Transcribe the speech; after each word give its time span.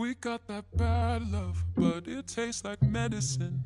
We 0.00 0.16
got 0.16 0.48
that 0.48 0.64
bad 0.72 1.28
love, 1.28 1.60
but 1.76 2.08
it 2.08 2.24
tastes 2.24 2.64
like 2.64 2.80
medicine. 2.80 3.60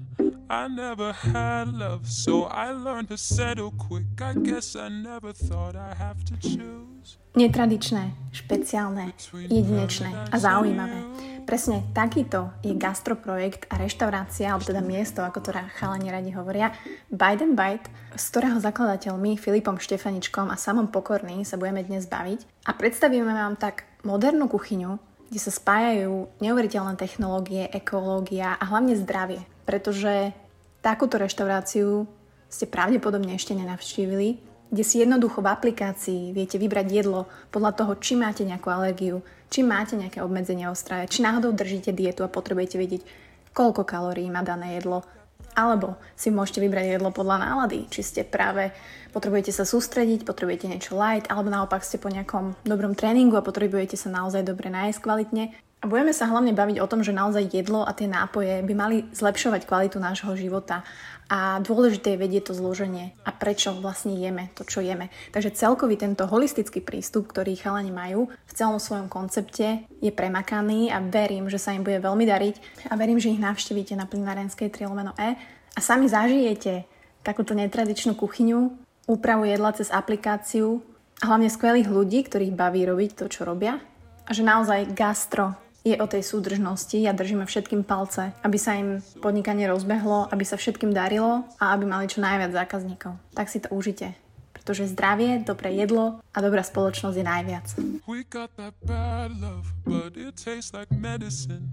I 0.50 0.67
never 0.67 1.15
had 1.15 1.71
love, 1.71 2.10
so 2.10 2.50
I 2.50 2.75
learned 2.75 3.15
to 3.15 3.17
settle 3.17 3.71
quick. 3.79 4.18
I 4.18 4.34
guess 4.42 4.75
I 4.75 4.91
never 4.91 5.31
thought 5.31 5.78
I 5.78 5.94
have 5.94 6.26
to 6.26 6.34
choose. 6.42 7.23
Netradičné, 7.39 8.34
špeciálne, 8.34 9.14
jedinečné 9.46 10.11
a 10.11 10.34
zaujímavé. 10.34 11.07
Presne 11.46 11.86
takýto 11.95 12.51
je 12.66 12.75
gastroprojekt 12.75 13.71
a 13.71 13.79
reštaurácia, 13.79 14.51
alebo 14.51 14.66
teda 14.66 14.82
miesto, 14.82 15.23
ako 15.23 15.39
to 15.39 15.55
chalani 15.79 16.11
radi 16.11 16.35
hovoria, 16.35 16.75
Bite 17.14 17.46
and 17.46 17.55
Bite, 17.55 17.87
z 18.19 18.25
ktorého 18.35 18.59
zakladateľmi 18.59 19.39
Filipom 19.39 19.79
Štefaničkom 19.79 20.51
a 20.51 20.59
samom 20.59 20.91
Pokorný 20.91 21.46
sa 21.46 21.55
budeme 21.55 21.87
dnes 21.87 22.11
baviť. 22.11 22.66
A 22.66 22.75
predstavíme 22.75 23.30
vám 23.30 23.55
tak 23.55 23.87
modernú 24.03 24.51
kuchyňu, 24.51 25.13
kde 25.28 25.41
sa 25.41 25.52
spájajú 25.52 26.28
neuveriteľné 26.41 26.95
technológie, 27.01 27.69
ekológia 27.70 28.56
a 28.59 28.64
hlavne 28.69 28.98
zdravie. 28.98 29.42
Pretože 29.64 30.37
takúto 30.84 31.16
reštauráciu 31.16 32.05
ste 32.48 32.69
pravdepodobne 32.69 33.34
ešte 33.34 33.56
nenavštívili, 33.56 34.38
kde 34.74 34.84
si 34.84 35.00
jednoducho 35.00 35.38
v 35.38 35.50
aplikácii 35.55 36.23
viete 36.34 36.59
vybrať 36.59 36.87
jedlo 36.91 37.30
podľa 37.55 37.73
toho, 37.78 37.92
či 37.98 38.19
máte 38.19 38.42
nejakú 38.42 38.69
alergiu, 38.70 39.23
či 39.47 39.62
máte 39.62 39.95
nejaké 39.95 40.19
obmedzenia 40.19 40.70
o 40.70 40.77
strave, 40.77 41.06
či 41.06 41.23
náhodou 41.23 41.55
držíte 41.55 41.95
dietu 41.95 42.27
a 42.27 42.33
potrebujete 42.33 42.77
vedieť, 42.78 43.02
koľko 43.55 43.86
kalórií 43.86 44.27
má 44.30 44.42
dané 44.42 44.83
jedlo, 44.83 45.06
alebo 45.54 45.96
si 46.18 46.34
môžete 46.34 46.60
vybrať 46.60 46.98
jedlo 46.98 47.10
podľa 47.14 47.42
nálady, 47.42 47.86
či 47.90 48.02
ste 48.02 48.22
práve 48.26 48.74
potrebujete 49.14 49.54
sa 49.54 49.62
sústrediť, 49.62 50.27
potrebujete 50.27 50.66
niečo 50.66 50.98
light, 50.98 51.30
alebo 51.30 51.48
naopak 51.48 51.86
ste 51.86 52.02
po 52.02 52.10
nejakom 52.10 52.58
dobrom 52.66 52.98
tréningu 52.98 53.38
a 53.38 53.46
potrebujete 53.46 53.94
sa 53.94 54.10
naozaj 54.10 54.42
dobre 54.42 54.68
nájsť 54.68 54.98
kvalitne. 54.98 55.54
A 55.84 55.91
budeme 55.91 56.16
sa 56.16 56.24
hlavne 56.33 56.56
baviť 56.56 56.81
o 56.81 56.89
tom, 56.89 57.05
že 57.05 57.12
naozaj 57.12 57.53
jedlo 57.53 57.84
a 57.84 57.92
tie 57.92 58.08
nápoje 58.08 58.64
by 58.64 58.72
mali 58.72 59.05
zlepšovať 59.12 59.69
kvalitu 59.69 60.00
nášho 60.00 60.33
života. 60.33 60.81
A 61.28 61.61
dôležité 61.61 62.17
je 62.17 62.22
vedieť 62.25 62.48
to 62.48 62.56
zloženie 62.56 63.12
a 63.20 63.28
prečo 63.36 63.69
vlastne 63.84 64.17
jeme 64.17 64.48
to, 64.56 64.64
čo 64.64 64.81
jeme. 64.81 65.12
Takže 65.28 65.53
celkový 65.53 66.00
tento 66.00 66.25
holistický 66.25 66.81
prístup, 66.81 67.28
ktorý 67.28 67.53
chalani 67.61 67.92
majú 67.92 68.33
v 68.33 68.53
celom 68.56 68.81
svojom 68.81 69.12
koncepte, 69.12 69.84
je 70.00 70.08
premakaný 70.08 70.89
a 70.89 71.05
verím, 71.05 71.53
že 71.53 71.61
sa 71.61 71.77
im 71.77 71.84
bude 71.84 72.01
veľmi 72.01 72.25
dariť 72.25 72.89
a 72.89 72.97
verím, 72.97 73.20
že 73.20 73.36
ich 73.36 73.45
navštívite 73.45 73.92
na 73.92 74.08
plinarenskej 74.08 74.73
3 74.73 74.89
E 75.20 75.36
a 75.77 75.80
sami 75.84 76.08
zažijete 76.08 76.89
takúto 77.20 77.53
netradičnú 77.53 78.17
kuchyňu, 78.17 78.73
úpravu 79.05 79.45
jedla 79.45 79.77
cez 79.77 79.92
aplikáciu 79.92 80.80
hlavne 81.20 81.53
skvelých 81.53 81.92
ľudí, 81.92 82.25
ktorých 82.25 82.56
baví 82.56 82.89
robiť 82.89 83.20
to, 83.20 83.28
čo 83.28 83.45
robia. 83.45 83.77
A 84.25 84.33
že 84.33 84.41
naozaj 84.41 84.97
gastro 84.97 85.64
je 85.84 86.00
o 86.00 86.06
tej 86.08 86.24
súdržnosti 86.24 86.96
a 87.04 87.12
držíme 87.12 87.44
všetkým 87.44 87.84
palce, 87.84 88.32
aby 88.40 88.56
sa 88.56 88.72
im 88.72 89.04
podnikanie 89.20 89.68
rozbehlo, 89.68 90.32
aby 90.32 90.40
sa 90.40 90.56
všetkým 90.56 90.96
darilo 90.96 91.44
a 91.60 91.77
aby 91.77 91.84
mali 91.84 92.08
čo 92.08 92.24
najviac 92.24 92.56
zákazníkov. 92.56 93.20
Tak 93.36 93.52
si 93.52 93.60
to 93.60 93.68
užite 93.68 94.23
pretože 94.65 94.97
zdravie, 94.97 95.45
dobré 95.45 95.77
jedlo 95.77 96.25
a 96.33 96.39
dobrá 96.41 96.65
spoločnosť 96.65 97.20
je 97.20 97.27
najviac. 97.29 97.67
We 98.09 98.25
got 98.25 98.48
that 98.57 98.73
bad 98.81 99.37
love, 99.37 99.69
but 99.84 100.17
it 100.17 100.41
tastes 100.41 100.73
like 100.73 100.89
medicine. 100.89 101.69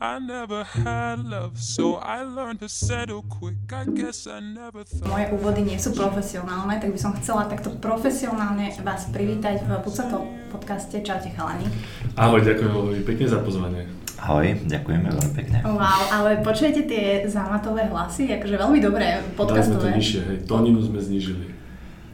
I 0.00 0.16
never 0.16 0.64
had 0.64 1.20
love, 1.20 1.60
so 1.60 2.00
I 2.00 2.24
learned 2.24 2.64
to 2.64 2.72
settle 2.72 3.28
quick. 3.28 3.60
I 3.68 3.84
guess 3.84 4.24
I 4.24 4.40
never 4.40 4.88
thought... 4.88 5.12
Moje 5.12 5.28
úvody 5.36 5.68
nie 5.68 5.76
sú 5.76 5.92
profesionálne, 5.92 6.80
tak 6.80 6.88
by 6.88 6.96
som 6.96 7.12
chcela 7.20 7.44
takto 7.44 7.76
profesionálne 7.76 8.72
vás 8.80 9.12
privítať 9.12 9.60
v 9.60 9.76
Pucato 9.84 10.24
podcaste. 10.48 10.96
Čaute 11.04 11.28
chalani. 11.36 11.68
Ahoj, 12.16 12.40
ďakujem 12.40 12.72
veľmi 12.72 13.04
pekne 13.04 13.28
za 13.28 13.44
pozvanie. 13.44 13.84
Ahoj, 14.16 14.64
ďakujeme 14.64 15.12
veľmi 15.12 15.32
pekne. 15.36 15.60
Wow, 15.68 16.08
ale 16.08 16.40
počujete 16.40 16.88
tie 16.88 17.28
zámatové 17.28 17.92
hlasy, 17.92 18.32
akože 18.32 18.56
veľmi 18.56 18.80
dobré 18.80 19.20
podcastové. 19.36 19.76
Dali 19.76 19.76
sme 19.76 19.84
to 19.84 19.98
nižšie, 20.00 20.20
hej, 20.24 20.38
tóninu 20.48 20.80
sme 20.80 21.04
znížili. 21.04 21.59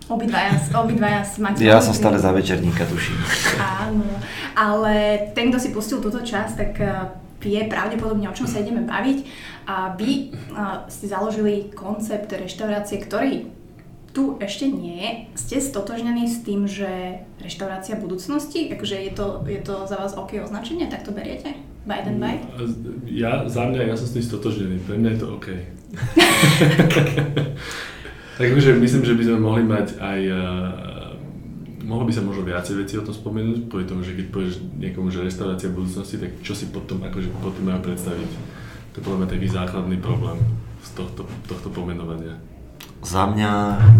Obidvaja, 0.07 0.55
obidvaja 0.71 1.27
máte... 1.43 1.67
Ja 1.67 1.83
som 1.83 1.91
stále 1.91 2.23
za 2.23 2.31
večerníka, 2.31 2.87
tuším. 2.87 3.19
Áno, 3.59 4.07
ale 4.55 5.27
ten, 5.35 5.51
kto 5.51 5.59
si 5.59 5.75
pustil 5.75 5.99
túto 5.99 6.23
časť, 6.23 6.55
tak 6.55 6.73
eh, 6.79 7.11
vie 7.43 7.67
pravdepodobne, 7.67 8.31
o 8.31 8.37
čom 8.37 8.47
sa 8.47 8.63
ideme 8.63 8.87
baviť. 8.87 9.19
A 9.67 9.99
vy 9.99 10.31
uh, 10.31 10.87
ste 10.87 11.11
založili 11.11 11.75
koncept 11.75 12.31
reštaurácie, 12.31 13.03
ktorý 13.03 13.51
tu 14.15 14.39
ešte 14.39 14.71
nie 14.71 14.95
je. 14.95 15.11
Ste 15.35 15.57
stotožnení 15.59 16.31
s 16.31 16.47
tým, 16.47 16.71
že 16.71 16.87
reštaurácia 17.43 17.99
budúcnosti, 17.99 18.71
akože 18.71 19.11
je 19.11 19.13
to, 19.13 19.43
je 19.43 19.59
to 19.59 19.91
za 19.91 19.99
vás 19.99 20.15
OK 20.15 20.39
označenie, 20.39 20.87
tak 20.87 21.03
to 21.03 21.11
beriete? 21.11 21.59
Bite 21.83 22.15
and 22.15 22.23
bite? 22.23 22.47
Ja, 23.11 23.43
za 23.51 23.67
mňa, 23.67 23.91
ja 23.91 23.99
som 23.99 24.07
s 24.07 24.15
tým 24.15 24.23
stotožnený, 24.23 24.87
pre 24.87 25.03
mňa 25.03 25.11
je 25.15 25.19
to 25.19 25.27
OK. 25.35 25.47
Takže 28.37 28.77
myslím, 28.77 29.03
že 29.05 29.17
by 29.17 29.23
sme 29.25 29.39
mohli 29.41 29.65
mať 29.65 29.97
aj 29.97 30.21
uh, 30.29 30.87
mohlo 31.87 32.05
by 32.05 32.13
sa 32.13 32.27
možno 32.27 32.43
viacej 32.43 32.75
veci 32.83 32.95
o 32.99 33.07
tom 33.07 33.15
spomenúť, 33.15 33.71
kvôli 33.71 33.87
tomu, 33.87 34.03
že 34.03 34.19
keď 34.19 34.27
povieš 34.35 34.55
niekomu, 34.75 35.09
že 35.09 35.23
reštaurácia 35.23 35.71
v 35.71 35.79
budúcnosti, 35.81 36.19
tak 36.19 36.35
čo 36.43 36.53
si 36.53 36.67
potom, 36.69 36.99
akože 37.07 37.31
potom 37.39 37.63
majú 37.63 37.81
predstaviť? 37.87 38.31
To 38.93 38.95
je 38.99 39.03
podľa 39.07 39.19
mňa 39.23 39.29
taký 39.31 39.47
základný 39.47 39.97
problém 40.03 40.39
z 40.83 40.91
tohto, 40.99 41.23
tohto 41.47 41.69
pomenovania. 41.71 42.37
Za 43.07 43.31
mňa 43.31 43.53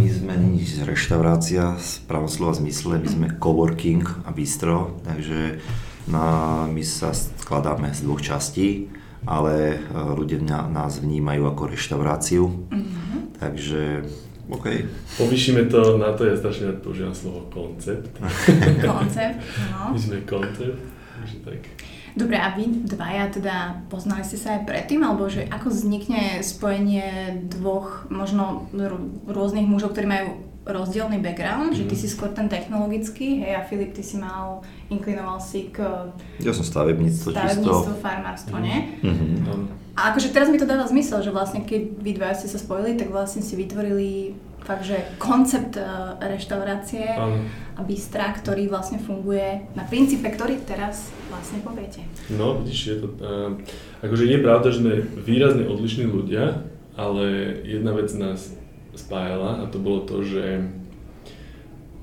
my 0.03 0.07
sme 0.11 0.35
nič 0.35 0.83
reštaurácia 0.83 1.79
v 1.79 1.89
pravom 2.11 2.27
slova 2.27 2.59
zmysle, 2.59 2.99
my 2.99 3.09
sme 3.09 3.27
coworking 3.39 4.03
a 4.27 4.35
bistro, 4.35 4.99
takže 5.07 5.63
na, 6.11 6.67
my 6.67 6.83
sa 6.83 7.15
skladáme 7.15 7.95
z 7.95 8.03
dvoch 8.03 8.19
častí, 8.19 8.91
ale 9.23 9.79
e, 9.79 9.79
ľudia 9.95 10.43
nás 10.43 10.99
vnímajú 10.99 11.43
ako 11.55 11.63
reštauráciu, 11.71 12.45
mm-hmm. 12.51 13.21
takže 13.39 14.07
OK. 14.47 14.67
Povýšime 15.19 15.67
to, 15.67 15.99
na 15.99 16.15
to 16.15 16.23
ja 16.23 16.39
strašne 16.39 16.71
rád 16.71 16.79
používam 16.79 17.11
slovo 17.11 17.51
koncept. 17.51 18.15
koncept, 18.87 19.43
no. 19.75 19.91
My 19.91 19.99
sme 19.99 20.23
koncept, 20.23 20.79
takže 21.19 21.37
tak. 21.43 21.61
Dobre, 22.17 22.41
a 22.41 22.49
vy 22.57 22.89
dvaja 22.89 23.29
teda 23.29 23.57
poznali 23.93 24.25
ste 24.25 24.41
sa 24.41 24.57
aj 24.57 24.65
predtým, 24.65 25.05
alebo 25.05 25.29
že 25.29 25.45
ako 25.53 25.69
vznikne 25.69 26.41
spojenie 26.41 27.43
dvoch 27.45 28.09
možno 28.09 28.73
rôznych 29.29 29.69
mužov, 29.69 29.93
ktorí 29.93 30.09
majú 30.09 30.29
rozdielný 30.67 31.23
background, 31.23 31.75
mm. 31.75 31.79
že 31.79 31.85
ty 31.87 31.95
mhm. 31.95 32.01
si 32.03 32.09
skôr 32.11 32.31
ten 32.35 32.51
technologický, 32.51 33.45
hej, 33.45 33.55
a 33.55 33.63
Filip, 33.63 33.95
ty 33.95 34.03
si 34.03 34.19
mal, 34.19 34.67
inklinoval 34.91 35.39
si 35.39 35.71
k... 35.71 35.83
Ja 36.43 36.51
som 36.51 36.67
stavebníctvo, 36.67 37.31
stavebníctvo, 37.31 37.95
farmárstvo, 38.03 38.57
mm. 38.59 38.63
nie? 38.65 38.79
Mm-hmm. 39.07 39.86
A 39.97 40.13
akože 40.13 40.29
teraz 40.29 40.53
mi 40.53 40.61
to 40.61 40.69
dáva 40.69 40.85
zmysel, 40.85 41.25
že 41.25 41.33
vlastne 41.33 41.65
keď 41.65 41.97
vy 42.05 42.13
dva 42.21 42.37
ste 42.37 42.53
sa 42.53 42.61
spojili, 42.61 43.01
tak 43.01 43.09
vlastne 43.09 43.41
si 43.41 43.57
vytvorili 43.57 44.37
fakt, 44.61 44.85
že 44.85 44.99
koncept 45.17 45.79
uh, 45.79 46.21
reštaurácie 46.21 47.17
a 47.77 47.81
bystra, 47.87 48.35
ktorý 48.35 48.69
vlastne 48.69 48.99
funguje 48.99 49.73
na 49.73 49.87
princípe, 49.87 50.27
ktorý 50.27 50.61
teraz 50.67 51.09
vlastne 51.33 51.63
poviete. 51.63 52.05
No, 52.35 52.61
vidíš, 52.61 52.81
je 52.83 52.97
to, 52.99 53.09
uh, 53.23 53.55
akože 54.03 54.27
je 54.27 54.39
pravda, 54.43 54.69
že 54.75 54.81
sme 54.83 54.95
výrazne 55.23 55.65
odlišní 55.65 56.05
ľudia, 56.11 56.67
ale 56.99 57.57
jedna 57.65 57.95
vec 57.95 58.11
nás 58.19 58.53
spájala 58.99 59.63
a 59.63 59.65
to 59.71 59.79
bolo 59.79 60.03
to, 60.05 60.27
že 60.27 60.67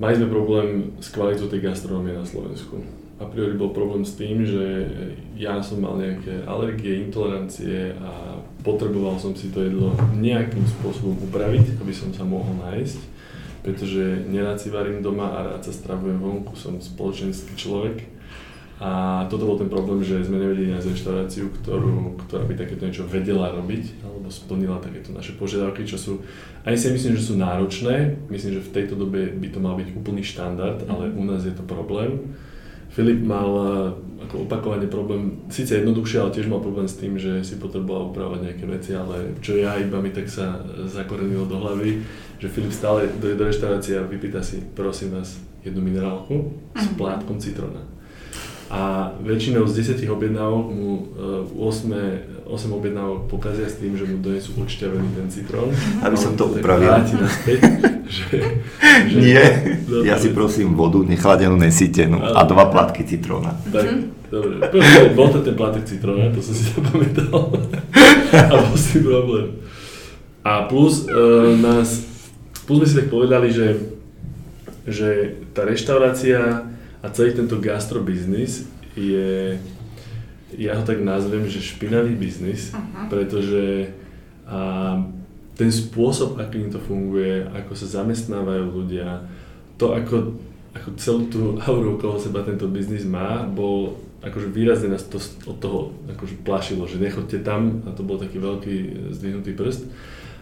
mali 0.00 0.18
sme 0.18 0.32
problém 0.32 0.98
s 0.98 1.12
kvalitou 1.14 1.46
tej 1.46 1.62
gastronómie 1.62 2.16
na 2.16 2.26
Slovensku. 2.26 2.82
A 3.22 3.28
priori 3.30 3.54
bol 3.54 3.70
problém 3.70 4.02
s 4.02 4.18
tým, 4.18 4.42
že 4.42 4.90
ja 5.34 5.58
som 5.60 5.82
mal 5.82 5.98
nejaké 5.98 6.46
alergie, 6.46 7.06
intolerancie 7.06 7.94
a 7.98 8.38
potreboval 8.62 9.18
som 9.18 9.34
si 9.34 9.50
to 9.50 9.62
jedlo 9.62 9.92
nejakým 10.14 10.64
spôsobom 10.78 11.18
upraviť, 11.30 11.78
aby 11.82 11.92
som 11.92 12.14
sa 12.14 12.22
mohol 12.22 12.54
nájsť, 12.62 13.00
pretože 13.66 14.28
nerád 14.30 14.62
si 14.62 14.70
varím 14.70 15.02
doma 15.02 15.34
a 15.34 15.38
rád 15.54 15.62
sa 15.66 15.72
stravujem 15.74 16.18
vonku, 16.22 16.54
som 16.54 16.78
spoločenský 16.78 17.58
človek 17.58 18.14
a 18.82 19.22
toto 19.30 19.46
bol 19.46 19.54
ten 19.54 19.70
problém, 19.70 20.02
že 20.02 20.26
sme 20.26 20.42
nevedeli 20.42 20.74
nájsť 20.74 20.90
reštauráciu, 20.90 21.46
ktorú, 21.62 22.18
ktorá 22.26 22.42
by 22.42 22.58
takéto 22.58 22.82
niečo 22.82 23.06
vedela 23.06 23.54
robiť 23.54 24.02
alebo 24.02 24.26
splnila 24.26 24.82
takéto 24.82 25.14
naše 25.14 25.38
požiadavky, 25.38 25.86
čo 25.86 25.94
sú, 25.94 26.12
ani 26.66 26.74
si 26.74 26.90
myslím, 26.90 27.14
že 27.14 27.22
sú 27.22 27.34
náročné, 27.38 28.18
myslím, 28.34 28.58
že 28.58 28.66
v 28.66 28.74
tejto 28.74 28.98
dobe 28.98 29.30
by 29.30 29.48
to 29.54 29.58
mal 29.62 29.78
byť 29.78 29.94
úplný 29.94 30.26
štandard, 30.26 30.82
ale 30.90 31.14
u 31.14 31.22
nás 31.22 31.46
je 31.46 31.54
to 31.54 31.62
problém. 31.62 32.34
Filip 32.94 33.26
mal 33.26 33.50
eh, 33.50 34.24
ako 34.30 34.46
opakovane 34.46 34.86
problém, 34.86 35.42
síce 35.50 35.82
jednoduchšie, 35.82 36.22
ale 36.22 36.30
tiež 36.30 36.46
mal 36.46 36.62
problém 36.62 36.86
s 36.86 36.94
tým, 36.94 37.18
že 37.18 37.42
si 37.42 37.58
potreboval 37.58 38.14
upravovať 38.14 38.40
nejaké 38.46 38.64
veci, 38.70 38.94
ale 38.94 39.34
čo 39.42 39.58
ja 39.58 39.74
iba 39.82 39.98
mi 39.98 40.14
tak 40.14 40.30
sa 40.30 40.62
zakorenilo 40.86 41.44
do 41.44 41.58
hlavy, 41.58 42.00
že 42.38 42.46
Filip 42.46 42.70
stále 42.70 43.10
dojde 43.18 43.36
do 43.36 43.44
reštaurácie 43.50 43.98
a 43.98 44.06
vypýta 44.06 44.46
si, 44.46 44.62
prosím 44.78 45.18
vás, 45.18 45.42
jednu 45.66 45.82
minerálku 45.82 46.54
s 46.78 46.86
mhm. 46.86 46.94
plátkom 46.94 47.42
citrona. 47.42 47.82
A 48.70 49.12
väčšinou 49.20 49.68
z 49.68 49.98
10 49.98 50.08
objednávok 50.08 50.66
mu 50.70 50.90
eh, 50.94 51.58
8 51.58 52.33
on 52.44 52.58
som 52.60 52.76
objednal 52.76 53.24
pokazia 53.24 53.64
s 53.64 53.80
tým, 53.80 53.96
že 53.96 54.04
mu 54.04 54.20
donesú 54.20 54.52
odšťavený 54.60 55.08
ten 55.16 55.26
citrón. 55.32 55.72
Aby 56.04 56.16
som 56.16 56.36
to 56.36 56.52
upravil. 56.52 56.92
Vráti 56.92 57.16
naspäť, 57.16 57.60
že, 58.04 58.36
že... 59.08 59.16
Nie, 59.16 59.44
dobre. 59.88 60.04
ja 60.04 60.20
si 60.20 60.28
prosím 60.36 60.76
vodu 60.76 61.00
nechladenú, 61.00 61.56
nesítenú 61.56 62.20
a 62.20 62.44
dva 62.44 62.68
platky 62.68 63.08
citróna. 63.08 63.56
Tak, 63.72 63.84
mhm. 63.88 64.00
dobre. 64.28 64.54
Bol 65.16 65.28
to 65.32 65.40
ten 65.40 65.56
platek 65.56 65.88
citróna, 65.88 66.28
to 66.36 66.44
som 66.44 66.52
si 66.52 66.68
zapamätal. 66.76 67.48
a 68.32 68.52
bol 68.60 68.76
si 68.76 69.00
problém. 69.00 69.64
A 70.44 70.68
plus 70.68 71.08
e, 71.08 71.16
nás, 71.56 72.04
plus 72.68 72.84
sme 72.84 72.88
si 72.92 72.96
tak 73.00 73.08
povedali, 73.08 73.48
že, 73.48 73.80
že 74.84 75.40
tá 75.56 75.64
reštaurácia 75.64 76.68
a 77.00 77.06
celý 77.08 77.32
tento 77.32 77.56
gastrobiznis 77.56 78.68
je 78.92 79.56
ja 80.58 80.78
ho 80.78 80.82
tak 80.86 81.00
nazvem, 81.00 81.46
že 81.46 81.62
špinavý 81.62 82.14
biznis, 82.14 82.70
uh-huh. 82.70 83.10
pretože 83.10 83.94
a, 84.46 85.02
ten 85.54 85.70
spôsob, 85.70 86.42
akým 86.42 86.70
to 86.70 86.82
funguje, 86.82 87.46
ako 87.46 87.72
sa 87.78 88.02
zamestnávajú 88.02 88.64
ľudia, 88.74 89.22
to 89.78 89.94
ako, 89.94 90.34
ako 90.74 90.88
celú 90.98 91.22
tú 91.30 91.42
auru 91.62 91.98
okolo 91.98 92.18
seba 92.18 92.42
tento 92.42 92.66
biznis 92.66 93.06
má, 93.06 93.46
bol 93.46 93.98
akože 94.24 94.48
výrazne 94.50 94.88
nás 94.88 95.04
to 95.04 95.20
od 95.44 95.60
toho 95.60 95.92
akože 96.16 96.40
plašilo, 96.42 96.88
že 96.88 96.96
nechoďte 96.96 97.44
tam 97.44 97.84
a 97.84 97.92
to 97.92 98.00
bol 98.00 98.16
taký 98.16 98.40
veľký 98.40 98.76
zdvihnutý 99.12 99.52
prst. 99.52 99.84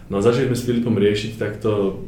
No 0.07 0.19
a 0.19 0.25
začali 0.25 0.47
sme 0.51 0.57
s 0.57 0.67
Filipom 0.67 0.95
riešiť 0.95 1.35
takto 1.35 1.99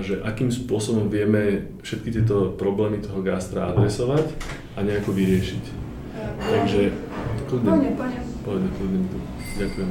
že 0.00 0.16
akým 0.24 0.48
spôsobom 0.48 1.12
vieme 1.12 1.68
všetky 1.84 2.08
tieto 2.08 2.56
problémy 2.56 3.04
toho 3.04 3.20
gastra 3.20 3.68
adresovať 3.68 4.32
a 4.74 4.78
nejako 4.80 5.12
vyriešiť. 5.12 5.64
Takže 6.40 6.82
kľudne, 7.60 7.90
poďme, 8.42 8.68
kľudne, 8.74 8.98
ďakujem. 9.58 9.90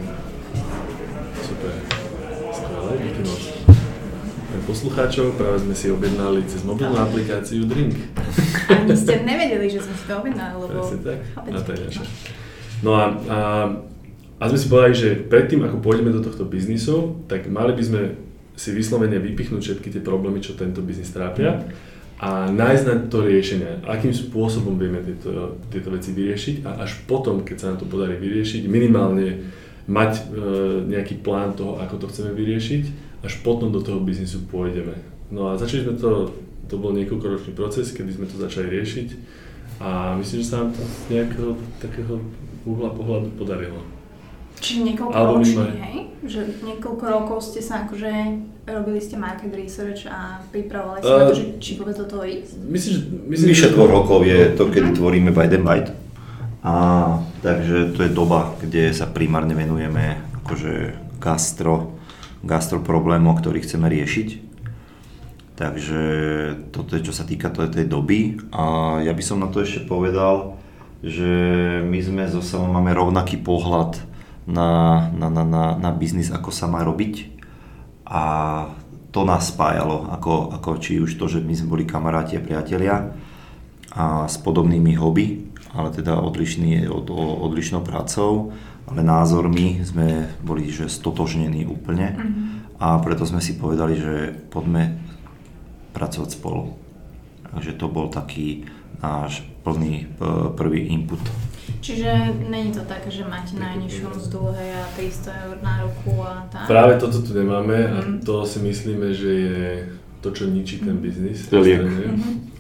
Super, 1.40 1.74
skvelé, 2.52 2.92
díky 3.00 3.22
moc. 3.24 3.42
Poslucháčov, 4.64 5.34
práve 5.36 5.66
sme 5.66 5.76
si 5.76 5.90
objednali 5.90 6.46
cez 6.46 6.62
mobilnú 6.62 6.96
aplikáciu 6.96 7.66
Drink. 7.66 7.98
Ani 8.70 8.96
ste 8.96 9.26
nevedeli, 9.26 9.66
že 9.68 9.82
sme 9.82 9.96
si 9.98 10.04
to 10.06 10.14
objednali, 10.22 10.56
lebo... 10.56 10.78
Presne 10.78 11.00
tak, 11.04 11.20
a 11.36 11.60
to 11.60 11.70
je 11.74 11.80
naše. 11.84 12.04
No 12.86 12.92
a, 12.96 13.06
a, 13.28 13.40
a 14.40 14.44
sme 14.48 14.60
si 14.60 14.68
povedali, 14.70 14.96
že 14.96 15.10
predtým, 15.26 15.66
ako 15.68 15.82
pôjdeme 15.82 16.14
do 16.14 16.22
tohto 16.22 16.46
biznisu, 16.46 17.26
tak 17.26 17.50
mali 17.50 17.74
by 17.74 17.84
sme 17.84 18.02
si 18.54 18.70
vyslovene 18.72 19.18
vypichnúť 19.18 19.62
všetky 19.62 19.90
tie 19.90 20.02
problémy, 20.06 20.38
čo 20.38 20.54
tento 20.54 20.86
biznis 20.86 21.10
trápia 21.10 21.66
a 22.22 22.48
nájsť 22.48 22.84
na 22.86 22.96
to 23.10 23.26
riešenie, 23.26 23.84
akým 23.84 24.14
spôsobom 24.14 24.78
vieme 24.78 25.02
tieto, 25.02 25.58
tieto 25.74 25.90
veci 25.90 26.14
vyriešiť 26.14 26.56
a 26.64 26.86
až 26.86 27.04
potom, 27.10 27.42
keď 27.42 27.56
sa 27.58 27.68
nám 27.74 27.84
to 27.84 27.90
podarí 27.90 28.16
vyriešiť, 28.22 28.70
minimálne 28.70 29.44
mať 29.90 30.12
e, 30.16 30.22
nejaký 30.88 31.20
plán 31.20 31.58
toho, 31.58 31.82
ako 31.82 32.00
to 32.00 32.10
chceme 32.14 32.32
vyriešiť, 32.32 32.84
až 33.26 33.34
potom 33.44 33.72
do 33.74 33.84
toho 33.84 34.00
biznisu 34.00 34.48
pôjdeme. 34.48 34.96
No 35.34 35.52
a 35.52 35.60
začali 35.60 35.84
sme 35.90 35.96
to, 36.00 36.32
to 36.70 36.76
bol 36.80 36.96
niekoľkoročný 36.96 37.58
proces, 37.58 37.92
kedy 37.92 38.16
sme 38.16 38.30
to 38.30 38.40
začali 38.40 38.72
riešiť 38.72 39.08
a 39.84 40.16
myslím, 40.16 40.40
že 40.40 40.48
sa 40.48 40.64
nám 40.64 40.70
to 40.72 40.82
z 40.86 40.98
nejakého 41.12 41.52
takého 41.82 42.22
uhla 42.64 42.94
pohľadu 42.96 43.36
podarilo. 43.36 43.93
Čiže 44.64 44.80
niekoľko 44.96 45.20
ročí, 45.20 45.60
hej? 45.60 45.98
Že 46.24 46.40
niekoľko 46.64 47.04
rokov 47.04 47.38
ste 47.44 47.60
sa 47.60 47.84
akože 47.84 48.12
robili 48.64 49.00
ste 49.04 49.20
market 49.20 49.52
research 49.52 50.08
a 50.08 50.40
pripravovali 50.56 51.04
ste 51.04 51.12
uh, 51.12 51.20
na 51.20 51.26
to, 51.28 51.36
že 51.36 51.46
či 51.60 51.72
vôbec 51.76 52.00
do 52.00 52.08
toho 52.08 52.24
ísť? 52.24 52.64
Myslím, 52.64 52.92
že... 52.96 53.02
Myslím, 53.28 53.48
Vyše 53.52 53.76
dvoch 53.76 53.92
rokov 53.92 54.24
je 54.24 54.56
to, 54.56 54.72
kedy 54.72 54.96
uh-huh. 54.96 55.00
tvoríme 55.04 55.36
Bite 55.36 55.60
and 55.60 55.68
Bite. 55.68 55.92
A 56.64 56.74
takže 57.44 57.92
to 57.92 58.08
je 58.08 58.16
doba, 58.16 58.56
kde 58.64 58.96
sa 58.96 59.04
primárne 59.04 59.52
venujeme 59.52 60.24
akože 60.44 60.96
gastro, 61.20 62.00
gastro 62.40 62.80
problémov, 62.80 63.44
ktorý 63.44 63.60
chceme 63.60 63.92
riešiť. 63.92 64.56
Takže 65.60 66.02
toto 66.72 66.96
je, 66.96 67.04
čo 67.04 67.12
sa 67.12 67.28
týka 67.28 67.52
tej 67.52 67.84
doby. 67.84 68.40
A 68.56 68.98
ja 69.04 69.12
by 69.12 69.24
som 69.24 69.44
na 69.44 69.52
to 69.52 69.60
ešte 69.60 69.84
povedal, 69.84 70.56
že 71.04 71.28
my 71.84 72.00
sme 72.00 72.24
so 72.32 72.40
máme 72.64 72.96
rovnaký 72.96 73.44
pohľad 73.44 74.00
na, 74.48 75.10
na, 75.16 75.28
na, 75.32 75.44
na, 75.44 75.64
na 75.80 75.90
biznis, 75.96 76.32
ako 76.32 76.52
sa 76.52 76.68
má 76.68 76.84
robiť. 76.84 77.32
A 78.04 78.24
to 79.14 79.24
nás 79.24 79.54
spájalo, 79.54 80.10
ako, 80.10 80.52
ako 80.58 80.70
či 80.82 80.98
už 80.98 81.16
to, 81.22 81.30
že 81.30 81.40
my 81.40 81.54
sme 81.54 81.72
boli 81.78 81.84
kamaráti 81.86 82.36
a 82.36 82.44
priatelia 82.44 83.14
a 83.94 84.26
s 84.26 84.42
podobnými 84.42 84.98
hobby, 84.98 85.54
ale 85.74 85.94
teda 85.94 86.18
odlišný, 86.18 86.90
od, 86.90 87.14
odlišnou 87.46 87.86
prácou, 87.86 88.58
ale 88.90 89.06
názormi 89.06 89.86
sme 89.86 90.34
boli 90.42 90.68
že 90.74 90.90
stotožnení 90.90 91.64
úplne 91.70 92.18
mm-hmm. 92.18 92.82
a 92.82 92.98
preto 93.00 93.24
sme 93.24 93.40
si 93.40 93.56
povedali, 93.56 93.96
že 93.96 94.34
poďme 94.50 94.98
pracovať 95.94 96.30
spolu. 96.34 96.74
Takže 97.54 97.78
to 97.78 97.86
bol 97.86 98.10
taký 98.10 98.66
náš 98.98 99.46
plný 99.62 100.10
prvý 100.58 100.90
input. 100.90 101.22
Čiže 101.84 102.40
není 102.48 102.72
to 102.72 102.80
tak, 102.88 103.04
že 103.12 103.28
máte 103.28 103.60
najnižšiu 103.60 104.08
mzdu 104.16 104.56
hej, 104.56 104.72
a 104.72 104.88
300 104.96 105.44
eur 105.44 105.58
na 105.60 105.84
roku 105.84 106.16
a 106.24 106.48
tak? 106.48 106.72
Práve 106.72 106.96
toto 106.96 107.20
tu 107.20 107.36
nemáme 107.36 107.76
a 107.76 108.00
mhm. 108.00 108.24
to 108.24 108.48
si 108.48 108.64
myslíme, 108.64 109.12
že 109.12 109.30
je 109.30 109.64
to, 110.24 110.32
čo 110.32 110.48
ničí 110.48 110.80
ten 110.80 110.96
mhm. 110.96 111.04
biznis. 111.04 111.44
Mm-hmm. 111.52 112.56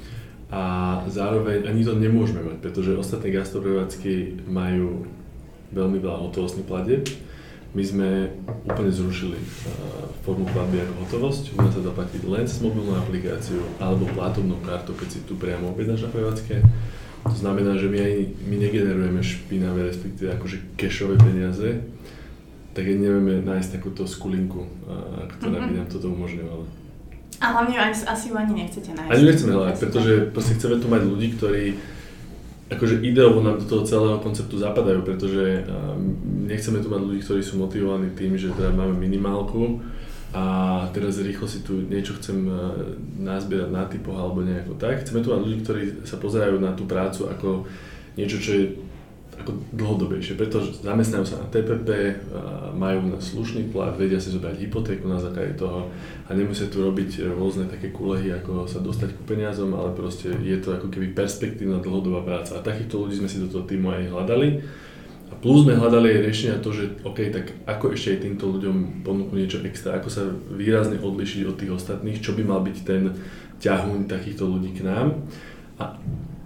A 0.52 0.62
zároveň 1.08 1.66
ani 1.66 1.88
to 1.88 1.96
nemôžeme 1.96 2.44
mať, 2.44 2.60
pretože 2.60 3.00
ostatné 3.00 3.31
gastroprevádzky 3.31 4.44
majú 4.52 5.08
veľmi 5.72 5.98
veľa 6.04 6.30
hotovostných 6.30 6.68
platieb. 6.68 7.08
My 7.74 7.81
sme 7.81 8.30
úplne 8.69 8.94
zrušili 8.94 9.34
uh, 9.34 10.06
formu 10.22 10.46
platby 10.54 10.86
ako 10.86 10.94
hotovosť. 11.08 11.58
U 11.58 11.66
nás 11.66 11.74
sa 11.74 11.81
dá 11.81 11.90
platiť 11.90 12.22
len 12.30 12.46
cez 12.46 12.62
mobilnú 12.62 12.94
aplikáciu 12.94 13.66
alebo 13.81 14.06
platobnou 14.14 14.62
kartou, 14.62 14.94
keď 14.94 15.10
si 15.10 15.19
tu 15.26 15.34
priamo 15.42 15.74
objednáš 15.74 16.06
na 16.06 16.14
prevádzke 16.14 16.62
to 17.24 17.38
znamená, 17.40 17.80
že 17.80 17.88
my, 17.88 18.00
aj, 18.04 18.16
my 18.52 18.56
negenerujeme 18.60 19.22
špinavé, 19.24 19.88
respektíve 19.88 20.36
akože 20.36 20.58
cashové 20.75 21.16
peniaze, 21.16 21.80
tak 22.75 22.84
aj 22.90 22.98
nevieme 23.00 23.40
nájsť 23.46 23.80
takúto 23.80 24.04
skulinku, 24.04 24.68
ktorá 25.40 25.58
by 25.64 25.72
mhm. 25.72 25.78
nám 25.80 25.88
toto 25.88 26.12
umožňovala. 26.12 26.66
A 27.44 27.46
hlavne 27.60 27.75
asi 27.92 28.31
ju 28.31 28.36
ani 28.40 28.54
nechcete 28.64 28.92
nájsť. 28.96 29.12
Ani 29.12 29.24
nechceme 29.28 29.52
hľadať, 29.52 29.75
pretože 29.80 30.14
proste 30.31 30.54
chceme 30.56 30.75
tu 30.80 30.88
mať 30.88 31.02
ľudí, 31.04 31.28
ktorí 31.36 31.64
akože 32.72 33.04
ideovo 33.04 33.44
nám 33.44 33.62
do 33.62 33.66
toho 33.68 33.84
celého 33.84 34.18
konceptu 34.24 34.58
zapadajú, 34.58 35.04
pretože 35.06 35.68
nechceme 36.48 36.80
tu 36.80 36.88
mať 36.90 37.02
ľudí, 37.04 37.19
ktorí 37.22 37.42
sú 37.44 37.60
motivovaní 37.60 38.10
tým, 38.16 38.40
že 38.40 38.56
teda 38.56 38.74
máme 38.74 38.96
minimálku, 38.98 39.84
a 40.33 40.44
teraz 40.89 41.21
rýchlo 41.21 41.45
si 41.45 41.62
tu 41.62 41.85
niečo 41.85 42.18
chcem 42.18 42.50
e, 42.50 42.53
nazbierať 43.21 43.69
na 43.69 43.85
typoch 43.85 44.18
alebo 44.18 44.41
nejako 44.41 44.74
tak. 44.81 45.06
Chceme 45.06 45.21
tu 45.21 45.30
mať 45.30 45.41
ľudí, 45.45 45.57
ktorí 45.62 45.81
sa 46.09 46.18
pozerajú 46.18 46.57
na 46.57 46.74
tú 46.74 46.89
prácu 46.89 47.30
ako 47.30 47.69
niečo, 48.18 48.41
čo 48.41 48.51
je 48.57 48.65
ako 49.33 49.52
dlhodobejšie, 49.73 50.37
pretože 50.37 50.85
zamestnajú 50.85 51.25
sa 51.25 51.42
na 51.42 51.47
TPP, 51.49 51.90
majú 52.78 53.09
na 53.09 53.18
slušný 53.18 53.73
plat, 53.73 53.97
vedia 53.97 54.21
si 54.21 54.30
zobrať 54.30 54.61
hypotéku 54.61 55.09
na 55.09 55.18
základe 55.18 55.57
toho 55.57 55.90
a 56.25 56.30
nemusia 56.37 56.69
tu 56.69 56.85
robiť 56.85 57.33
rôzne 57.33 57.66
také 57.66 57.90
kulehy, 57.90 58.30
ako 58.30 58.69
sa 58.69 58.80
dostať 58.80 59.18
ku 59.18 59.23
peniazom, 59.25 59.73
ale 59.73 59.94
proste 59.97 60.30
je 60.37 60.57
to 60.61 60.78
ako 60.78 60.87
keby 60.94 61.18
perspektívna 61.18 61.81
dlhodobá 61.81 62.21
práca. 62.21 62.61
A 62.61 62.66
takýchto 62.66 63.06
ľudí 63.06 63.18
sme 63.18 63.30
si 63.30 63.42
do 63.42 63.49
toho 63.49 63.66
týmu 63.66 63.90
aj 63.90 64.13
hľadali 64.13 64.49
a 65.33 65.42
plus 65.42 65.66
sme 65.66 65.73
hľadali 65.73 66.13
aj 66.13 66.19
riešenia 66.30 66.61
to, 66.61 66.69
že 66.69 67.02
OK, 67.02 67.33
tak 67.33 67.57
ako 67.66 67.97
ešte 67.97 68.13
aj 68.13 68.19
týmto 68.21 68.54
ľuďom 68.54 69.02
ponúknuť 69.02 69.40
niečo 69.42 69.66
extra, 69.66 69.97
ako 69.97 70.09
sa 70.13 70.30
výrazne 70.54 71.02
odlišiť 71.02 71.42
od 71.49 71.57
tých 71.57 71.73
ostatných, 71.73 72.21
čo 72.21 72.37
by 72.37 72.45
mal 72.45 72.61
byť 72.61 72.78
ten 72.85 73.18
ťahuň 73.57 74.06
takýchto 74.06 74.45
ľudí 74.45 74.78
k 74.78 74.85
nám. 74.85 75.25
A 75.81 75.97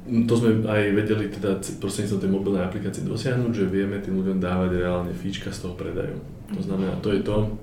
to 0.08 0.34
sme 0.40 0.64
aj 0.64 0.96
vedeli 0.96 1.28
teda 1.28 1.60
prostredníctvom 1.84 2.22
tej 2.24 2.32
mobilnej 2.32 2.64
aplikácie 2.64 3.04
dosiahnuť, 3.04 3.52
že 3.52 3.68
vieme 3.68 4.00
tým 4.00 4.24
ľuďom 4.24 4.40
dávať 4.40 4.80
reálne 4.80 5.12
fíčka 5.12 5.52
z 5.52 5.68
toho 5.68 5.76
predaju. 5.76 6.16
To 6.56 6.62
znamená, 6.64 6.96
to 7.04 7.12
je 7.12 7.28
to, 7.28 7.60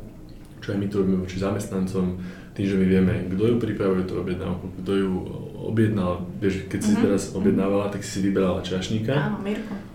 čo 0.61 0.77
aj 0.77 0.79
my 0.85 0.87
tu 0.93 1.01
robíme 1.01 1.25
voči 1.25 1.41
zamestnancom, 1.41 2.21
tým, 2.53 2.67
že 2.69 2.77
my 2.77 2.87
vieme, 2.87 3.15
kto 3.33 3.43
ju 3.49 3.57
pripravuje 3.57 4.05
tú 4.05 4.21
objednávku, 4.21 4.77
kto 4.85 4.93
ju 4.93 5.11
objednal, 5.65 6.29
vieš, 6.39 6.69
keď 6.69 6.81
si 6.81 6.93
mm-hmm. 6.93 7.05
teraz 7.05 7.23
objednávala, 7.33 7.89
tak 7.89 8.05
si 8.05 8.19
si 8.19 8.21
vyberala 8.21 8.61
čašníka, 8.61 9.15
Áno, 9.17 9.41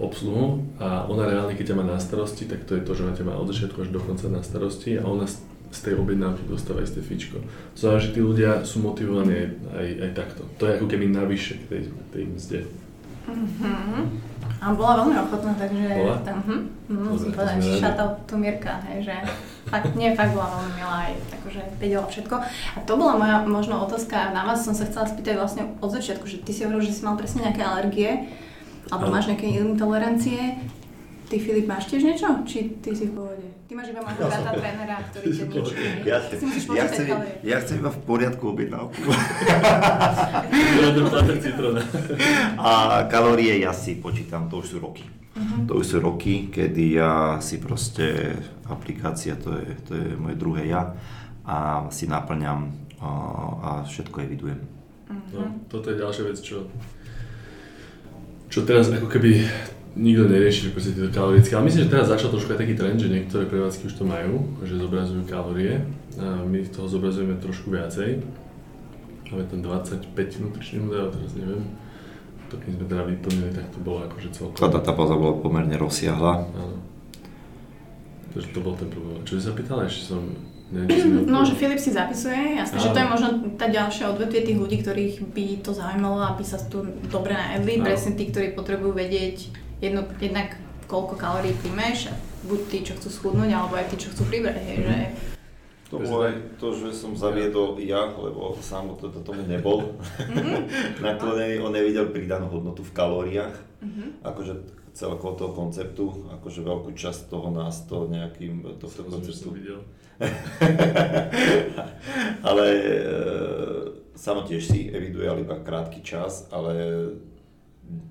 obsluhu 0.02 0.66
a 0.82 1.06
ona 1.06 1.30
reálne, 1.30 1.54
keď 1.54 1.74
ťa 1.74 1.78
má 1.78 1.86
na 1.86 2.02
starosti, 2.02 2.50
tak 2.50 2.66
to 2.66 2.76
je 2.76 2.84
to, 2.84 2.92
že 2.98 3.06
ona 3.06 3.14
ťa 3.14 3.26
má 3.30 3.34
od 3.38 3.48
začiatku 3.50 3.86
až 3.86 3.90
do 3.94 4.02
konca 4.02 4.26
na 4.28 4.42
starosti 4.42 4.98
a 4.98 5.06
ona 5.06 5.30
z 5.70 5.80
tej 5.86 6.02
objednávky 6.02 6.50
dostáva 6.50 6.82
isté 6.82 7.06
fičko. 7.06 7.46
Znamená, 7.78 8.00
že 8.02 8.14
tí 8.18 8.20
ľudia 8.26 8.66
sú 8.66 8.82
motivovaní 8.82 9.34
aj, 9.38 9.48
aj, 9.78 9.88
aj 10.02 10.12
takto. 10.18 10.42
To 10.58 10.64
je 10.66 10.76
ako 10.82 10.88
keby 10.90 11.06
navyše 11.14 11.62
k 11.62 11.64
tej, 11.70 11.82
tej 12.10 12.24
mzde. 12.26 12.60
Mm-hmm. 13.30 14.04
A 14.60 14.76
bola 14.76 15.00
veľmi 15.04 15.16
ochotná, 15.24 15.56
takže 15.56 15.88
bola? 15.88 16.20
tam, 16.20 16.44
hm, 16.44 16.64
musím 16.92 17.32
povedať, 17.32 17.64
šatal 17.80 18.20
tu 18.28 18.36
Mirka, 18.36 18.84
hej, 18.92 19.08
že 19.08 19.16
fakt, 19.72 19.96
nie, 19.96 20.12
fakt 20.20 20.36
bola 20.36 20.52
veľmi 20.52 20.72
milá 20.76 20.98
aj 21.08 21.14
akože 21.40 21.62
vedela 21.80 22.04
všetko. 22.04 22.36
A 22.76 22.78
to 22.84 22.94
bola 23.00 23.16
moja 23.16 23.36
možno 23.48 23.80
otázka 23.88 24.36
na 24.36 24.44
vás, 24.44 24.68
som 24.68 24.76
sa 24.76 24.84
chcela 24.84 25.08
spýtať 25.08 25.40
vlastne 25.40 25.64
od 25.80 25.90
začiatku, 25.96 26.28
že 26.28 26.44
ty 26.44 26.52
si 26.52 26.68
hovoril, 26.68 26.84
že 26.84 26.92
si 26.92 27.08
mal 27.08 27.16
presne 27.16 27.48
nejaké 27.48 27.64
alergie. 27.64 28.28
Alebo 28.92 29.14
máš 29.16 29.32
nejaké 29.32 29.48
intolerancie? 29.48 30.60
Ty, 31.30 31.38
Filip, 31.38 31.70
máš 31.70 31.86
tiež 31.86 32.10
niečo? 32.10 32.26
Či 32.42 32.82
ty 32.82 32.90
si 32.90 33.06
v 33.06 33.22
pohode? 33.22 33.46
Ty 33.70 33.78
máš 33.78 33.94
iba 33.94 34.02
môjho 34.02 34.18
brata 34.18 34.50
trénera, 34.50 34.98
ktorý 35.14 35.26
ťa 35.38 35.46
ničí. 35.46 35.74
Ja, 36.02 36.18
Ty 36.26 36.34
si 36.34 36.44
musíš 36.50 36.66
ja, 36.74 36.86
chcem, 36.90 37.06
ja 37.46 37.58
chcem 37.62 37.86
iba 37.86 37.94
v 37.94 38.02
poriadku 38.02 38.50
objednávku. 38.50 38.98
A 42.58 43.06
kalórie 43.14 43.62
ja 43.62 43.70
si 43.78 44.02
počítam, 44.02 44.50
to 44.50 44.66
už 44.66 44.74
sú 44.74 44.78
roky. 44.82 45.06
To 45.70 45.78
už 45.78 45.86
sú 45.86 45.98
roky, 46.02 46.50
kedy 46.50 46.98
ja 46.98 47.38
si 47.46 47.62
proste, 47.62 48.34
aplikácia 48.66 49.38
to 49.38 49.54
je, 49.54 49.78
to 49.86 49.92
je 49.94 50.18
moje 50.18 50.34
druhé 50.34 50.66
ja 50.66 50.98
a 51.46 51.86
si 51.94 52.10
naplňam 52.10 52.74
a, 53.00 53.10
a 53.62 53.70
všetko 53.86 54.18
evidujem. 54.26 54.60
No, 55.10 55.46
toto 55.70 55.94
je 55.94 56.02
ďalšia 56.02 56.24
vec, 56.26 56.38
čo, 56.42 56.66
čo 58.50 58.66
teraz 58.66 58.90
ako 58.90 59.08
keby 59.08 59.46
nikto 59.98 60.30
nerieši, 60.30 60.70
že 60.70 60.74
proste 60.74 60.92
tieto 60.94 61.10
kalorické. 61.10 61.54
Ale 61.58 61.66
myslím, 61.66 61.84
že 61.86 61.94
teraz 61.94 62.12
začal 62.12 62.30
trošku 62.30 62.54
aj 62.54 62.60
taký 62.62 62.74
trend, 62.78 63.02
že 63.02 63.10
niektoré 63.10 63.50
prevádzky 63.50 63.90
už 63.90 63.96
to 63.98 64.06
majú, 64.06 64.46
že 64.62 64.78
zobrazujú 64.78 65.26
kalórie. 65.26 65.82
A 66.20 66.46
my 66.46 66.62
toho 66.70 66.86
zobrazujeme 66.86 67.40
trošku 67.42 67.74
viacej. 67.74 68.22
Máme 69.30 69.46
tam 69.46 69.62
25 69.62 70.10
nutričných 70.18 70.82
údajov, 70.90 71.14
teraz 71.14 71.32
neviem. 71.38 71.64
To 72.50 72.58
keď 72.58 72.72
sme 72.82 72.86
teda 72.90 73.04
vyplnili, 73.06 73.50
tak 73.54 73.66
to 73.70 73.78
bolo 73.86 74.10
akože 74.10 74.30
celkom. 74.34 74.58
Tá 74.58 74.74
databáza 74.74 75.14
bola 75.14 75.38
pomerne 75.38 75.78
rozsiahla. 75.78 76.34
Áno. 76.50 76.78
Takže 78.34 78.50
to 78.54 78.60
bol 78.62 78.74
ten 78.74 78.90
problém. 78.90 79.22
Čo 79.26 79.38
si 79.38 79.42
sa 79.46 79.54
pýtala, 79.54 79.86
ešte 79.86 80.14
som... 80.14 80.22
No, 80.70 81.42
že 81.42 81.58
Filip 81.58 81.82
si 81.82 81.90
zapisuje, 81.90 82.62
jasné, 82.62 82.78
že 82.78 82.94
to 82.94 83.02
je 83.02 83.10
možno 83.10 83.58
tá 83.58 83.66
ďalšia 83.74 84.14
odvetvie 84.14 84.54
tých 84.54 84.58
ľudí, 84.62 84.78
ktorých 84.86 85.34
by 85.34 85.46
to 85.66 85.74
zaujímalo, 85.74 86.22
aby 86.30 86.46
sa 86.46 86.62
tu 86.62 86.86
dobre 87.10 87.34
najedli, 87.34 87.82
presne 87.82 88.14
tí, 88.14 88.30
ktorí 88.30 88.54
potrebujú 88.54 88.94
vedieť 88.94 89.50
jedno, 89.80 90.06
jednak 90.20 90.56
koľko 90.88 91.16
kalórií 91.16 91.56
príjmeš, 91.60 92.12
a 92.12 92.14
buď 92.48 92.60
tí, 92.72 92.78
čo 92.84 92.94
chcú 92.96 93.10
schudnúť, 93.10 93.52
alebo 93.52 93.76
aj 93.76 93.92
tí, 93.92 93.96
čo 94.00 94.12
chcú 94.12 94.24
pribrať, 94.32 94.58
hej, 94.64 94.78
že 94.84 94.96
To 95.90 95.98
bolo 95.98 96.30
aj 96.30 96.36
to, 96.62 96.68
že 96.78 96.94
som 96.94 97.18
zaviedol 97.18 97.82
ja, 97.82 98.14
lebo 98.14 98.54
sám 98.62 98.94
to, 98.98 99.10
to 99.10 99.22
tomu 99.26 99.42
nebol 99.44 99.98
naklonený, 101.06 101.62
on 101.62 101.74
nevidel 101.74 102.10
pridanú 102.14 102.50
hodnotu 102.50 102.86
v 102.86 102.96
kalóriách, 102.96 103.56
akože 104.22 104.80
celkovo 104.94 105.34
toho 105.40 105.52
konceptu, 105.56 106.06
akože 106.40 106.60
veľkú 106.66 106.92
časť 106.92 107.32
toho 107.32 107.50
nás 107.54 107.88
to 107.88 108.12
nejakým 108.12 108.66
tohto 108.82 109.08
konceptu. 109.08 109.56
videl. 109.56 109.80
ale 112.50 112.66
e, 112.76 113.02
samo 114.20 114.44
tiež 114.44 114.60
si 114.60 114.92
eviduje 114.92 115.24
ale 115.24 115.48
iba 115.48 115.64
krátky 115.64 116.04
čas, 116.04 116.52
ale 116.52 116.76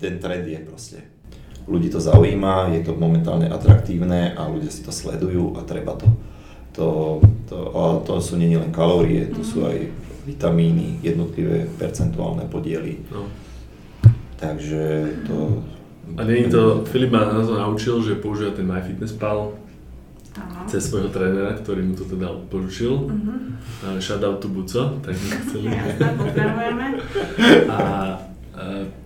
ten 0.01 0.17
trend 0.17 0.49
je 0.49 0.59
proste. 0.65 0.99
Ľudí 1.69 1.93
to 1.93 2.01
zaujíma, 2.01 2.73
je 2.73 2.81
to 2.81 2.97
momentálne 2.97 3.45
atraktívne 3.45 4.33
a 4.33 4.49
ľudia 4.49 4.73
si 4.73 4.81
to 4.81 4.89
sledujú 4.89 5.53
a 5.53 5.61
treba 5.61 5.93
to. 5.93 6.09
To, 6.73 6.87
to, 7.45 7.57
a 7.69 7.81
to 8.01 8.17
sú 8.17 8.41
nie 8.41 8.57
len 8.57 8.73
kalórie, 8.73 9.29
to 9.29 9.45
sú 9.45 9.69
aj 9.69 9.89
vitamíny, 10.25 10.97
jednotlivé 11.05 11.69
percentuálne 11.77 12.49
podiely. 12.49 13.05
No. 13.13 13.29
Takže 14.41 15.13
to... 15.29 15.61
A 16.17 16.25
nie 16.25 16.49
to, 16.49 16.81
Filip 16.89 17.13
ma 17.13 17.29
na 17.29 17.45
to 17.45 17.53
naučil, 17.53 18.01
že 18.01 18.17
používa 18.17 18.49
ten 18.49 18.65
MyFitnessPal 18.65 19.53
cez 20.65 20.85
svojho 20.89 21.09
trénera, 21.09 21.57
ktorý 21.57 21.81
mu 21.85 21.93
to 21.97 22.05
teda 22.05 22.29
odporučil. 22.29 23.09
Uh-huh. 23.09 23.97
Shoutout 23.97 24.41
to 24.41 24.47
Buco, 24.49 25.01
tak 25.01 25.13
my 25.17 25.27
chceli. 25.45 25.65
Jasné, 25.73 26.07
pozdravujeme. 26.17 26.85
A 27.73 27.77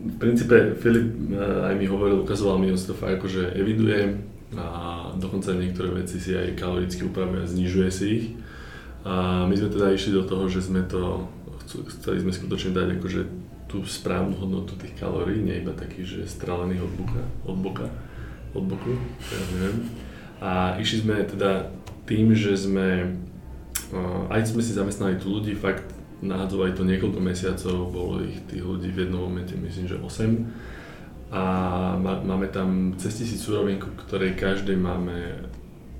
v 0.01 0.15
princípe 0.17 0.73
Filip 0.81 1.13
e, 1.29 1.37
aj 1.69 1.73
mi 1.77 1.85
hovoril, 1.85 2.25
ukazoval 2.25 2.57
mi, 2.57 2.73
fakt 2.73 3.21
akože 3.21 3.53
eviduje 3.53 4.17
a 4.57 5.09
dokonca 5.17 5.53
niektoré 5.53 5.89
veci 5.93 6.21
si 6.21 6.33
aj 6.33 6.57
kaloricky 6.57 7.05
upravuje 7.05 7.41
a 7.41 7.49
znižuje 7.49 7.89
si 7.89 8.05
ich. 8.09 8.25
A 9.03 9.43
my 9.45 9.53
sme 9.57 9.69
teda 9.69 9.91
išli 9.91 10.15
do 10.15 10.23
toho, 10.23 10.47
že 10.47 10.63
sme 10.63 10.85
to, 10.85 11.27
chceli 11.67 12.23
sme 12.23 12.31
skutočne 12.31 12.71
dať 12.71 12.87
akože 13.01 13.21
tú 13.67 13.81
správnu 13.83 14.37
hodnotu 14.37 14.77
tých 14.77 14.93
kalórií, 14.97 15.41
nie 15.41 15.59
iba 15.59 15.73
taký, 15.73 16.05
že 16.05 16.29
strelených 16.29 16.85
od 16.85 16.93
boka, 16.93 17.23
od 17.49 17.57
boka, 17.57 17.87
od 18.53 18.63
boku, 18.69 18.93
teraz 19.25 19.47
neviem. 19.57 19.77
A 20.37 20.77
išli 20.77 21.01
sme 21.01 21.25
teda 21.25 21.73
tým, 22.05 22.37
že 22.37 22.53
sme, 22.53 23.17
uh, 23.89 24.29
aj 24.29 24.53
sme 24.53 24.61
si 24.61 24.77
zamestnali 24.77 25.17
tu 25.17 25.33
ľudí, 25.33 25.57
fakt 25.57 25.92
nahádzovali 26.23 26.71
to 26.73 26.87
niekoľko 26.87 27.19
mesiacov, 27.19 27.91
bolo 27.91 28.23
ich 28.23 28.39
tých 28.47 28.63
ľudí 28.63 28.89
v 28.95 29.07
jednom 29.07 29.27
momente 29.27 29.53
myslím, 29.59 29.85
že 29.91 29.99
8. 29.99 31.33
A 31.33 31.43
má, 31.97 32.21
máme 32.21 32.47
tam 32.53 32.93
cez 32.95 33.17
tisíc 33.17 33.41
súrovín, 33.41 33.81
ku 33.81 33.89
ktorej 34.05 34.37
každej 34.37 34.77
máme 34.77 35.49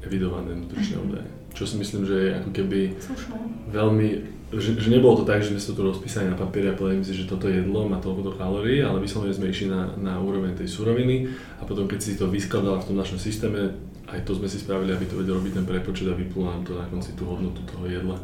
evidované 0.05 0.53
nutričné 0.53 0.99
údaje. 1.01 1.27
Čo 1.53 1.65
si 1.69 1.75
myslím, 1.77 2.05
že 2.05 2.15
je 2.17 2.29
ako 2.37 2.49
keby 2.53 2.79
Slušné. 2.97 3.37
veľmi, 3.69 4.07
že, 4.53 4.77
že 4.77 4.89
nebolo 4.89 5.21
to 5.21 5.25
tak, 5.25 5.41
že 5.41 5.53
sme 5.53 5.61
sa 5.61 5.73
to 5.73 5.77
tu 5.81 5.83
rozpísali 5.85 6.29
na 6.29 6.37
papieri 6.37 6.69
a 6.69 6.77
povedali 6.77 7.05
si, 7.05 7.17
že 7.17 7.29
toto 7.29 7.49
jedlo 7.49 7.89
má 7.89 7.97
toľko 7.97 8.37
kalórií, 8.37 8.81
ale 8.81 9.01
vyslovene 9.01 9.33
sme 9.33 9.49
išli 9.49 9.69
na, 9.69 9.93
na 9.97 10.13
úroveň 10.21 10.53
tej 10.53 10.69
suroviny 10.69 11.29
a 11.61 11.63
potom 11.65 11.89
keď 11.89 11.99
si 12.01 12.13
to 12.17 12.29
vyskladala 12.29 12.81
v 12.81 12.93
tom 12.93 12.97
našom 12.97 13.17
systéme, 13.17 13.73
aj 14.09 14.21
to 14.25 14.37
sme 14.37 14.45
si 14.45 14.61
spravili, 14.61 14.93
aby 14.93 15.05
to 15.09 15.17
vedel 15.17 15.41
robiť 15.41 15.61
ten 15.61 15.65
prepočet 15.65 16.09
a 16.09 16.17
vyplulo 16.17 16.53
nám 16.53 16.63
to 16.65 16.77
na 16.77 16.85
konci 16.85 17.17
tú 17.17 17.25
hodnotu 17.25 17.65
toho 17.65 17.85
jedla. 17.89 18.17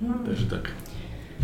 Takže 0.00 0.46
tak. 0.48 0.70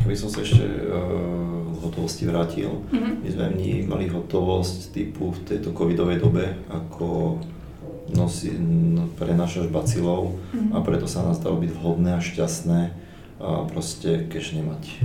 By 0.05 0.15
som 0.19 0.29
sa 0.29 0.45
ešte 0.45 0.61
uh, 0.61 1.73
k 1.73 1.77
hotovosti 1.81 2.29
vrátil. 2.29 2.85
My 2.93 3.29
sme 3.33 3.57
vnímali 3.57 4.13
hotovosť 4.13 4.93
typu 4.93 5.33
v 5.33 5.41
tejto 5.49 5.73
covidovej 5.73 6.21
dobe 6.21 6.59
ako 6.69 7.39
nosi, 8.13 8.55
no, 8.59 9.11
prenášaš 9.19 9.67
bacilov 9.73 10.39
a 10.71 10.79
preto 10.85 11.11
sa 11.11 11.27
nás 11.27 11.43
dalo 11.43 11.59
byť 11.59 11.71
vhodné 11.75 12.15
a 12.15 12.23
šťastné 12.23 12.81
a 13.43 13.67
proste 13.67 14.31
cash 14.31 14.55
nemať. 14.55 15.03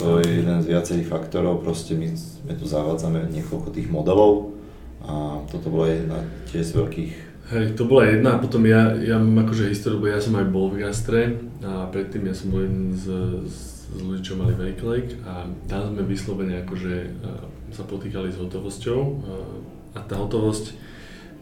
To 0.00 0.16
je 0.24 0.40
jeden 0.40 0.64
z 0.64 0.70
viacerých 0.72 1.12
faktorov, 1.12 1.60
proste 1.60 1.92
my 1.92 2.08
sme 2.16 2.56
tu 2.56 2.64
zavádzame 2.64 3.28
niekoľko 3.28 3.68
tých 3.68 3.92
modelov 3.92 4.56
a 5.04 5.44
toto 5.52 5.68
bola 5.68 5.92
jedna 5.92 6.18
tiež 6.48 6.72
z 6.72 6.76
veľkých 6.76 7.14
Hej, 7.50 7.74
to 7.74 7.82
bola 7.82 8.06
jedna 8.06 8.38
a 8.38 8.42
potom 8.42 8.62
ja, 8.62 8.94
ja 8.94 9.18
mám 9.18 9.42
akože 9.42 9.74
históriu, 9.74 9.98
lebo 9.98 10.14
ja 10.14 10.22
som 10.22 10.38
aj 10.38 10.46
bol 10.54 10.70
v 10.70 10.86
gastre 10.86 11.34
a 11.66 11.90
predtým 11.90 12.30
ja 12.30 12.34
som 12.38 12.54
bol 12.54 12.62
jeden 12.62 12.94
z, 12.94 13.10
z 13.50 13.79
ľudí, 13.96 14.22
čo 14.22 14.38
mali 14.38 14.54
Wake 14.54 14.84
Lake 14.86 15.12
a 15.26 15.48
tam 15.66 15.94
sme 15.94 16.06
vyslovene 16.06 16.62
akože 16.62 16.94
uh, 17.24 17.46
sa 17.74 17.82
potýkali 17.86 18.30
s 18.30 18.38
hotovosťou 18.38 19.00
uh, 19.00 19.98
a 19.98 20.00
tá 20.06 20.14
hotovosť 20.14 20.74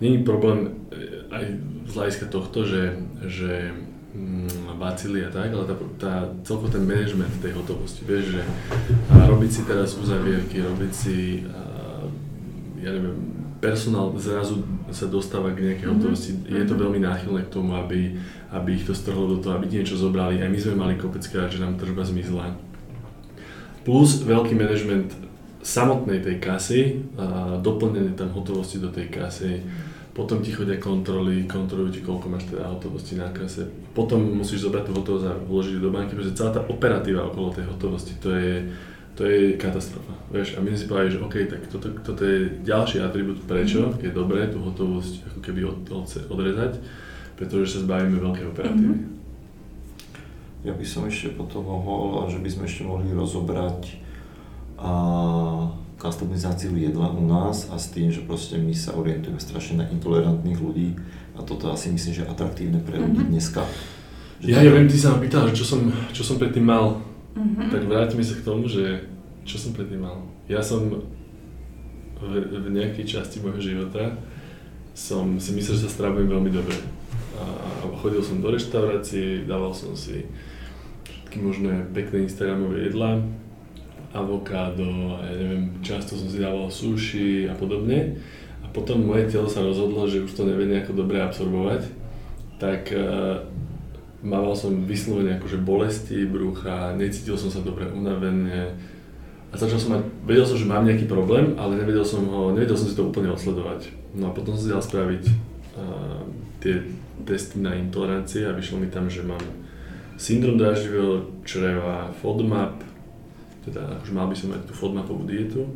není 0.00 0.22
problém 0.24 0.88
eh, 0.94 1.26
aj 1.28 1.44
z 1.88 1.92
hľadiska 1.92 2.26
tohto, 2.30 2.64
že, 2.64 2.96
že 3.26 3.72
mm, 4.14 4.78
bacily 4.78 5.26
a 5.26 5.30
tak, 5.30 5.50
ale 5.50 5.64
tá, 5.66 5.74
tá, 5.98 6.12
celkovo 6.46 6.70
ten 6.70 6.86
management 6.86 7.42
tej 7.42 7.52
hotovosti, 7.58 8.06
vieš, 8.06 8.38
že 8.38 8.42
a 9.10 9.26
robiť 9.26 9.50
si 9.50 9.62
teraz 9.66 9.98
uzavierky, 9.98 10.62
robiť 10.62 10.92
si, 10.94 11.42
a, 11.50 12.06
ja 12.78 12.94
neviem, 12.94 13.18
personál 13.58 14.14
zrazu 14.14 14.62
sa 14.94 15.10
dostáva 15.10 15.50
k 15.50 15.66
nejakej 15.66 15.88
hotovosti, 15.90 16.30
je 16.46 16.62
to 16.62 16.78
veľmi 16.78 17.02
náchylné 17.02 17.42
k 17.50 17.52
tomu, 17.52 17.74
aby, 17.74 18.14
aby 18.52 18.80
ich 18.80 18.84
to 18.88 18.96
strhlo 18.96 19.28
do 19.28 19.38
toho, 19.44 19.60
aby 19.60 19.68
niečo 19.68 19.96
zobrali, 19.96 20.40
aj 20.40 20.48
my 20.48 20.58
sme 20.58 20.74
mali 20.74 20.94
kopeckrát, 20.96 21.52
že 21.52 21.60
nám 21.60 21.76
tržba 21.76 22.04
zmizla. 22.04 22.56
Plus 23.84 24.24
veľký 24.24 24.56
management 24.56 25.12
samotnej 25.60 26.24
tej 26.24 26.36
kasy, 26.40 26.80
a 27.20 27.58
doplnenie 27.60 28.16
tam 28.16 28.32
hotovosti 28.32 28.80
do 28.80 28.88
tej 28.88 29.12
kasy, 29.12 29.60
potom 30.18 30.42
ti 30.42 30.50
chodia 30.50 30.82
kontroly, 30.82 31.46
kontrolujú 31.46 31.94
ti, 31.94 32.00
koľko 32.02 32.26
máš 32.26 32.50
teda 32.50 32.66
hotovosti 32.66 33.14
na 33.14 33.30
kase. 33.30 33.70
Potom 33.94 34.18
musíš 34.18 34.66
zobrať 34.66 34.90
tú 34.90 34.92
hotovosť 34.98 35.26
a 35.30 35.38
vložiť 35.46 35.78
do 35.78 35.94
banky, 35.94 36.18
pretože 36.18 36.34
celá 36.34 36.50
tá 36.50 36.66
operatíva 36.66 37.22
okolo 37.30 37.54
tej 37.54 37.70
hotovosti, 37.70 38.18
to 38.18 38.34
je, 38.34 38.66
to 39.14 39.22
je 39.22 39.54
katastrofa. 39.54 40.10
Vieš, 40.34 40.58
a 40.58 40.66
my 40.66 40.74
si 40.74 40.90
povedali, 40.90 41.14
že 41.14 41.22
OK, 41.22 41.36
tak 41.46 41.62
toto, 41.70 41.94
toto 42.02 42.26
je 42.26 42.50
ďalší 42.66 42.98
atribút, 42.98 43.46
prečo 43.46 43.94
je 44.02 44.10
dobré 44.10 44.50
tú 44.50 44.58
hotovosť 44.58 45.30
ako 45.30 45.38
keby 45.38 45.60
od, 45.62 45.86
od, 45.86 46.10
odrezať, 46.34 46.82
pretože 47.38 47.78
sa 47.78 47.86
zbavíme 47.86 48.18
veľkej 48.18 48.46
operatívy. 48.50 48.96
Ja 50.66 50.74
by 50.74 50.82
som 50.82 51.06
ešte 51.06 51.32
potom 51.32 51.62
mohol, 51.62 52.26
že 52.26 52.42
by 52.42 52.50
sme 52.50 52.64
ešte 52.66 52.82
mohli 52.82 53.14
rozobrať 53.14 54.02
a, 54.74 54.90
customizáciu 55.98 56.74
jedla 56.74 57.10
u 57.10 57.26
nás 57.26 57.66
a 57.70 57.78
s 57.78 57.90
tým, 57.90 58.10
že 58.10 58.22
proste 58.22 58.58
my 58.58 58.70
sa 58.70 58.94
orientujeme 58.94 59.38
strašne 59.38 59.82
na 59.82 59.86
intolerantných 59.90 60.58
ľudí 60.58 60.94
a 61.34 61.42
toto 61.42 61.70
asi 61.70 61.90
myslím, 61.90 62.14
že 62.14 62.22
je 62.22 62.30
atraktívne 62.30 62.78
pre 62.82 62.98
ľudí 62.98 63.30
dneska. 63.30 63.62
Že 64.38 64.46
Ja, 64.50 64.58
to- 64.58 64.66
ja 64.66 64.70
viem, 64.74 64.86
ty 64.86 64.98
sa 64.98 65.14
ma 65.14 65.18
pýtal, 65.18 65.50
že 65.50 65.62
čo 65.62 65.66
som, 65.66 65.80
čo 66.14 66.22
som 66.22 66.38
predtým 66.38 66.62
mal. 66.62 67.02
Tak 67.70 67.86
vráťme 67.86 68.22
sa 68.22 68.34
k 68.34 68.46
tomu, 68.46 68.66
že 68.66 69.06
čo 69.42 69.58
som 69.58 69.70
predtým 69.74 70.02
mal. 70.02 70.22
Ja 70.50 70.58
som 70.58 70.86
v, 72.18 72.22
v 72.46 72.66
nejakej 72.74 73.06
časti 73.06 73.38
môjho 73.38 73.62
života 73.62 74.18
som 74.90 75.38
si 75.38 75.54
myslel, 75.54 75.78
že 75.78 75.86
sa 75.86 75.94
stravujem 76.02 76.26
veľmi 76.26 76.50
dobre. 76.50 76.74
A 77.38 77.86
chodil 78.02 78.22
som 78.22 78.42
do 78.42 78.50
reštaurácií, 78.50 79.46
dával 79.46 79.70
som 79.74 79.94
si 79.94 80.26
všetky 81.06 81.38
možné 81.44 81.72
pekné 81.92 82.24
Instagramové 82.24 82.88
jedlá. 82.88 83.20
avokádo, 84.16 85.20
ja 85.20 85.34
neviem, 85.36 85.76
často 85.84 86.16
som 86.16 86.28
si 86.32 86.40
dával 86.40 86.72
sushi 86.72 87.44
a 87.44 87.52
podobne. 87.52 88.16
A 88.64 88.66
potom 88.72 89.04
moje 89.04 89.28
telo 89.28 89.44
sa 89.44 89.60
rozhodlo, 89.60 90.08
že 90.08 90.24
už 90.24 90.32
to 90.32 90.48
nevie 90.48 90.64
nejako 90.64 90.96
dobre 90.96 91.20
absorbovať, 91.20 91.84
tak 92.56 92.88
uh, 92.96 93.44
mával 94.24 94.56
som 94.56 94.88
vyslovene 94.88 95.36
akože 95.36 95.60
bolesti 95.60 96.24
brucha, 96.24 96.96
necítil 96.96 97.36
som 97.36 97.52
sa 97.52 97.60
dobre 97.60 97.86
unavene 97.92 98.72
a 99.48 99.54
začal 99.56 99.80
som 99.80 99.90
mať, 99.96 100.02
vedel 100.28 100.44
som, 100.44 100.56
že 100.60 100.68
mám 100.68 100.84
nejaký 100.84 101.08
problém, 101.08 101.56
ale 101.56 101.80
nevedel 101.80 102.04
som 102.04 102.24
ho, 102.28 102.52
nevedel 102.52 102.76
som 102.76 102.88
si 102.88 102.96
to 102.96 103.08
úplne 103.08 103.32
odsledovať. 103.32 103.88
No 104.12 104.28
a 104.28 104.36
potom 104.36 104.56
som 104.56 104.64
si 104.64 104.72
dal 104.72 104.84
spraviť 104.84 105.24
uh, 105.76 106.24
tie 106.60 106.84
testy 107.28 107.60
na 107.60 107.76
intolerancie 107.76 108.48
a 108.48 108.56
vyšlo 108.56 108.80
mi 108.80 108.88
tam, 108.88 109.12
že 109.12 109.20
mám 109.20 109.40
syndrom 110.16 110.56
dráždivého 110.56 111.44
čreva, 111.44 112.08
FODMAP, 112.24 112.80
teda 113.68 114.00
akože 114.00 114.12
mal 114.16 114.26
by 114.32 114.36
som 114.36 114.48
mať 114.56 114.64
tú 114.64 114.72
FODMAPovú 114.72 115.28
dietu. 115.28 115.68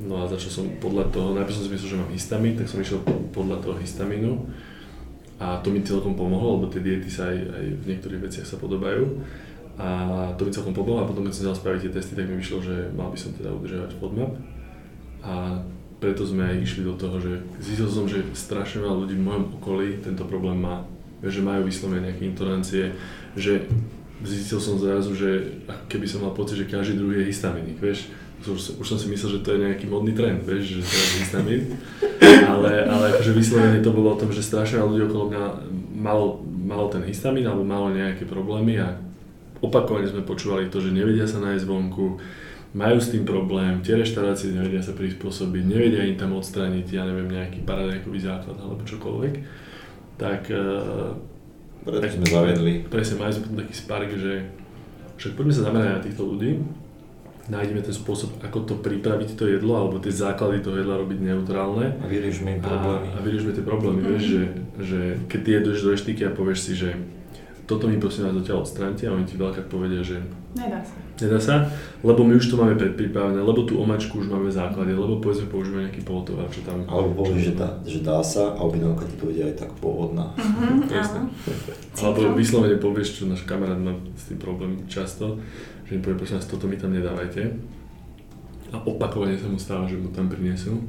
No 0.00 0.24
a 0.24 0.32
začal 0.32 0.48
som 0.48 0.64
podľa 0.80 1.12
toho, 1.12 1.36
najprv 1.36 1.52
som 1.52 1.64
si 1.68 1.72
myslel, 1.76 1.92
že 1.92 2.00
mám 2.00 2.10
histamín, 2.16 2.56
tak 2.56 2.72
som 2.72 2.80
išiel 2.80 3.04
podľa 3.36 3.60
toho 3.60 3.76
histamínu. 3.76 4.48
A 5.40 5.60
to 5.60 5.68
mi 5.68 5.84
celkom 5.84 6.16
pomohlo, 6.16 6.56
lebo 6.56 6.72
tie 6.72 6.80
diety 6.80 7.12
sa 7.12 7.28
aj, 7.28 7.36
aj 7.36 7.64
v 7.80 7.84
niektorých 7.84 8.24
veciach 8.24 8.48
sa 8.48 8.56
podobajú. 8.56 9.20
A 9.80 9.88
to 10.36 10.44
mi 10.44 10.52
celkom 10.52 10.72
pomohlo 10.72 11.04
a 11.04 11.08
potom 11.08 11.24
keď 11.24 11.32
som 11.36 11.48
dal 11.52 11.56
spraviť 11.56 11.80
tie 11.88 11.92
testy, 11.92 12.12
tak 12.16 12.28
mi 12.28 12.40
vyšlo, 12.40 12.64
že 12.64 12.92
mal 12.92 13.12
by 13.12 13.18
som 13.20 13.32
teda 13.36 13.52
udržiavať 13.52 13.90
FODMAP. 14.00 14.32
A 15.20 15.60
preto 16.00 16.24
sme 16.24 16.48
aj 16.48 16.56
išli 16.64 16.82
do 16.82 16.96
toho, 16.96 17.20
že 17.20 17.44
zistil 17.60 17.88
som, 17.92 18.08
že 18.08 18.24
strašne 18.32 18.80
veľa 18.80 19.04
ľudí 19.04 19.14
v 19.20 19.26
mojom 19.28 19.44
okolí 19.60 20.00
tento 20.00 20.24
problém 20.24 20.56
má. 20.56 20.82
Že 21.20 21.44
majú 21.44 21.68
vyslovene 21.68 22.08
nejaké 22.08 22.24
intolerancie, 22.32 22.96
že 23.36 23.68
zistil 24.24 24.56
som 24.56 24.80
zrazu, 24.80 25.12
že 25.12 25.60
keby 25.92 26.08
som 26.08 26.24
mal 26.24 26.32
pocit, 26.32 26.56
že 26.56 26.72
každý 26.72 26.96
druhý 26.96 27.20
je 27.20 27.28
histaminik, 27.28 27.76
vieš. 27.76 28.08
Už, 28.40 28.80
už 28.80 28.86
som 28.88 28.96
si 28.96 29.12
myslel, 29.12 29.36
že 29.36 29.44
to 29.44 29.52
je 29.52 29.64
nejaký 29.68 29.84
modný 29.84 30.16
trend, 30.16 30.40
vieš, 30.48 30.80
že 30.80 30.84
je 30.88 31.20
histamin. 31.20 31.62
Ale, 32.24 32.88
ale 32.88 33.04
akože 33.12 33.36
vyslovene 33.36 33.84
to 33.84 33.92
bolo 33.92 34.16
o 34.16 34.20
tom, 34.20 34.32
že 34.32 34.40
strašne 34.40 34.80
veľa 34.80 34.90
ľudí 34.96 35.04
okolo 35.12 35.24
mňa 35.28 35.44
malo, 36.00 36.40
malo 36.48 36.88
ten 36.88 37.04
histamin 37.04 37.44
alebo 37.44 37.68
malo 37.68 37.92
nejaké 37.92 38.24
problémy 38.24 38.80
a 38.80 38.96
opakovane 39.60 40.08
sme 40.08 40.24
počúvali 40.24 40.72
to, 40.72 40.80
že 40.80 40.96
nevedia 40.96 41.28
sa 41.28 41.36
nájsť 41.44 41.68
vonku, 41.68 42.16
majú 42.70 42.98
s 43.02 43.10
tým 43.10 43.26
problém, 43.26 43.82
tie 43.82 43.98
reštaurácie 43.98 44.54
nevedia 44.54 44.78
sa 44.78 44.94
prispôsobiť, 44.94 45.62
nevedia 45.66 46.06
im 46.06 46.14
tam 46.14 46.38
odstrániť, 46.38 46.86
ja 46.94 47.02
neviem, 47.02 47.26
nejaký 47.26 47.66
paradajkový 47.66 48.20
základ 48.22 48.56
alebo 48.58 48.82
čokoľvek, 48.86 49.34
tak... 50.20 50.50
Uh, 50.50 51.18
Preto 51.80 52.12
sme 52.12 52.28
zavedli. 52.28 52.84
Presne, 52.92 53.16
mali 53.16 53.32
sme 53.32 53.56
taký 53.56 53.72
spark, 53.72 54.12
že 54.12 54.52
však 55.16 55.32
poďme 55.32 55.52
sa 55.56 55.64
zamerať 55.64 55.90
na 55.96 56.04
týchto 56.04 56.22
ľudí, 56.28 56.60
nájdeme 57.48 57.80
ten 57.82 57.96
spôsob, 57.96 58.36
ako 58.44 58.58
to 58.68 58.74
pripraviť 58.78 59.34
to 59.34 59.48
jedlo, 59.48 59.80
alebo 59.80 59.98
tie 59.98 60.12
základy 60.12 60.62
toho 60.62 60.76
jedla 60.76 61.00
robiť 61.00 61.18
neutrálne. 61.18 61.98
A 61.98 62.06
vyriešme 62.06 62.56
im 62.56 62.62
problémy. 62.62 63.06
A, 63.10 63.16
a 63.16 63.20
vyriešme 63.24 63.52
tie 63.56 63.64
problémy, 63.64 64.00
mm-hmm. 64.00 64.12
vieš, 64.14 64.24
že, 64.28 64.42
že 64.80 65.00
keď 65.26 65.40
ty 65.40 65.50
jedeš 65.56 65.78
do 65.82 65.88
reštiky 65.90 66.22
a 66.28 66.36
povieš 66.36 66.58
si, 66.62 66.72
že 66.78 66.90
toto 67.70 67.86
mi 67.86 68.02
prosím 68.02 68.26
vás 68.26 68.42
zatiaľ 68.42 68.66
odstránte 68.66 69.06
a 69.06 69.14
oni 69.14 69.22
ti 69.22 69.38
veľká 69.38 69.70
povedia, 69.70 70.02
že 70.02 70.18
nedá 70.58 70.82
sa. 70.82 70.98
Nedá 71.22 71.38
sa, 71.38 71.54
lebo 72.02 72.26
my 72.26 72.34
už 72.34 72.50
to 72.50 72.58
máme 72.58 72.74
predpripravené, 72.74 73.38
lebo 73.38 73.62
tú 73.62 73.78
omačku 73.78 74.18
už 74.18 74.26
máme 74.26 74.50
v 74.50 74.58
základe, 74.58 74.90
lebo 74.90 75.22
povedzme 75.22 75.46
používame 75.46 75.86
nejaký 75.86 76.02
polotovar, 76.02 76.50
čo 76.50 76.66
tam... 76.66 76.82
Alebo 76.90 77.22
povieš, 77.22 77.54
že 77.54 77.54
dá, 77.54 77.68
že 77.86 78.02
dá 78.02 78.18
sa 78.26 78.58
a 78.58 78.60
objednávka 78.66 79.06
ti 79.06 79.14
povedia 79.22 79.46
aj 79.46 79.54
tak 79.62 79.70
pôvodná. 79.78 80.34
Mm-hmm, 80.34 80.90
Alebo 82.02 82.34
vyslovene 82.34 82.74
povieš, 82.82 83.22
čo 83.22 83.30
náš 83.30 83.46
kamarát 83.46 83.78
má 83.78 83.94
s 84.18 84.34
tým 84.34 84.42
problém 84.42 84.82
často, 84.90 85.38
že 85.86 85.94
mi 85.94 86.02
povie, 86.02 86.18
prosím 86.18 86.42
vás, 86.42 86.50
toto 86.50 86.66
mi 86.66 86.74
tam 86.74 86.90
nedávajte. 86.90 87.54
A 88.74 88.82
opakovane 88.82 89.38
sa 89.38 89.46
mu 89.46 89.62
stáva, 89.62 89.86
že 89.86 89.94
mu 89.94 90.10
tam 90.10 90.26
prinesú 90.26 90.82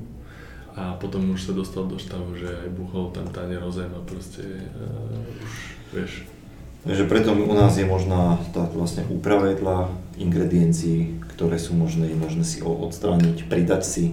a 0.74 0.98
potom 0.98 1.30
už 1.30 1.52
sa 1.52 1.54
dostal 1.54 1.86
do 1.86 2.00
stavu, 2.00 2.34
že 2.34 2.48
aj 2.48 2.74
buchol 2.74 3.14
tam 3.14 3.28
tanier 3.30 3.60
o 3.60 3.70
zem 3.70 3.92
a 3.92 4.02
proste 4.08 4.42
uh, 4.72 5.20
už, 5.44 5.52
vieš, 5.92 6.24
Takže 6.82 7.06
preto 7.06 7.30
u 7.38 7.54
nás 7.54 7.78
je 7.78 7.86
možná 7.86 8.42
tá 8.58 8.66
vlastne 8.74 9.06
úprava 9.06 9.54
jedla, 9.54 9.94
ingrediencií, 10.18 11.22
ktoré 11.38 11.62
sú 11.62 11.78
možné, 11.78 12.10
možné 12.18 12.42
si 12.42 12.66
odstrániť, 12.66 13.46
pridať 13.46 13.86
si 13.86 14.06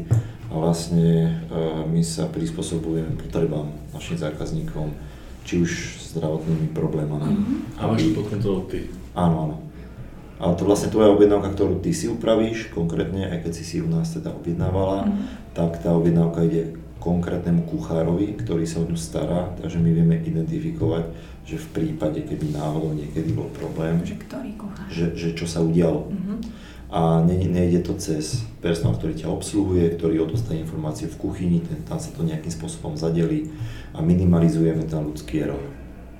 a 0.48 0.54
vlastne 0.56 1.40
e, 1.48 1.58
my 1.88 2.00
sa 2.04 2.28
prispôsobujeme 2.28 3.16
potrebám 3.20 3.72
našim 3.92 4.20
zákazníkom, 4.20 4.92
či 5.48 5.64
už 5.64 5.96
zdravotnými 6.12 6.72
problémami. 6.76 7.32
Mm-hmm. 7.36 7.58
A 7.80 7.82
máš 7.88 8.04
to 8.08 8.20
pod 8.20 8.26
kontrolou 8.32 8.64
ty. 8.68 8.92
Áno, 9.16 9.36
áno. 9.48 9.56
Ale 10.38 10.52
to 10.54 10.68
vlastne 10.68 10.92
tvoja 10.92 11.08
objednávka, 11.12 11.56
ktorú 11.56 11.80
ty 11.80 11.96
si 11.96 12.06
upravíš, 12.08 12.68
konkrétne, 12.70 13.32
aj 13.32 13.48
keď 13.48 13.52
si 13.56 13.64
si 13.64 13.76
u 13.80 13.88
nás 13.88 14.12
teda 14.12 14.32
objednávala, 14.32 15.08
mm-hmm. 15.08 15.56
tak 15.56 15.80
tá 15.80 15.96
objednávka 15.96 16.44
ide 16.44 16.76
konkrétnemu 17.00 17.64
kuchárovi, 17.64 18.36
ktorý 18.36 18.64
sa 18.68 18.82
o 18.82 18.88
ňu 18.88 18.98
stará, 18.98 19.56
takže 19.56 19.78
my 19.80 19.90
vieme 19.94 20.16
identifikovať, 20.20 21.08
že 21.48 21.56
v 21.56 21.68
prípade, 21.72 22.20
keby 22.28 22.52
náhodou 22.52 22.92
niekedy 22.92 23.32
bol 23.32 23.48
problém, 23.56 24.04
že, 24.04 24.20
ktorý 24.20 24.52
kuchár? 24.60 24.84
že, 24.92 25.16
že 25.16 25.32
čo 25.32 25.48
sa 25.48 25.64
udialo. 25.64 26.12
Uh-huh. 26.12 26.36
A 26.92 27.24
ne, 27.24 27.40
nejde 27.48 27.84
to 27.84 27.96
cez 27.96 28.44
personál, 28.60 29.00
ktorý 29.00 29.16
ťa 29.16 29.32
obsluhuje, 29.32 29.96
ktorý 29.96 30.28
odostane 30.28 30.60
informácie 30.60 31.08
v 31.08 31.16
kuchyni, 31.16 31.64
ten, 31.64 31.80
tam 31.88 31.96
sa 31.96 32.12
to 32.12 32.20
nejakým 32.20 32.52
spôsobom 32.52 33.00
zadelí 33.00 33.48
a 33.96 34.04
minimalizujeme 34.04 34.84
ten 34.84 35.00
ľudský 35.00 35.48
error. 35.48 35.60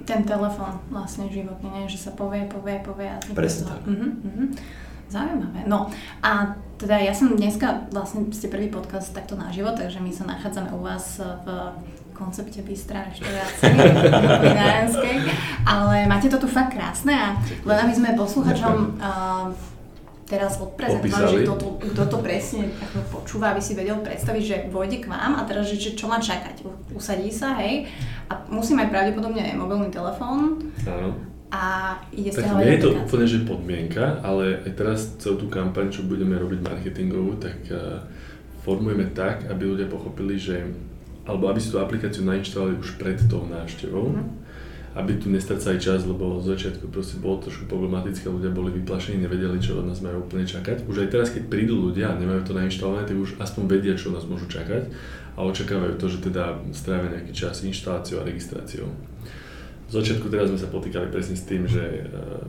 Ten 0.09 0.25
telefón 0.25 0.81
vlastne 0.89 1.29
životný, 1.29 1.69
nie? 1.77 1.93
že 1.93 2.09
sa 2.09 2.17
povie, 2.17 2.49
povie, 2.49 2.81
povie. 2.81 3.13
A 3.13 3.21
Presne 3.37 3.69
tak. 3.69 3.85
Uh-huh, 3.85 4.09
uh-huh. 4.09 4.49
Zaujímavé. 5.13 5.65
No 5.69 5.93
a 6.25 6.57
teda 6.81 7.01
ja 7.01 7.13
som 7.13 7.37
dneska, 7.37 7.89
vlastne 7.93 8.29
ste 8.33 8.49
prvý 8.49 8.73
podcast 8.73 9.13
takto 9.13 9.37
naživo, 9.37 9.73
takže 9.77 10.01
my 10.01 10.13
sa 10.13 10.25
nachádzame 10.25 10.73
u 10.73 10.81
vás 10.81 11.21
v 11.21 11.49
koncepte 12.19 12.59
bystra 12.67 13.07
reštaurácie 13.07 13.71
ale 15.79 16.11
máte 16.11 16.27
to 16.27 16.43
tu 16.43 16.51
fakt 16.51 16.75
krásne 16.75 17.15
a 17.15 17.39
len 17.63 17.79
aby 17.87 17.95
sme 17.95 18.19
posluchačom 18.19 18.99
uh, 18.99 19.55
teraz 20.29 20.61
odprezentovali, 20.61 21.33
že 21.33 21.39
kto 21.49 21.55
to, 21.57 21.69
kto 21.81 22.05
to 22.05 22.19
presne 22.21 22.69
ako 22.85 23.21
počúva, 23.21 23.57
aby 23.57 23.65
si 23.65 23.73
vedel 23.73 23.97
predstaviť, 24.05 24.43
že 24.45 24.57
vojde 24.69 25.01
k 25.01 25.09
vám 25.09 25.41
a 25.41 25.49
teraz, 25.49 25.73
že 25.73 25.97
čo 25.97 26.05
má 26.05 26.21
čakať. 26.21 26.69
Usadí 26.93 27.33
sa, 27.33 27.57
hej, 27.65 27.89
a 28.29 28.45
musí 28.53 28.77
mať 28.77 28.93
pravdepodobne 28.93 29.41
mobilný 29.57 29.89
telefón. 29.89 30.69
Áno. 30.85 31.17
a 31.49 31.97
ide 32.13 32.29
tak 32.29 32.61
nie 32.61 32.77
je 32.77 32.85
to 32.85 32.93
úplne, 32.93 33.25
že 33.25 33.49
podmienka, 33.49 34.21
ale 34.21 34.61
aj 34.69 34.73
teraz 34.77 34.99
celú 35.17 35.41
tú 35.41 35.49
kampaň, 35.49 35.89
čo 35.89 36.05
budeme 36.05 36.37
robiť 36.37 36.61
marketingovú, 36.61 37.41
tak 37.41 37.65
uh, 37.73 38.05
formujeme 38.69 39.09
tak, 39.17 39.49
aby 39.49 39.65
ľudia 39.65 39.89
pochopili, 39.89 40.37
že 40.37 40.61
alebo 41.29 41.53
aby 41.53 41.61
si 41.61 41.69
tú 41.69 41.77
aplikáciu 41.77 42.25
nainštalovali 42.25 42.81
už 42.81 42.97
pred 42.97 43.21
tou 43.29 43.45
návštevou, 43.45 44.17
mm. 44.17 44.27
aby 44.97 45.21
tu 45.21 45.29
nestracali 45.29 45.77
čas, 45.77 46.09
lebo 46.09 46.41
z 46.41 46.57
začiatku 46.57 46.89
proste 46.89 47.21
bolo 47.21 47.45
trošku 47.45 47.69
problematické, 47.69 48.25
ľudia 48.33 48.49
boli 48.49 48.73
vyplašení, 48.81 49.21
nevedeli, 49.21 49.61
čo 49.61 49.77
od 49.77 49.93
nás 49.93 50.01
majú 50.01 50.25
úplne 50.25 50.49
čakať. 50.49 50.89
Už 50.89 51.05
aj 51.05 51.09
teraz, 51.13 51.29
keď 51.29 51.53
prídu 51.53 51.77
ľudia 51.77 52.17
a 52.17 52.19
nemajú 52.19 52.49
to 52.49 52.57
nainštalované, 52.57 53.05
tak 53.05 53.21
už 53.21 53.37
aspoň 53.37 53.63
vedia, 53.69 53.93
čo 53.93 54.09
nás 54.09 54.25
môžu 54.25 54.49
čakať 54.49 54.89
a 55.37 55.45
očakávajú 55.45 55.95
to, 56.01 56.07
že 56.09 56.19
teda 56.33 56.59
strávia 56.73 57.21
nejaký 57.21 57.37
čas 57.37 57.61
inštaláciou 57.63 58.25
a 58.25 58.27
registráciou. 58.27 58.89
V 59.89 59.93
začiatku 59.93 60.29
teraz 60.33 60.49
sme 60.49 60.61
sa 60.61 60.69
potýkali 60.69 61.09
presne 61.13 61.37
s 61.37 61.45
tým, 61.49 61.65
že, 61.65 62.05
eh, 62.05 62.43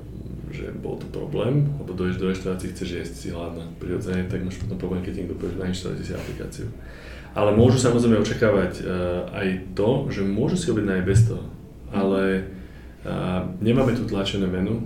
že 0.49 0.65
bol 0.73 0.95
to 0.95 1.07
problém, 1.11 1.67
lebo 1.83 1.93
dojdeš 1.93 2.17
do 2.17 2.27
reštaurácie, 2.31 2.71
chceš 2.73 2.89
jesť 3.03 3.15
si 3.15 3.27
hladná 3.29 3.63
prirodzene, 3.77 4.27
tak 4.27 4.43
máš 4.43 4.59
potom 4.59 4.75
problém, 4.75 5.03
keď 5.03 5.23
niekto 5.23 5.35
povie, 5.37 5.55
nainštalujte 5.55 6.03
si 6.03 6.13
aplikáciu. 6.15 6.67
Ale 7.37 7.53
môžu 7.53 7.77
samozrejme 7.77 8.21
očakávať 8.21 8.81
uh, 8.81 9.29
aj 9.33 9.47
to, 9.77 10.09
že 10.09 10.25
môžu 10.25 10.57
si 10.57 10.67
objednať 10.73 10.95
aj 10.97 11.05
bez 11.05 11.19
toho. 11.29 11.45
Ale 11.93 12.21
uh, 13.05 13.45
nemáme 13.61 13.93
tu 13.93 14.05
tlačené 14.09 14.49
menu, 14.49 14.81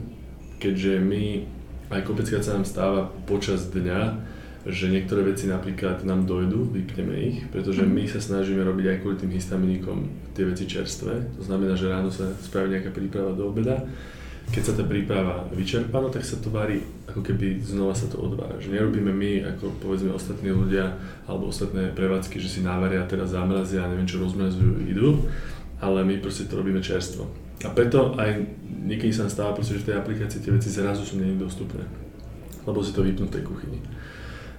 keďže 0.59 0.99
my, 0.99 1.47
aj 1.91 2.01
kopeckrát 2.03 2.43
sa 2.43 2.59
nám 2.59 2.67
stáva 2.67 3.11
počas 3.27 3.67
dňa, 3.71 4.31
že 4.63 4.87
niektoré 4.87 5.27
veci 5.27 5.51
napríklad 5.51 6.07
nám 6.07 6.23
dojdu, 6.23 6.71
vypneme 6.71 7.15
ich, 7.19 7.37
pretože 7.51 7.83
my 7.83 8.07
sa 8.07 8.23
snažíme 8.23 8.63
robiť 8.63 8.85
aj 8.95 8.97
kvôli 9.03 9.19
tým 9.19 9.35
histaminikom 9.35 10.07
tie 10.31 10.47
veci 10.47 10.63
čerstvé. 10.63 11.35
To 11.35 11.43
znamená, 11.43 11.75
že 11.75 11.91
ráno 11.91 12.07
sa 12.07 12.31
spraví 12.39 12.71
nejaká 12.71 12.95
príprava 12.95 13.35
do 13.35 13.51
obeda. 13.51 13.83
Keď 14.51 14.63
sa 14.63 14.73
tá 14.75 14.83
príprava 14.83 15.47
vyčerpá, 15.55 16.03
no, 16.03 16.11
tak 16.11 16.27
sa 16.27 16.37
to 16.37 16.51
varí, 16.51 16.83
ako 17.09 17.23
keby 17.23 17.63
znova 17.63 17.95
sa 17.95 18.05
to 18.11 18.19
odvára. 18.19 18.59
Že 18.59 18.75
nerobíme 18.75 19.09
my, 19.09 19.31
ako 19.55 19.71
povedzme 19.79 20.13
ostatní 20.13 20.51
ľudia, 20.51 20.99
alebo 21.25 21.49
ostatné 21.49 21.89
prevádzky, 21.95 22.37
že 22.37 22.49
si 22.51 22.59
návaria, 22.59 23.07
teraz 23.07 23.33
zamrazia 23.33 23.87
neviem 23.87 24.05
čo 24.05 24.21
rozmrazujú, 24.21 24.83
idú, 24.85 25.25
ale 25.79 26.03
my 26.05 26.19
proste 26.19 26.45
to 26.45 26.59
robíme 26.59 26.83
čerstvo. 26.83 27.25
A 27.63 27.71
preto 27.71 28.13
aj 28.19 28.43
niekedy 28.83 29.15
sa 29.15 29.31
stáva 29.31 29.55
proste, 29.55 29.79
že 29.79 29.87
v 29.87 29.87
tej 29.89 29.99
aplikácii 30.03 30.43
tie 30.43 30.51
veci 30.51 30.67
zrazu 30.67 31.07
sú 31.07 31.15
není 31.15 31.39
dostupné, 31.39 31.87
lebo 32.67 32.83
si 32.83 32.91
to 32.91 33.01
vypnú 33.01 33.31
v 33.31 33.35
tej 33.39 33.43
kuchyni. 33.47 33.79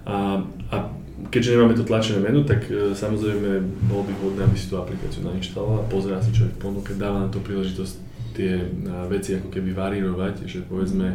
A, 0.08 0.40
a 0.72 0.76
keďže 1.28 1.56
nemáme 1.56 1.76
to 1.76 1.84
tlačené 1.84 2.20
menu, 2.20 2.44
tak 2.44 2.66
e, 2.68 2.92
samozrejme 2.92 3.60
bolo 3.88 4.04
by 4.08 4.12
vhodné, 4.20 4.40
aby 4.44 4.56
si 4.56 4.68
tú 4.68 4.76
aplikáciu 4.76 5.24
nainštalovala, 5.24 5.88
pozerá 5.88 6.18
si, 6.20 6.32
čo 6.32 6.48
ponuke, 6.60 6.96
dáva 6.96 7.24
na 7.24 7.28
to 7.28 7.40
príležitosť 7.40 8.13
tie 8.34 8.66
veci 9.06 9.38
ako 9.38 9.48
keby 9.48 9.70
varírovať, 9.70 10.44
že 10.50 10.66
povedzme 10.66 11.14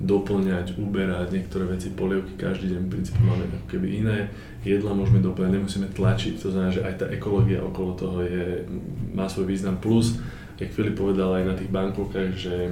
doplňať, 0.00 0.80
uberať 0.80 1.28
niektoré 1.36 1.68
veci, 1.68 1.92
polievky 1.92 2.38
každý 2.40 2.72
deň 2.72 2.80
v 2.88 2.92
princípe 2.94 3.20
máme 3.20 3.44
ako 3.52 3.68
keby 3.68 3.86
iné 4.00 4.32
jedla 4.64 4.92
môžeme 4.92 5.24
doplňať, 5.24 5.56
nemusíme 5.56 5.88
tlačiť, 5.96 6.36
to 6.36 6.52
znamená, 6.52 6.70
že 6.72 6.84
aj 6.84 6.94
tá 7.00 7.06
ekológia 7.08 7.64
okolo 7.64 7.96
toho 7.96 8.18
je, 8.20 8.68
má 9.16 9.24
svoj 9.24 9.48
význam 9.48 9.80
plus, 9.80 10.20
jak 10.60 10.68
Filip 10.76 11.00
povedal 11.00 11.40
aj 11.40 11.44
na 11.48 11.54
tých 11.56 11.72
bankovkách, 11.72 12.36
že 12.36 12.68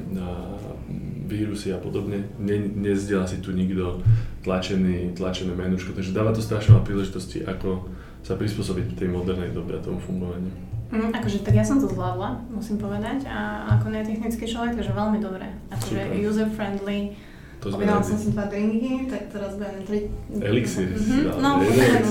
vírusy 1.24 1.72
a 1.72 1.80
podobne, 1.80 2.28
ne, 2.36 2.56
nezdiela 2.76 3.24
si 3.24 3.40
tu 3.40 3.56
nikto 3.56 4.04
tlačený, 4.44 5.16
tlačené 5.16 5.56
menučko, 5.56 5.96
takže 5.96 6.12
dáva 6.12 6.36
to 6.36 6.44
strašne 6.44 6.76
príležitosti, 6.84 7.40
ako 7.48 7.88
sa 8.20 8.36
prispôsobiť 8.36 9.00
tej 9.00 9.08
modernej 9.08 9.56
dobe 9.56 9.76
a 9.76 9.80
tomu 9.80 9.96
fungovaniu. 9.96 10.67
Mm, 10.88 11.12
akože 11.12 11.44
tak 11.44 11.52
ja 11.52 11.64
som 11.64 11.76
to 11.76 11.86
zvládla, 11.88 12.48
musím 12.48 12.80
povedať, 12.80 13.28
a 13.28 13.68
ako 13.76 13.92
netechnický 13.92 14.48
človek, 14.48 14.80
takže 14.80 14.96
veľmi 14.96 15.20
dobre. 15.20 15.44
Akože 15.68 16.16
user-friendly, 16.16 17.12
to 17.58 17.74
Objednala 17.74 18.06
som 18.06 18.14
si 18.14 18.30
dva 18.30 18.46
drinky, 18.46 19.10
tak 19.10 19.34
teraz 19.34 19.58
budem 19.58 19.82
tri... 19.82 19.98
Elixir 20.30 20.94
mm-hmm. 20.94 21.02
si 21.02 21.26
dala. 21.26 21.38
No, 21.42 21.50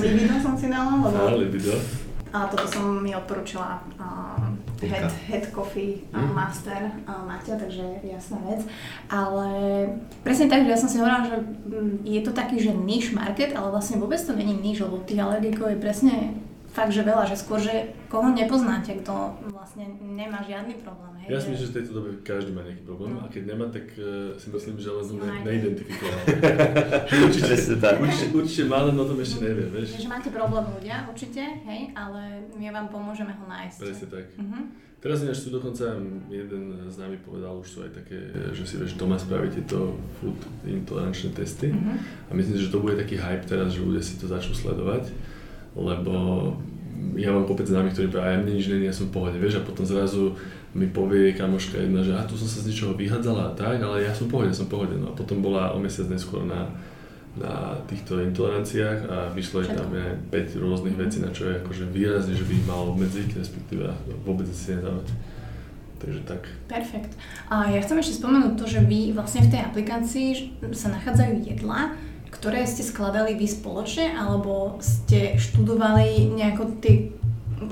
libido 0.03 0.35
som 0.43 0.53
si 0.59 0.67
dala, 0.67 0.91
lebo... 1.07 1.15
Á, 1.15 1.39
libido. 1.39 1.73
A 2.35 2.51
toto 2.51 2.67
som 2.67 2.99
mi 2.99 3.15
odporúčila 3.15 3.79
uh, 3.95 4.51
head, 4.83 5.07
head 5.31 5.47
Coffee 5.55 6.03
uh, 6.11 6.19
Master 6.19 6.91
uh, 7.07 7.23
Maťa, 7.23 7.55
takže 7.55 8.03
jasná 8.03 8.43
vec. 8.43 8.67
Ale 9.07 9.47
presne 10.27 10.51
tak, 10.51 10.67
že 10.67 10.75
ja 10.75 10.77
som 10.77 10.91
si 10.91 10.99
hovorila, 10.99 11.23
že 11.23 11.39
um, 11.39 11.95
je 12.03 12.19
to 12.19 12.35
taký, 12.35 12.59
že 12.59 12.75
niche 12.75 13.15
market, 13.15 13.55
ale 13.55 13.71
vlastne 13.71 14.03
vôbec 14.03 14.19
to 14.19 14.35
není 14.35 14.51
niche, 14.51 14.83
lebo 14.83 14.99
tých 15.07 15.23
alergikov 15.23 15.71
je 15.71 15.79
presne 15.79 16.13
fakt, 16.77 16.93
že 16.93 17.01
veľa, 17.01 17.25
že 17.25 17.35
skôr, 17.41 17.57
že 17.57 17.97
koho 18.05 18.29
nepoznáte, 18.29 18.93
kto 19.01 19.33
vlastne 19.49 19.97
nemá 19.97 20.45
žiadny 20.45 20.77
problém. 20.85 21.25
Hej, 21.25 21.27
ja 21.33 21.37
si 21.41 21.47
myslím, 21.49 21.65
že 21.65 21.71
v 21.73 21.77
tejto 21.81 21.91
dobe 21.97 22.09
každý 22.21 22.51
má 22.53 22.61
nejaký 22.61 22.83
problém 22.85 23.17
no. 23.17 23.25
a 23.25 23.27
keď 23.33 23.43
nemá, 23.49 23.65
tak 23.73 23.89
uh, 23.97 24.37
si 24.37 24.47
myslím, 24.53 24.77
že 24.77 24.93
len 24.93 25.05
ne, 25.17 25.29
neidentifikoval. 25.41 26.21
určite, 27.25 27.53
tak. 27.81 27.95
určite, 27.97 28.25
určite 28.37 28.63
má, 28.69 28.85
len 28.85 28.93
o 28.93 29.05
tom 29.09 29.17
ešte 29.17 29.41
nevie, 29.41 29.65
vieš. 29.73 29.97
Takže 29.97 30.11
máte 30.13 30.29
problém 30.29 30.65
ľudia, 30.69 31.09
určite, 31.09 31.41
hej, 31.65 31.81
ale 31.97 32.45
my 32.53 32.65
vám 32.69 32.87
pomôžeme 32.93 33.33
ho 33.33 33.45
nájsť. 33.49 33.77
Presne 33.81 34.07
tak. 34.13 34.25
Uh-huh. 34.37 34.63
Teraz 34.97 35.21
ináč 35.21 35.45
tu 35.45 35.49
dokonca 35.53 35.85
jeden 36.29 36.63
z 36.89 36.95
nami 36.97 37.17
povedal, 37.21 37.57
už 37.57 37.67
sú 37.69 37.77
aj 37.85 37.91
také, 38.01 38.17
že 38.53 38.65
si 38.65 38.81
vieš 38.81 38.97
doma 38.97 39.17
spraviť 39.17 39.61
tieto 39.61 39.93
food 40.17 40.41
intolerančné 40.65 41.37
testy 41.37 41.69
uh-huh. 41.69 41.97
a 42.29 42.31
myslím 42.33 42.57
si, 42.57 42.65
že 42.65 42.73
to 42.73 42.81
bude 42.81 42.97
taký 42.97 43.17
hype 43.17 43.45
teraz, 43.45 43.77
že 43.77 43.85
ľudia 43.85 44.01
si 44.01 44.17
to 44.17 44.25
začnú 44.25 44.57
sledovať 44.57 45.13
lebo 45.77 46.13
ja 47.17 47.33
mám 47.33 47.45
kopec 47.45 47.69
známych, 47.69 47.93
ktorí 47.93 48.07
povedia, 48.09 48.33
ja 48.33 48.41
mne 48.41 48.53
nič 48.57 48.67
není, 48.69 48.85
ja 48.89 48.95
som 48.95 49.09
v 49.09 49.15
pohode, 49.21 49.37
vieš, 49.37 49.61
a 49.61 49.65
potom 49.65 49.85
zrazu 49.85 50.33
mi 50.77 50.85
povie 50.89 51.33
kamoška 51.33 51.81
jedna, 51.81 52.05
že 52.05 52.13
a 52.13 52.25
tu 52.25 52.37
som 52.37 52.45
sa 52.45 52.61
z 52.61 52.69
ničoho 52.69 52.93
vyhádzala 52.93 53.53
a 53.53 53.55
tak, 53.57 53.81
ale 53.81 54.05
ja 54.05 54.13
som 54.13 54.29
v 54.29 54.37
pohode, 54.37 54.53
som 54.53 54.69
v 54.69 54.73
pohode. 54.77 54.95
No 54.97 55.13
a 55.13 55.17
potom 55.17 55.41
bola 55.41 55.73
o 55.73 55.81
mesiac 55.81 56.05
neskôr 56.09 56.45
na, 56.45 56.69
na 57.33 57.77
týchto 57.89 58.21
intoleranciách 58.21 58.99
a 59.09 59.17
vyšlo 59.33 59.65
je 59.65 59.69
tam 59.73 59.89
aj 59.89 60.29
5 60.29 60.61
rôznych 60.61 60.97
vecí, 60.97 61.17
na 61.21 61.33
čo 61.33 61.49
je 61.49 61.61
akože 61.61 61.89
výrazne, 61.89 62.37
že 62.37 62.45
by 62.45 62.53
ich 62.53 62.67
mal 62.69 62.93
obmedziť, 62.93 63.29
respektíve 63.41 63.89
vôbec 64.21 64.45
si 64.53 64.77
nedávať. 64.77 65.09
Takže 65.97 66.21
tak. 66.29 66.45
Perfekt. 66.69 67.17
A 67.49 67.73
ja 67.73 67.81
chcem 67.81 67.97
ešte 67.97 68.21
spomenúť 68.21 68.53
to, 68.53 68.69
že 68.69 68.85
vy 68.85 69.17
vlastne 69.17 69.41
v 69.41 69.57
tej 69.57 69.61
aplikácii 69.65 70.29
sa 70.77 70.93
nachádzajú 70.93 71.41
jedlá, 71.41 71.97
ktoré 72.31 72.67
ste 72.67 72.83
skladali 72.83 73.35
vy 73.35 73.47
spoločne, 73.47 74.13
alebo 74.13 74.77
ste 74.83 75.39
študovali 75.39 76.31
nejako 76.35 76.79
tie 76.83 77.11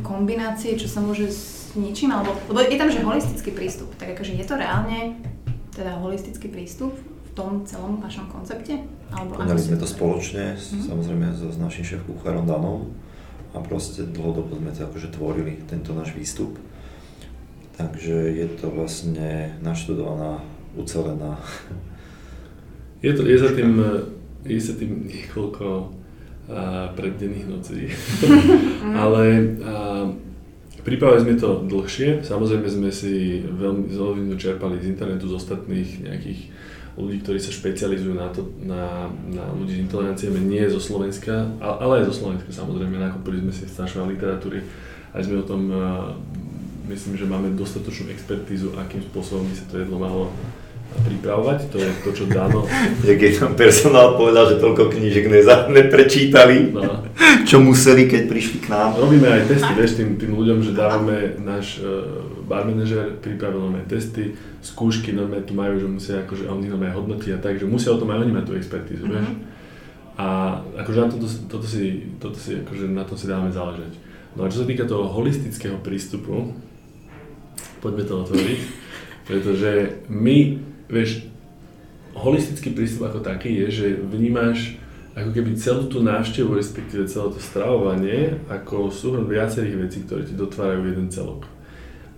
kombinácie, 0.02 0.80
čo 0.80 0.90
sa 0.90 1.04
môže 1.04 1.30
s 1.30 1.74
ničím, 1.78 2.16
alebo, 2.16 2.34
lebo 2.50 2.64
je 2.64 2.80
tam, 2.80 2.90
že 2.90 3.04
holistický 3.04 3.52
prístup, 3.52 3.92
tak 4.00 4.16
akože 4.16 4.34
je 4.34 4.46
to 4.48 4.56
reálne 4.56 5.20
teda 5.76 6.00
holistický 6.00 6.48
prístup 6.48 6.96
v 6.96 7.30
tom 7.36 7.68
celom 7.68 8.00
vašom 8.00 8.32
koncepte? 8.32 8.80
Alebo 9.12 9.36
Konali 9.36 9.60
sme 9.60 9.76
to 9.76 9.86
spoločne, 9.86 10.56
mm-hmm. 10.56 10.88
samozrejme 10.88 11.26
so, 11.36 11.52
s 11.52 11.60
našim 11.60 11.84
šéf 11.84 12.02
kuchárom 12.08 12.48
Danom 12.48 12.96
a 13.52 13.60
proste 13.60 14.08
dlhodobo 14.08 14.56
sme 14.56 14.72
to 14.72 14.88
akože 14.88 15.12
tvorili, 15.12 15.60
tento 15.68 15.92
náš 15.92 16.16
výstup. 16.16 16.56
Takže 17.76 18.16
je 18.40 18.48
to 18.56 18.72
vlastne 18.72 19.52
naštudovaná, 19.60 20.40
ucelená. 20.80 21.36
Je, 23.04 23.12
to, 23.12 23.28
je 23.28 23.36
za 23.36 23.52
tým 23.52 23.76
je 24.46 24.62
sa 24.62 24.74
tým 24.78 25.10
niekoľko 25.10 25.66
uh, 25.82 26.94
preddenných 26.94 27.46
nocí, 27.50 27.90
ale 29.04 29.24
uh, 29.58 30.06
pripravili 30.86 31.26
sme 31.26 31.34
to 31.42 31.66
dlhšie, 31.66 32.22
samozrejme 32.22 32.70
sme 32.70 32.90
si 32.94 33.42
veľmi, 33.42 33.90
veľmi 33.90 34.38
čerpali 34.38 34.78
z 34.78 34.94
internetu, 34.94 35.26
z 35.26 35.38
ostatných 35.42 36.06
nejakých 36.06 36.40
ľudí, 36.96 37.26
ktorí 37.26 37.42
sa 37.42 37.52
špecializujú 37.52 38.16
na, 38.16 38.32
to, 38.32 38.48
na, 38.64 39.12
na 39.28 39.52
ľudí 39.52 39.76
s 39.76 39.84
intoleranciami, 39.84 40.40
nie 40.40 40.64
zo 40.72 40.80
Slovenska, 40.80 41.44
ale 41.60 42.06
aj 42.06 42.14
zo 42.14 42.24
Slovenska 42.24 42.54
samozrejme, 42.54 42.96
nakopili 42.96 43.44
sme 43.44 43.52
si 43.52 43.68
strašne 43.68 44.06
literatúry, 44.08 44.64
aj 45.12 45.26
sme 45.26 45.42
o 45.42 45.46
tom, 45.50 45.62
uh, 45.74 46.14
myslím, 46.88 47.18
že 47.18 47.26
máme 47.26 47.58
dostatočnú 47.58 48.14
expertízu, 48.14 48.78
akým 48.78 49.02
spôsobom 49.10 49.50
by 49.50 49.56
sa 49.58 49.66
to 49.68 49.82
jedlo 49.82 49.98
malo 49.98 50.30
pripravovať, 51.04 51.60
to 51.74 51.78
je 51.82 51.90
to, 52.06 52.10
čo 52.16 52.24
Dano... 52.32 52.64
Keď 53.04 53.32
tam 53.42 53.52
personál 53.60 54.16
povedal, 54.16 54.56
že 54.56 54.62
toľko 54.62 54.94
knížek 54.94 55.28
neza, 55.28 55.68
neprečítali, 55.68 56.72
no. 56.72 57.04
čo 57.50 57.62
museli, 57.62 58.08
keď 58.12 58.22
prišli 58.28 58.58
k 58.64 58.68
nám. 58.74 59.00
Robíme 59.00 59.28
aj 59.30 59.48
testy, 59.48 59.72
vieš, 59.78 59.92
tým, 59.96 60.20
tým 60.20 60.36
ľuďom, 60.36 60.60
že 60.66 60.76
dávame, 60.76 61.40
náš 61.40 61.80
uh, 61.80 62.04
bar 62.44 62.68
manažer 62.68 63.16
pripravil 63.22 63.72
nové 63.72 63.86
testy, 63.88 64.36
skúšky 64.60 65.14
normálne 65.14 65.46
tu 65.46 65.54
majú, 65.54 65.78
že 65.78 65.88
musia, 65.88 66.16
akože 66.26 66.50
oni 66.50 66.68
normálne 66.68 66.98
hodnotia 66.98 67.38
tak, 67.40 67.62
že 67.62 67.70
musia 67.70 67.94
o 67.94 68.00
tom 68.02 68.12
aj 68.12 68.26
oni 68.26 68.34
mať 68.34 68.46
tú 68.50 68.54
expertízu, 68.58 69.06
mm-hmm. 69.06 69.16
vieš. 69.16 69.30
A 70.16 70.28
akože 70.80 71.00
na 71.00 71.08
toto, 71.12 71.28
toto 71.28 71.68
si, 71.68 72.08
toto 72.18 72.38
si, 72.40 72.64
akože 72.64 72.88
na 72.88 73.04
to 73.04 73.20
si 73.20 73.28
dávame 73.28 73.52
záležať. 73.52 73.94
No 74.36 74.48
a 74.48 74.52
čo 74.52 74.64
sa 74.64 74.68
týka 74.68 74.88
toho 74.88 75.12
holistického 75.12 75.80
prístupu, 75.80 76.56
poďme 77.80 78.04
to 78.04 78.14
otvoriť, 78.24 78.60
pretože 79.28 79.72
my 80.12 80.60
vieš, 80.90 81.26
holistický 82.16 82.72
prístup 82.72 83.12
ako 83.12 83.20
taký 83.22 83.52
je, 83.66 83.68
že 83.72 83.88
vnímaš 84.00 84.80
ako 85.16 85.32
keby 85.32 85.56
celú 85.56 85.88
tú 85.88 86.04
návštevu, 86.04 86.52
respektíve 86.60 87.08
celé 87.08 87.28
to 87.32 87.40
stravovanie, 87.40 88.36
ako 88.52 88.92
súhrn 88.92 89.24
viacerých 89.24 89.88
vecí, 89.88 90.04
ktoré 90.04 90.28
ti 90.28 90.36
dotvárajú 90.36 90.92
jeden 90.92 91.08
celok. 91.08 91.48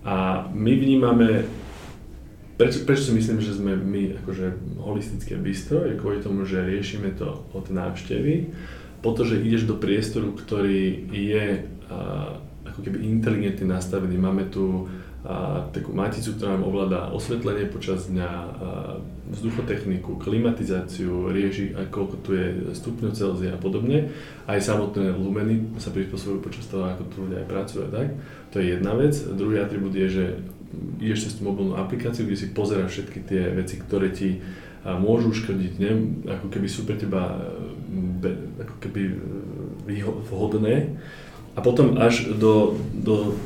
A 0.02 0.46
my 0.50 0.72
vnímame, 0.74 1.46
prečo, 2.58 2.82
prečo 2.82 3.10
si 3.10 3.12
myslím, 3.14 3.38
že 3.38 3.54
sme 3.54 3.78
my 3.78 4.18
akože 4.22 4.78
holistické 4.82 5.38
bistro, 5.38 5.86
je 5.86 5.94
kvôli 5.94 6.18
tomu, 6.18 6.42
že 6.42 6.66
riešime 6.66 7.14
to 7.14 7.46
od 7.54 7.70
návštevy, 7.70 8.50
po 8.98 9.14
to, 9.14 9.22
že 9.22 9.46
ideš 9.46 9.70
do 9.70 9.78
priestoru, 9.78 10.34
ktorý 10.34 11.06
je 11.14 11.70
a, 11.86 12.34
ako 12.66 12.82
keby 12.82 12.98
inteligentne 13.06 13.70
nastavený. 13.70 14.18
Máme 14.18 14.50
tu 14.50 14.90
a 15.28 15.60
takú 15.76 15.92
maticu, 15.92 16.40
ktorá 16.40 16.56
nám 16.56 16.64
ovláda 16.64 17.12
osvetlenie 17.12 17.68
počas 17.68 18.08
dňa, 18.08 18.30
vzduchotechniku, 19.28 20.16
klimatizáciu, 20.16 21.28
rieši 21.28 21.76
aj 21.76 21.92
koľko 21.92 22.16
tu 22.24 22.32
je 22.32 22.72
stupňov 22.72 23.12
Celzia 23.12 23.52
a 23.52 23.60
podobne. 23.60 24.08
Aj 24.48 24.56
samotné 24.56 25.12
lumeny 25.12 25.76
sa 25.76 25.92
prispôsobujú 25.92 26.40
počas 26.40 26.64
toho, 26.72 26.88
ako 26.88 27.12
tu 27.12 27.16
ľudia 27.28 27.44
aj 27.44 27.48
pracujú 27.52 27.80
a 27.84 27.90
tak. 27.92 28.08
To 28.50 28.56
je 28.56 28.72
jedna 28.72 28.96
vec. 28.96 29.12
Druhý 29.36 29.60
atribút 29.60 29.92
je, 29.92 30.08
že 30.08 30.24
ideš 30.96 31.28
cez 31.28 31.32
tú 31.36 31.44
mobilnú 31.44 31.76
aplikáciu, 31.76 32.24
kde 32.24 32.40
si 32.40 32.56
pozeráš 32.56 32.96
všetky 32.96 33.20
tie 33.28 33.52
veci, 33.52 33.76
ktoré 33.76 34.08
ti 34.08 34.40
môžu 34.96 35.36
škodiť, 35.36 35.72
ne? 35.76 35.90
ako 36.24 36.48
keby 36.48 36.66
sú 36.72 36.88
pre 36.88 36.96
teba 36.96 37.36
ako 38.56 38.74
keby 38.80 39.02
vhodné. 40.32 40.96
A 41.52 41.60
potom 41.60 42.00
až 42.00 42.32
do, 42.32 42.80
do 42.96 43.36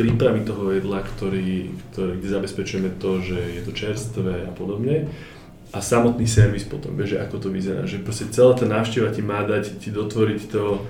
prípravy 0.00 0.48
toho 0.48 0.72
jedla, 0.72 1.04
ktorý, 1.04 1.76
ktorý, 1.92 2.16
kde 2.16 2.28
zabezpečujeme 2.32 2.90
to, 2.96 3.20
že 3.20 3.36
je 3.36 3.60
to 3.68 3.72
čerstvé 3.76 4.48
a 4.48 4.52
podobne. 4.56 5.12
A 5.70 5.78
samotný 5.84 6.24
servis 6.24 6.64
potom, 6.64 6.96
vieš, 6.96 7.20
ako 7.20 7.36
to 7.36 7.48
vyzerá, 7.52 7.84
že 7.84 8.00
proste 8.00 8.32
celá 8.32 8.56
tá 8.56 8.64
návšteva 8.64 9.12
ti 9.12 9.20
má 9.20 9.44
dať, 9.44 9.78
ti 9.78 9.92
dotvoriť 9.92 10.40
to, 10.48 10.82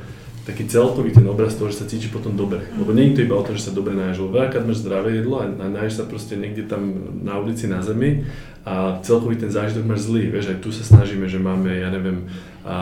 taký 0.50 0.66
celkový 0.66 1.14
ten 1.14 1.22
obraz 1.30 1.54
toho, 1.54 1.70
že 1.70 1.80
sa 1.80 1.86
cíti 1.86 2.10
potom 2.10 2.34
dobre. 2.34 2.66
Lebo 2.74 2.90
nie 2.90 3.14
je 3.14 3.22
to 3.22 3.24
iba 3.30 3.38
o 3.38 3.46
tom, 3.46 3.54
že 3.54 3.70
sa 3.70 3.72
dobre 3.72 3.94
náješ, 3.94 4.26
lebo 4.26 4.42
veľakrát 4.42 4.66
máš 4.66 4.82
zdravé 4.82 5.22
jedlo 5.22 5.38
a 5.38 5.46
náješ 5.46 6.02
sa 6.02 6.04
proste 6.10 6.34
niekde 6.34 6.66
tam 6.66 6.82
na 7.22 7.38
ulici 7.38 7.70
na 7.70 7.78
zemi 7.80 8.26
a 8.60 9.00
celkový 9.00 9.40
ten 9.40 9.48
zážitok 9.48 9.88
máš 9.88 10.10
zlý. 10.10 10.28
Vieš, 10.28 10.52
aj 10.52 10.58
tu 10.60 10.68
sa 10.68 10.84
snažíme, 10.84 11.24
že 11.30 11.40
máme, 11.40 11.70
ja 11.80 11.88
neviem, 11.88 12.28
a, 12.60 12.68
a 12.68 12.76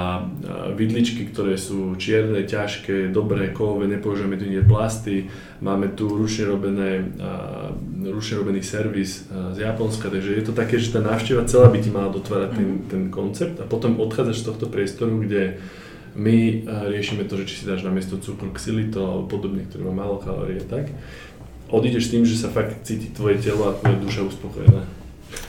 vidličky, 0.74 1.30
ktoré 1.30 1.54
sú 1.54 1.94
čierne, 1.94 2.42
ťažké, 2.42 3.14
dobré, 3.14 3.54
kovové, 3.54 3.86
nepoužívame 3.86 4.34
tu 4.34 4.50
nie 4.50 4.58
plasty, 4.58 5.30
máme 5.62 5.94
tu 5.94 6.10
ručne, 6.10 6.50
robené, 6.50 7.06
a, 7.22 7.70
ručne 8.10 8.42
robený 8.42 8.66
servis 8.66 9.30
a, 9.30 9.54
z 9.54 9.62
Japonska, 9.62 10.10
takže 10.10 10.34
je 10.34 10.42
to 10.42 10.50
také, 10.50 10.82
že 10.82 10.90
tá 10.90 10.98
návšteva 10.98 11.46
celá 11.46 11.70
by 11.70 11.78
ti 11.78 11.94
mala 11.94 12.10
dotvárať 12.10 12.50
ten, 12.58 12.68
mhm. 12.74 12.82
ten 12.90 13.02
koncept 13.14 13.54
a 13.62 13.64
potom 13.70 14.02
odchádzaš 14.02 14.42
z 14.42 14.46
tohto 14.50 14.66
priestoru, 14.66 15.14
kde 15.22 15.62
my 16.14 16.64
riešime 16.88 17.24
to, 17.24 17.40
že 17.42 17.44
či 17.50 17.54
si 17.60 17.64
dáš 17.68 17.84
na 17.84 17.92
miesto 17.92 18.16
cukru 18.20 18.52
xylitol 18.54 19.04
alebo 19.04 19.24
podobne, 19.28 19.64
ktorý 19.66 19.88
má 19.90 20.04
málo 20.04 20.22
kalórií 20.22 20.62
tak. 20.64 20.92
odídeš 21.68 22.08
s 22.08 22.12
tým, 22.12 22.24
že 22.24 22.36
sa 22.36 22.48
fakt 22.48 22.84
cíti 22.84 23.12
tvoje 23.12 23.40
telo 23.40 23.68
a 23.68 23.76
tvoja 23.76 23.96
duša 24.00 24.22
uspokojená. 24.24 24.82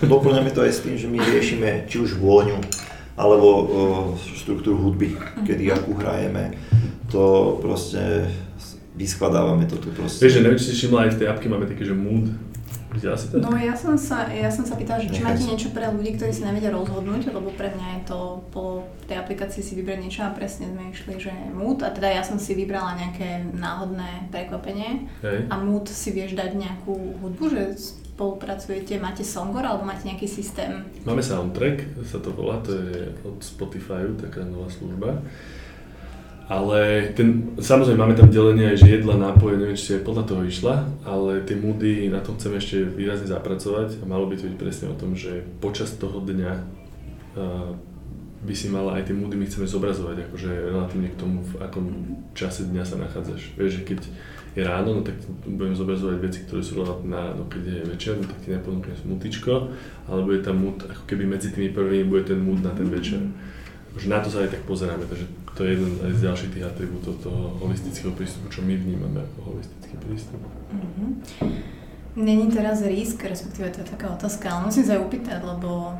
Doplňame 0.03 0.51
to 0.51 0.63
aj 0.63 0.71
s 0.75 0.83
tým, 0.83 0.95
že 0.99 1.07
my 1.07 1.19
riešime 1.19 1.87
či 1.87 2.03
už 2.03 2.19
vôňu, 2.19 2.59
alebo 3.15 3.47
o, 3.47 3.63
štruktúru 4.19 4.79
hudby, 4.79 5.15
kedy 5.47 5.71
akú 5.71 5.95
hrajeme. 5.95 6.55
To 7.11 7.55
proste 7.63 8.27
vyskladávame 8.99 9.63
to 9.67 9.79
tu 9.79 9.91
proste. 9.95 10.19
Vieš, 10.19 10.39
že 10.39 10.43
neviem, 10.43 10.59
či 10.59 10.67
si 10.71 10.75
všimla, 10.75 11.07
aj 11.07 11.11
v 11.15 11.19
tej 11.23 11.27
apke 11.31 11.47
máme 11.47 11.67
také, 11.67 11.87
že 11.87 11.95
mood. 11.95 12.27
No 13.37 13.53
ja 13.53 13.77
som 13.77 13.93
sa, 13.93 14.25
ja 14.33 14.49
som 14.49 14.65
sa 14.65 14.73
pýtala, 14.73 15.05
že 15.05 15.13
či 15.13 15.21
máte 15.21 15.45
niečo 15.45 15.69
pre 15.69 15.85
ľudí, 15.93 16.17
ktorí 16.17 16.33
si 16.33 16.41
nevedia 16.41 16.73
rozhodnúť, 16.73 17.29
lebo 17.29 17.53
pre 17.53 17.69
mňa 17.69 17.87
je 18.01 18.01
to 18.09 18.41
po 18.49 18.89
tej 19.05 19.21
aplikácii 19.21 19.61
si 19.61 19.77
vybrať 19.77 19.99
niečo 20.01 20.21
a 20.25 20.33
presne 20.33 20.73
sme 20.73 20.89
išli, 20.89 21.21
že 21.21 21.33
mood 21.53 21.85
a 21.85 21.93
teda 21.93 22.09
ja 22.09 22.23
som 22.25 22.41
si 22.41 22.57
vybrala 22.57 22.97
nejaké 22.97 23.45
náhodné 23.53 24.33
prekvapenie 24.33 25.05
Hej. 25.21 25.45
a 25.53 25.55
mood 25.61 25.85
si 25.85 26.09
vieš 26.09 26.33
dať 26.33 26.57
nejakú 26.57 27.21
hudbu, 27.21 27.45
že 27.53 27.61
spolupracujete, 28.17 28.99
máte 28.99 29.21
Songor 29.21 29.63
alebo 29.63 29.85
máte 29.85 30.09
nejaký 30.09 30.25
systém? 30.25 30.83
Máme 31.05 31.21
soundtrack, 31.21 32.03
sa 32.03 32.17
to 32.19 32.33
volá, 32.33 32.59
to 32.65 32.73
je 32.73 33.15
od 33.23 33.39
Spotify, 33.39 34.03
taká 34.17 34.43
nová 34.43 34.67
služba. 34.67 35.23
Ale 36.49 37.13
ten, 37.13 37.53
samozrejme 37.61 38.01
máme 38.01 38.17
tam 38.17 38.33
delenie 38.33 38.73
aj, 38.73 38.81
že 38.81 38.97
jedla, 38.97 39.21
nápoje, 39.21 39.61
neviem, 39.61 39.77
či 39.77 39.85
si 39.85 39.95
aj 40.01 40.01
podľa 40.01 40.23
toho 40.25 40.41
išla, 40.49 40.81
ale 41.05 41.45
tie 41.45 41.53
moody, 41.53 42.09
na 42.09 42.25
tom 42.25 42.41
chceme 42.41 42.57
ešte 42.57 42.89
výrazne 42.89 43.29
zapracovať 43.29 44.01
a 44.01 44.03
malo 44.09 44.25
by 44.25 44.33
to 44.33 44.49
byť 44.49 44.57
presne 44.57 44.89
o 44.89 44.97
tom, 44.97 45.13
že 45.13 45.45
počas 45.61 45.93
toho 45.93 46.17
dňa 46.17 46.51
uh, 47.37 47.77
by 48.41 48.53
si 48.57 48.65
mala 48.73 48.97
aj 48.97 49.05
tie 49.05 49.13
moody, 49.13 49.37
my 49.37 49.45
chceme 49.45 49.69
zobrazovať, 49.69 50.25
akože 50.25 50.49
relatívne 50.73 51.13
k 51.13 51.19
tomu, 51.21 51.45
v 51.45 51.53
akom 51.61 51.85
čase 52.33 52.65
dňa 52.65 52.81
sa 52.81 52.97
nachádzaš. 52.97 53.53
Vieš, 53.53 53.71
že 53.77 53.81
keď 53.85 53.99
je 54.57 54.61
ráno, 54.65 54.89
no 54.97 55.01
tak 55.05 55.21
budem 55.45 55.77
zobrazovať 55.77 56.17
veci, 56.17 56.39
ktoré 56.49 56.65
sú 56.65 56.81
relatívne 56.81 57.13
na, 57.13 57.23
no 57.37 57.45
keď 57.45 57.61
je 57.61 57.79
večer, 57.93 58.13
no 58.17 58.25
tak 58.25 58.41
ti 58.41 58.49
neponúknem 58.49 58.97
smutičko, 58.97 59.69
ale 60.09 60.19
bude 60.25 60.41
tam 60.41 60.65
mood, 60.65 60.81
ako 60.81 61.03
keby 61.05 61.29
medzi 61.29 61.53
tými 61.53 61.69
prvými 61.69 62.09
bude 62.09 62.25
ten 62.25 62.41
mood 62.41 62.65
na 62.65 62.73
ten 62.73 62.89
večer. 62.89 63.21
Akože 63.93 64.07
na 64.09 64.17
to 64.17 64.33
sa 64.33 64.41
aj 64.41 64.57
tak 64.57 64.65
pozeráme, 64.65 65.05
takže 65.05 65.29
to 65.55 65.65
je 65.65 65.69
jeden 65.75 65.91
aj 66.05 66.11
z 66.15 66.21
ďalších 66.25 66.51
tých 66.55 66.65
atribútov 66.65 67.13
toho 67.23 67.41
holistického 67.59 68.11
prístupu, 68.15 68.47
čo 68.49 68.61
my 68.61 68.73
vnímame 68.75 69.19
ako 69.21 69.37
holistický 69.53 69.95
prístup. 70.01 70.41
Mm-hmm. 70.73 71.09
Není 72.19 72.51
teraz 72.51 72.81
risk, 72.83 73.23
respektíve 73.23 73.69
to 73.71 73.79
je 73.85 73.87
taká 73.87 74.11
otázka, 74.11 74.49
ale 74.49 74.67
musím 74.67 74.85
sa 74.85 74.99
upýtať, 74.99 75.39
lebo 75.45 75.93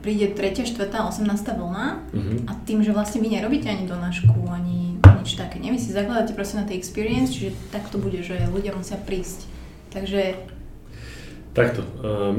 príde 0.00 0.32
3., 0.32 0.54
4., 0.54 0.88
18. 0.88 1.58
vlna 1.58 1.86
Mhm. 2.12 2.36
a 2.46 2.52
tým, 2.62 2.84
že 2.84 2.92
vlastne 2.92 3.20
vy 3.24 3.28
nerobíte 3.34 3.66
ani 3.68 3.88
donášku, 3.88 4.36
ani 4.48 5.00
nič 5.00 5.34
také, 5.34 5.58
nie? 5.58 5.74
Vy 5.74 5.80
si 5.80 5.90
zakladáte 5.90 6.36
proste 6.36 6.60
na 6.60 6.64
tej 6.68 6.78
experience, 6.78 7.34
čiže 7.34 7.56
tak 7.74 7.88
to 7.90 7.98
bude, 7.98 8.20
že 8.22 8.38
ľudia 8.48 8.76
musia 8.76 8.96
prísť. 8.96 9.48
Takže 9.90 10.36
Takto, 11.56 11.82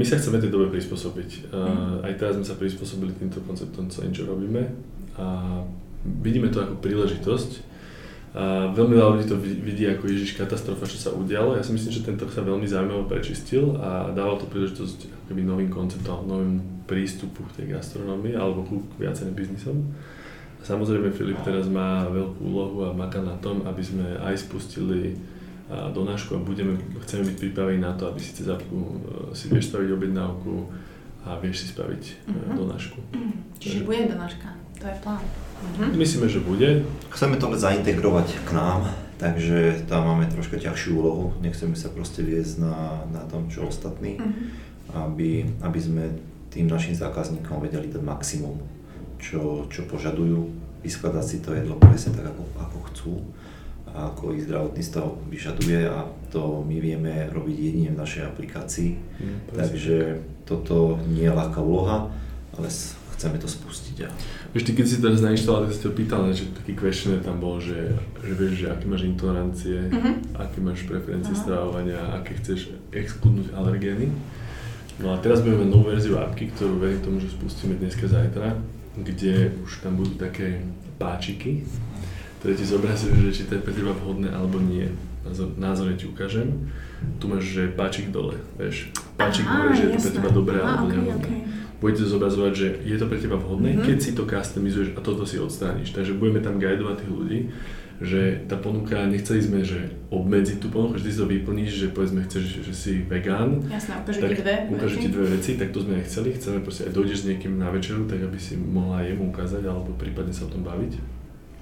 sa 0.00 0.16
chceme 0.16 0.40
tej 0.40 0.48
dobe 0.48 0.72
prispôsobiť. 0.72 1.52
Mhm. 1.52 2.08
aj 2.08 2.12
teraz 2.16 2.34
sme 2.40 2.46
sa 2.46 2.56
prispôsobili 2.56 3.12
týmto 3.12 3.44
konceptom, 3.44 3.92
co 3.92 4.00
čo 4.08 4.24
robíme 4.24 4.64
a 5.20 5.60
vidíme 6.02 6.48
to 6.48 6.60
ako 6.60 6.74
príležitosť. 6.78 7.68
A 8.30 8.70
veľmi 8.70 8.94
veľa 8.94 9.10
ľudí 9.18 9.26
to 9.26 9.34
vi- 9.34 9.58
vidí 9.58 9.84
ako 9.84 10.06
Ježiš 10.06 10.38
katastrofa, 10.38 10.86
čo 10.86 10.94
sa 10.96 11.10
udialo. 11.10 11.58
Ja 11.58 11.66
si 11.66 11.74
myslím, 11.74 11.90
že 11.90 12.06
tento 12.06 12.30
sa 12.30 12.40
veľmi 12.40 12.62
zaujímavo 12.62 13.10
prečistil 13.10 13.74
a 13.74 14.14
dával 14.14 14.38
to 14.38 14.46
príležitosť 14.46 15.10
ako 15.10 15.24
keby 15.26 15.42
novým 15.42 15.66
konceptom, 15.66 16.30
novým 16.30 16.62
prístupu 16.86 17.42
k 17.50 17.54
tej 17.58 17.66
gastronómii 17.74 18.38
alebo 18.38 18.62
ku 18.62 18.86
viacerým 18.96 19.34
biznisom. 19.34 19.82
A 20.58 20.62
samozrejme 20.62 21.10
Filip 21.10 21.42
teraz 21.42 21.66
má 21.66 22.06
veľkú 22.06 22.38
úlohu 22.40 22.78
a 22.86 22.94
maká 22.94 23.18
na 23.18 23.34
tom, 23.34 23.66
aby 23.66 23.82
sme 23.82 24.06
aj 24.22 24.46
spustili 24.46 25.18
donášku 25.70 26.34
a 26.34 26.38
budeme, 26.38 26.78
chceme 27.02 27.22
byť 27.24 27.36
pripravení 27.36 27.78
na 27.78 27.94
to, 27.94 28.06
aby 28.06 28.18
si 28.18 28.34
cez 28.34 28.46
apku 28.46 28.74
e, 28.74 28.94
si 29.30 29.46
vieš 29.46 29.70
spraviť 29.70 29.94
objednávku 29.94 30.66
a 31.22 31.38
vieš 31.38 31.62
si 31.62 31.66
spraviť 31.70 32.02
Mhm. 32.26 32.34
uh 32.34 32.54
donášku. 32.58 32.98
čiže 33.58 33.82
bude 33.82 34.06
donáška, 34.06 34.50
to 34.78 34.86
je 34.86 34.96
plán. 34.98 35.22
Mhm. 35.60 35.96
Myslíme, 35.96 36.28
že 36.28 36.40
bude. 36.40 36.84
Chceme 37.10 37.36
to 37.36 37.52
zaintegrovať 37.52 38.28
k 38.44 38.50
nám, 38.52 38.88
takže 39.16 39.84
tam 39.84 40.08
máme 40.08 40.26
troška 40.26 40.56
ťažšiu 40.56 40.90
úlohu. 40.96 41.36
Nechceme 41.40 41.76
sa 41.76 41.88
proste 41.88 42.24
viesť 42.24 42.64
na, 42.64 42.76
na 43.12 43.22
tom, 43.28 43.48
čo 43.48 43.68
ostatní, 43.68 44.16
Mhm. 44.16 44.42
aby, 44.94 45.30
aby 45.62 45.78
sme 45.78 46.04
tým 46.50 46.66
našim 46.66 46.94
zákazníkom 46.94 47.62
vedeli 47.62 47.86
dať 47.86 48.02
maximum, 48.02 48.58
čo, 49.22 49.68
čo 49.70 49.86
požadujú, 49.86 50.50
vyskladať 50.80 51.24
si 51.24 51.36
to 51.44 51.52
jedlo 51.52 51.76
presne 51.76 52.16
tak, 52.16 52.26
ako, 52.26 52.42
ako 52.56 52.78
chcú 52.90 53.14
a 53.90 54.08
ako 54.10 54.32
ich 54.32 54.48
zdravotný 54.48 54.80
stav 54.80 55.12
vyžaduje 55.28 55.82
a 55.84 56.08
to 56.32 56.64
my 56.64 56.78
vieme 56.78 57.28
robiť 57.28 57.56
jedine 57.58 57.90
v 57.92 58.00
našej 58.00 58.22
aplikácii. 58.26 58.90
Presne. 59.50 59.60
Takže 59.60 59.96
toto 60.46 60.96
nie 61.06 61.26
je 61.26 61.36
ľahká 61.36 61.60
úloha, 61.60 62.08
ale 62.56 62.66
chceme 63.20 63.36
to 63.36 63.44
spustiť. 63.44 63.96
A 64.00 64.08
Vieš, 64.50 64.64
ty 64.64 64.72
keď 64.72 64.86
si 64.86 64.96
teraz 64.96 65.20
nainštaloval, 65.20 65.68
tak 65.68 65.76
si 65.76 65.84
to 65.84 65.92
pýtal, 65.92 66.24
že 66.32 66.48
taký 66.56 66.72
questionnaire 66.72 67.20
tam 67.20 67.36
bol, 67.36 67.60
že, 67.60 67.92
že 68.18 68.32
vieš, 68.32 68.52
že 68.56 68.66
aké 68.66 68.84
máš 68.86 69.04
intolerancie, 69.04 69.76
Mhm. 69.86 70.12
aké 70.34 70.58
máš 70.58 70.80
preferencie 70.82 71.30
Aha. 71.30 71.38
stravovania, 71.38 72.00
aké 72.10 72.32
chceš 72.34 72.72
exkludnúť 72.90 73.52
alergény. 73.52 74.08
No 74.98 75.12
a 75.12 75.16
teraz 75.16 75.40
budeme 75.40 75.64
mať 75.64 75.70
novú 75.70 75.84
verziu 75.86 76.16
apky, 76.16 76.48
ktorú 76.50 76.76
verím 76.76 77.00
tomu, 77.00 77.16
že 77.18 77.28
spustíme 77.28 77.76
dneska 77.76 78.04
zajtra, 78.04 78.56
kde 78.96 79.52
už 79.60 79.80
tam 79.80 79.96
budú 79.96 80.16
také 80.16 80.64
páčiky, 80.96 81.64
ktoré 82.40 82.52
ti 82.52 82.64
zobrazujú, 82.64 83.20
že 83.22 83.32
či 83.32 83.42
to 83.44 83.54
je 83.54 83.62
pre 83.62 83.72
teba 83.72 83.92
vhodné 83.92 84.28
alebo 84.28 84.56
nie. 84.58 84.88
Názor, 85.20 85.52
názorne 85.54 85.94
ti 85.94 86.04
ukážem. 86.04 86.72
Tu 87.16 87.28
máš, 87.28 87.44
že 87.46 87.68
páčik 87.68 88.08
dole, 88.08 88.40
vieš. 88.56 88.88
Páčik 89.14 89.44
hore, 89.44 89.72
že 89.72 89.84
je 89.86 89.92
to 89.92 90.00
pre 90.00 90.12
teba 90.16 90.30
dobré 90.30 90.56
alebo 90.58 90.88
nevhodné. 90.88 91.16
okej. 91.16 91.40
Budete 91.80 92.04
zobrazovať, 92.04 92.52
že 92.52 92.66
je 92.82 92.94
to 92.94 93.06
pre 93.06 93.16
teba 93.16 93.34
vhodné, 93.34 93.72
Mhm. 93.72 93.82
keď 93.82 93.96
si 93.98 94.10
to 94.12 94.22
customizuješ 94.22 94.92
a 94.92 95.00
toto 95.00 95.24
si 95.24 95.36
odstrániš. 95.36 95.90
Takže 95.90 96.12
budeme 96.12 96.38
tam 96.38 96.56
guidovať 96.56 96.96
tých 96.98 97.08
ľudí, 97.10 97.38
že 97.98 98.20
tá 98.46 98.56
ponuka, 98.56 98.96
nechceli 99.06 99.40
sme, 99.40 99.60
že 99.62 99.80
obmedziť 100.08 100.56
tú 100.56 100.68
ponuku, 100.68 100.96
že 100.96 101.04
ty 101.04 101.10
si 101.10 101.18
to 101.18 101.26
vyplníš, 101.26 101.72
že 101.74 101.86
povedzme 101.88 102.20
chceš, 102.22 102.44
že 102.62 102.72
si 102.74 102.92
vegán, 103.02 103.60
Jasné, 103.66 103.96
ukážu 103.98 104.20
ti 104.22 104.36
dve 104.36 104.54
ukážu 104.68 104.94
veci. 104.94 105.02
ti 105.02 105.10
dve 105.10 105.26
veci, 105.30 105.50
tak 105.54 105.68
to 105.68 105.78
sme 105.78 105.92
nechceli. 105.94 106.28
Chceme 106.30 106.58
proste 106.58 106.82
aj 106.82 106.92
dojdeš 106.92 107.18
s 107.18 107.26
niekým 107.26 107.52
na 107.54 107.68
večeru, 107.68 108.04
tak 108.04 108.20
aby 108.20 108.36
si 108.36 108.56
mohla 108.56 109.00
jemu 109.02 109.28
ukázať 109.28 109.62
alebo 109.62 109.92
prípadne 109.94 110.32
sa 110.32 110.44
o 110.44 110.50
tom 110.50 110.60
baviť. 110.62 110.92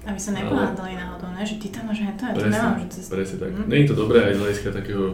Aby 0.01 0.15
sa 0.17 0.31
nepohádali 0.33 0.95
náhodou, 0.95 1.27
ne? 1.29 1.43
že 1.43 1.55
ty 1.57 1.67
tam 1.69 1.83
máš 1.85 1.99
aj 2.01 2.15
to, 2.15 2.23
ja 2.25 2.33
to 2.33 2.43
nemám, 2.45 2.75
že 2.77 2.87
cez... 2.89 3.03
presne 3.09 3.37
tak. 3.37 3.51
Nie 3.67 3.77
je 3.77 3.87
to 3.87 3.95
dobré 3.97 4.19
aj 4.21 4.33
z 4.33 4.39
hľadiska 4.39 4.69
takého 4.73 5.05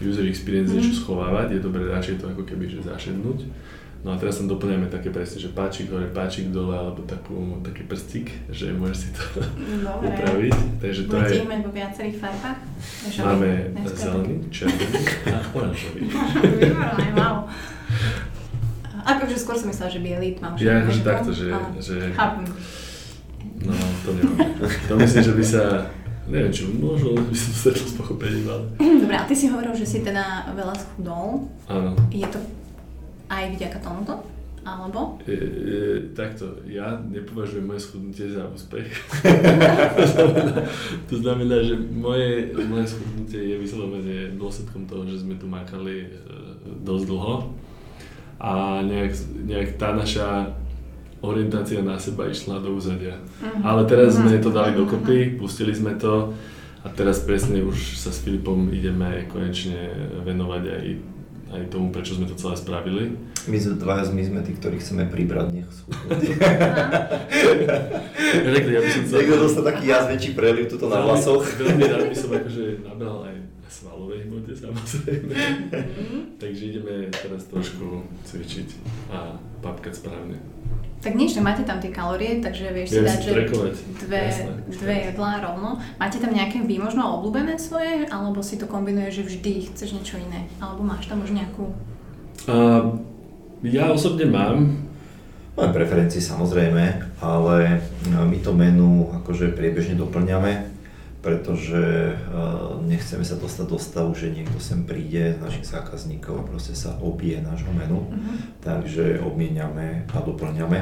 user 0.00 0.24
experience 0.24 0.70
Mhm. 0.70 0.76
niečo 0.76 0.92
schovávať, 0.96 1.46
je 1.50 1.60
dobré 1.60 1.82
radšej 1.84 2.14
to 2.16 2.26
ako 2.26 2.42
keby 2.44 2.64
že 2.66 2.78
zašednúť. 2.80 3.38
No 4.00 4.10
a 4.10 4.16
teraz 4.16 4.40
tam 4.40 4.48
doplňame 4.48 4.88
také 4.88 5.08
presne, 5.08 5.36
že 5.36 5.48
páčik 5.48 5.88
hore, 5.88 6.08
páčik 6.08 6.48
dole, 6.48 6.72
alebo 6.72 7.04
takú, 7.04 7.36
taký 7.60 7.84
prstík, 7.84 8.32
že 8.48 8.72
môžeš 8.72 8.96
si 8.96 9.08
to 9.12 9.44
Dobre. 9.78 10.08
upraviť. 10.08 10.56
Takže 10.80 11.00
to 11.02 11.12
Budete 11.14 11.36
je, 11.36 11.44
mať 11.44 11.60
vo 11.60 11.70
viacerých 11.70 12.16
farbách? 12.16 12.58
Aby- 13.20 13.68
máme 13.70 13.88
zelený, 13.90 14.34
červený 14.48 15.00
a 15.26 15.38
oranžový. 15.52 16.00
taký- 16.08 16.64
Výborné, 16.64 17.08
wow. 17.12 17.36
Akože 19.02 19.36
skôr 19.36 19.56
som 19.56 19.68
myslela, 19.68 19.90
že 19.90 20.00
bielý 20.00 20.28
mám 20.38 20.56
Ja 20.56 20.80
akože 20.80 20.92
že 20.94 21.02
takto, 21.02 21.24
to- 21.26 21.36
že, 21.36 21.46
ale 21.50 21.68
že 21.78 21.96
Chápem. 22.10 22.44
no 23.60 23.72
to 24.00 24.10
nemám. 24.14 24.36
To 24.86 24.92
myslím, 24.96 25.22
že 25.22 25.32
by 25.34 25.44
sa, 25.46 25.62
neviem 26.26 26.48
či 26.48 26.62
možno 26.70 27.16
by 27.16 27.34
som 27.34 27.52
stretol 27.54 27.84
s 27.84 27.94
pochopením, 27.94 28.44
ale 28.46 28.64
Dobre, 28.78 29.12
a 29.14 29.24
ty 29.24 29.34
si 29.34 29.44
hovoril, 29.46 29.72
že 29.72 29.84
si 29.84 30.00
teda 30.00 30.24
veľa 30.50 30.72
schudol. 30.74 31.48
áno. 31.66 31.92
Je 32.08 32.24
to 32.24 32.40
aj 33.30 33.54
vďaka 33.54 33.78
tomuto? 33.78 34.14
Alebo? 34.60 35.16
E, 35.24 35.32
e, 35.32 35.38
takto, 36.12 36.60
ja 36.68 37.00
nepovažujem 37.00 37.64
moje 37.64 37.80
schudnutie 37.80 38.28
za 38.28 38.44
úspech. 38.44 38.92
to, 39.96 40.04
znamená, 40.04 40.52
to 41.08 41.14
znamená, 41.16 41.56
že 41.64 41.74
moje, 41.88 42.30
moje 42.68 42.92
schudnutie 42.92 43.40
je 43.40 43.56
vyslovene 43.56 44.36
dôsledkom 44.36 44.84
toho, 44.84 45.08
že 45.08 45.24
sme 45.24 45.40
tu 45.40 45.48
makali 45.48 46.04
e, 46.04 46.08
dosť 46.84 47.04
dlho 47.08 47.34
a 48.36 48.50
nejak, 48.84 49.12
nejak 49.48 49.68
tá 49.76 49.96
naša 49.96 50.52
orientácia 51.20 51.80
na 51.80 51.96
seba 51.96 52.28
išla 52.28 52.60
do 52.60 52.76
úzadia. 52.76 53.16
Mhm. 53.40 53.64
Ale 53.64 53.84
teraz 53.84 54.16
sme 54.16 54.36
Mhm. 54.36 54.44
to 54.44 54.50
dali 54.52 54.72
Mhm. 54.72 54.78
dokopy, 54.78 55.18
pustili 55.40 55.72
sme 55.72 55.96
to 55.96 56.36
a 56.80 56.88
teraz 56.88 57.24
presne 57.24 57.60
už 57.60 57.96
sa 57.96 58.12
s 58.12 58.20
Filipom 58.20 58.68
ideme 58.72 59.24
konečne 59.28 59.88
venovať 60.20 60.62
aj, 60.68 60.86
aj 61.50 61.66
tomu, 61.66 61.90
prečo 61.90 62.14
sme 62.14 62.30
to 62.30 62.38
celé 62.38 62.54
spravili. 62.54 63.18
My 63.50 63.58
sme 63.58 63.74
dvaja, 63.74 64.06
my 64.14 64.22
sme 64.22 64.40
tí, 64.46 64.54
ktorí 64.54 64.78
chceme 64.78 65.10
pribrať, 65.10 65.50
nech 65.50 65.70
schudnúť. 65.70 66.10
Rekli, 68.54 68.72
ja 68.78 68.80
by 68.80 68.90
som 68.90 69.02
Niekto 69.10 69.36
dostal 69.42 69.64
taký 69.66 69.90
jazd 69.90 70.06
väčší 70.14 70.30
preliv 70.38 70.70
tuto 70.70 70.86
na 70.86 71.02
vlasoch. 71.02 71.42
Veľmi 71.58 71.82
rád 71.90 72.06
by 72.06 72.16
som 72.16 72.30
akože 72.30 72.86
nabral 72.86 73.26
aj 73.26 73.34
na 73.42 73.68
svalovej 73.68 74.20
hmote 74.30 74.52
samozrejme. 74.54 75.34
Takže 76.38 76.62
ideme 76.70 77.10
teraz 77.10 77.50
trošku 77.50 78.06
cvičiť 78.22 78.68
a 79.10 79.34
papkať 79.58 79.94
správne. 79.98 80.38
Tak 81.00 81.16
nič, 81.16 81.32
máte 81.40 81.64
tam 81.64 81.80
tie 81.80 81.88
kalórie, 81.88 82.44
takže 82.44 82.76
vieš 82.76 82.92
si 82.92 83.00
dať, 83.00 83.18
si 83.24 83.32
že 83.32 83.32
dve, 84.04 84.20
Jasné. 84.20 84.52
dve 84.68 84.96
jedlá 85.08 85.40
rovno. 85.40 85.80
Máte 85.96 86.20
tam 86.20 86.36
nejaké 86.36 86.60
vy 86.60 86.76
možno 86.76 87.08
obľúbené 87.20 87.56
svoje, 87.56 88.04
alebo 88.12 88.44
si 88.44 88.60
to 88.60 88.68
kombinuješ, 88.68 89.24
že 89.24 89.26
vždy 89.32 89.52
chceš 89.72 89.96
niečo 89.96 90.20
iné? 90.20 90.44
Alebo 90.60 90.84
máš 90.84 91.08
tam 91.08 91.24
už 91.24 91.32
nejakú... 91.32 91.72
A 92.44 92.84
ja 93.64 93.88
osobne 93.88 94.28
mám, 94.28 94.90
Máme 95.60 95.76
preferencie 95.76 96.24
samozrejme, 96.24 96.84
ale 97.20 97.84
my 98.08 98.38
to 98.40 98.56
menu 98.56 99.12
akože 99.12 99.52
priebežne 99.52 99.92
doplňame, 99.92 100.72
pretože 101.20 102.16
uh, 102.16 102.80
nechceme 102.80 103.20
sa 103.20 103.36
dostať 103.36 103.66
do 103.68 103.76
stavu, 103.76 104.16
že 104.16 104.32
niekto 104.32 104.56
sem 104.56 104.88
príde 104.88 105.36
z 105.36 105.38
našich 105.38 105.68
zákazníkov 105.68 106.34
a 106.40 106.48
proste 106.48 106.72
sa 106.72 106.96
obije 106.96 107.44
nášho 107.44 107.68
menu, 107.76 108.08
takže 108.64 109.20
obmieniame 109.20 110.08
a 110.08 110.18
doplňame. 110.24 110.80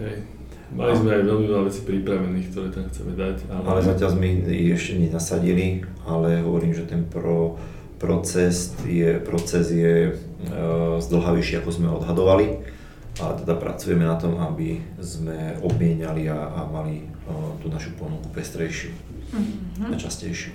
hej, 0.00 0.24
mali 0.72 0.92
sme 0.96 1.20
aj 1.20 1.22
veľmi 1.28 1.46
veľa 1.52 1.64
vecí 1.68 1.80
pripravených, 1.84 2.48
ktoré 2.48 2.68
tam 2.72 2.88
chceme 2.88 3.12
dať, 3.12 3.36
ale, 3.52 3.64
Ale 3.68 3.80
zatiaľ 3.84 4.10
sme 4.16 4.26
ich 4.48 4.72
ešte 4.72 4.96
nenasadili, 4.96 5.84
ale 6.08 6.40
hovorím, 6.40 6.72
že 6.72 6.88
ten 6.88 7.04
pro, 7.04 7.60
proces 8.00 8.72
je, 8.88 9.20
proces 9.20 9.68
je 9.68 10.16
uh, 10.16 10.96
zdlhavejší, 10.96 11.60
ako 11.60 11.70
sme 11.70 11.92
odhadovali. 11.92 12.72
Ale 13.14 13.38
teda 13.38 13.54
pracujeme 13.54 14.02
na 14.02 14.18
tom, 14.18 14.34
aby 14.42 14.82
sme 14.98 15.54
obmieniali 15.62 16.26
a, 16.26 16.50
a 16.50 16.60
mali 16.66 17.06
uh, 17.30 17.54
tú 17.62 17.70
našu 17.70 17.94
ponuku 17.94 18.26
pestrejšiu 18.34 19.13
a 19.82 19.94
častejšiu. 19.94 20.52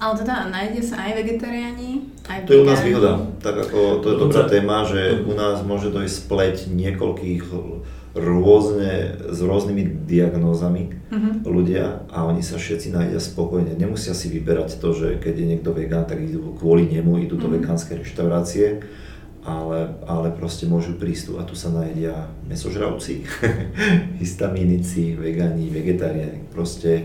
Ale 0.00 0.16
teda 0.16 0.48
nájde 0.48 0.80
sa 0.80 0.96
aj 1.04 1.12
vegetariáni, 1.12 2.08
aj 2.24 2.48
To 2.48 2.52
je 2.56 2.60
u 2.60 2.64
nás 2.64 2.80
výhoda. 2.80 3.20
Tak 3.38 3.68
ako 3.68 4.00
to 4.00 4.06
je 4.08 4.16
dobrá 4.16 4.42
Dokonca- 4.42 4.48
téma, 4.48 4.78
že 4.88 5.00
u 5.20 5.34
nás 5.34 5.60
môže 5.60 5.92
dojsť 5.92 6.14
spleť 6.24 6.56
niekoľkých 6.72 7.44
rôzne, 8.10 8.92
s 9.28 9.38
rôznymi 9.38 10.02
diagnózami 10.02 10.98
Mhm. 11.12 11.30
ľudia 11.46 12.02
a 12.08 12.26
oni 12.26 12.40
sa 12.40 12.56
všetci 12.56 12.90
nájdia 12.90 13.20
spokojne. 13.20 13.76
Nemusia 13.76 14.16
si 14.16 14.26
vyberať 14.26 14.80
to, 14.80 14.90
že 14.90 15.08
keď 15.16 15.34
je 15.36 15.46
niekto 15.46 15.70
vegán, 15.70 16.02
tak 16.04 16.18
idú 16.18 16.56
kvôli 16.56 16.88
nemu, 16.88 17.20
idú 17.20 17.36
do 17.36 17.46
Mhm. 17.46 17.54
vegánskej 17.60 18.02
reštaurácie, 18.02 18.82
ale, 19.40 19.94
ale 20.04 20.32
proste 20.32 20.64
môžu 20.64 20.96
prísť 20.96 21.22
tu 21.24 21.32
a 21.38 21.44
tu 21.44 21.54
sa 21.54 21.70
nájdia 21.70 22.24
mesožravci, 22.44 23.22
histamínici, 24.18 25.14
vegáni, 25.14 25.70
vegetariáni, 25.70 26.50
proste 26.50 27.04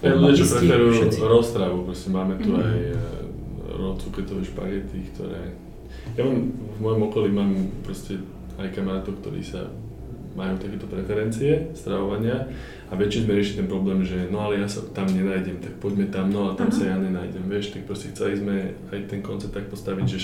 aj 0.00 0.12
ľudia, 0.12 0.34
čo 0.34 0.46
preferujú 0.48 0.92
všetci. 0.96 1.18
roztravu, 1.20 1.76
proste 1.84 2.08
máme 2.08 2.34
tu 2.36 2.50
Mhm. 2.50 2.60
aj 2.60 2.78
e, 2.82 2.96
ro- 3.72 3.96
cukretové 3.96 4.42
špagety, 4.42 4.98
ktoré... 5.12 5.40
Ja 6.14 6.22
mám, 6.22 6.38
v 6.50 6.78
mojom 6.80 7.00
okolí 7.04 7.28
mám 7.28 7.50
proste 7.80 8.18
aj 8.56 8.68
kamarátov, 8.70 9.18
ktorí 9.18 9.40
sa 9.40 9.70
majú 10.34 10.58
takéto 10.58 10.84
preferencie 10.84 11.70
stravovania 11.72 12.50
a 12.84 12.94
väčšine 12.94 13.22
sme 13.24 13.34
riešili 13.34 13.58
ten 13.62 13.68
problém, 13.68 14.02
že 14.02 14.26
no 14.26 14.42
ale 14.42 14.58
ja 14.58 14.66
sa 14.66 14.82
tam 14.90 15.06
nenájdem, 15.06 15.62
tak 15.62 15.78
poďme 15.78 16.10
tam, 16.10 16.28
no 16.28 16.50
a 16.50 16.58
tam 16.58 16.68
Aha. 16.68 16.74
sa 16.74 16.84
ja 16.84 16.96
nenájdem, 16.98 17.46
vieš, 17.46 17.70
tak 17.70 17.86
proste 17.86 18.10
chceli 18.10 18.36
sme 18.36 18.54
aj 18.90 19.00
ten 19.06 19.22
koncept 19.22 19.54
tak 19.54 19.66
postaviť, 19.68 20.04
že 20.04 20.18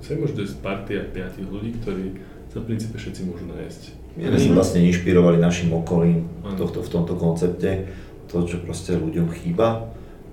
sem 0.00 0.20
môže 0.20 0.36
dojsť 0.36 0.54
partia 0.60 1.00
piatich 1.02 1.44
ľudí, 1.44 1.80
ktorí 1.80 2.20
sa 2.52 2.60
v 2.60 2.66
princípe 2.66 2.94
všetci 2.94 3.20
môžu 3.24 3.48
nájsť. 3.48 3.82
My 4.14 4.30
sme 4.30 4.38
sa 4.38 4.52
vlastne 4.54 4.80
inšpirovali 4.84 5.40
našim 5.40 5.72
okolím 5.72 6.28
tohto, 6.54 6.78
v 6.78 6.90
tomto 6.92 7.16
koncepte, 7.16 7.88
to, 8.28 8.44
čo 8.44 8.62
proste 8.62 8.96
ľuďom 8.96 9.30
chýba 9.32 9.88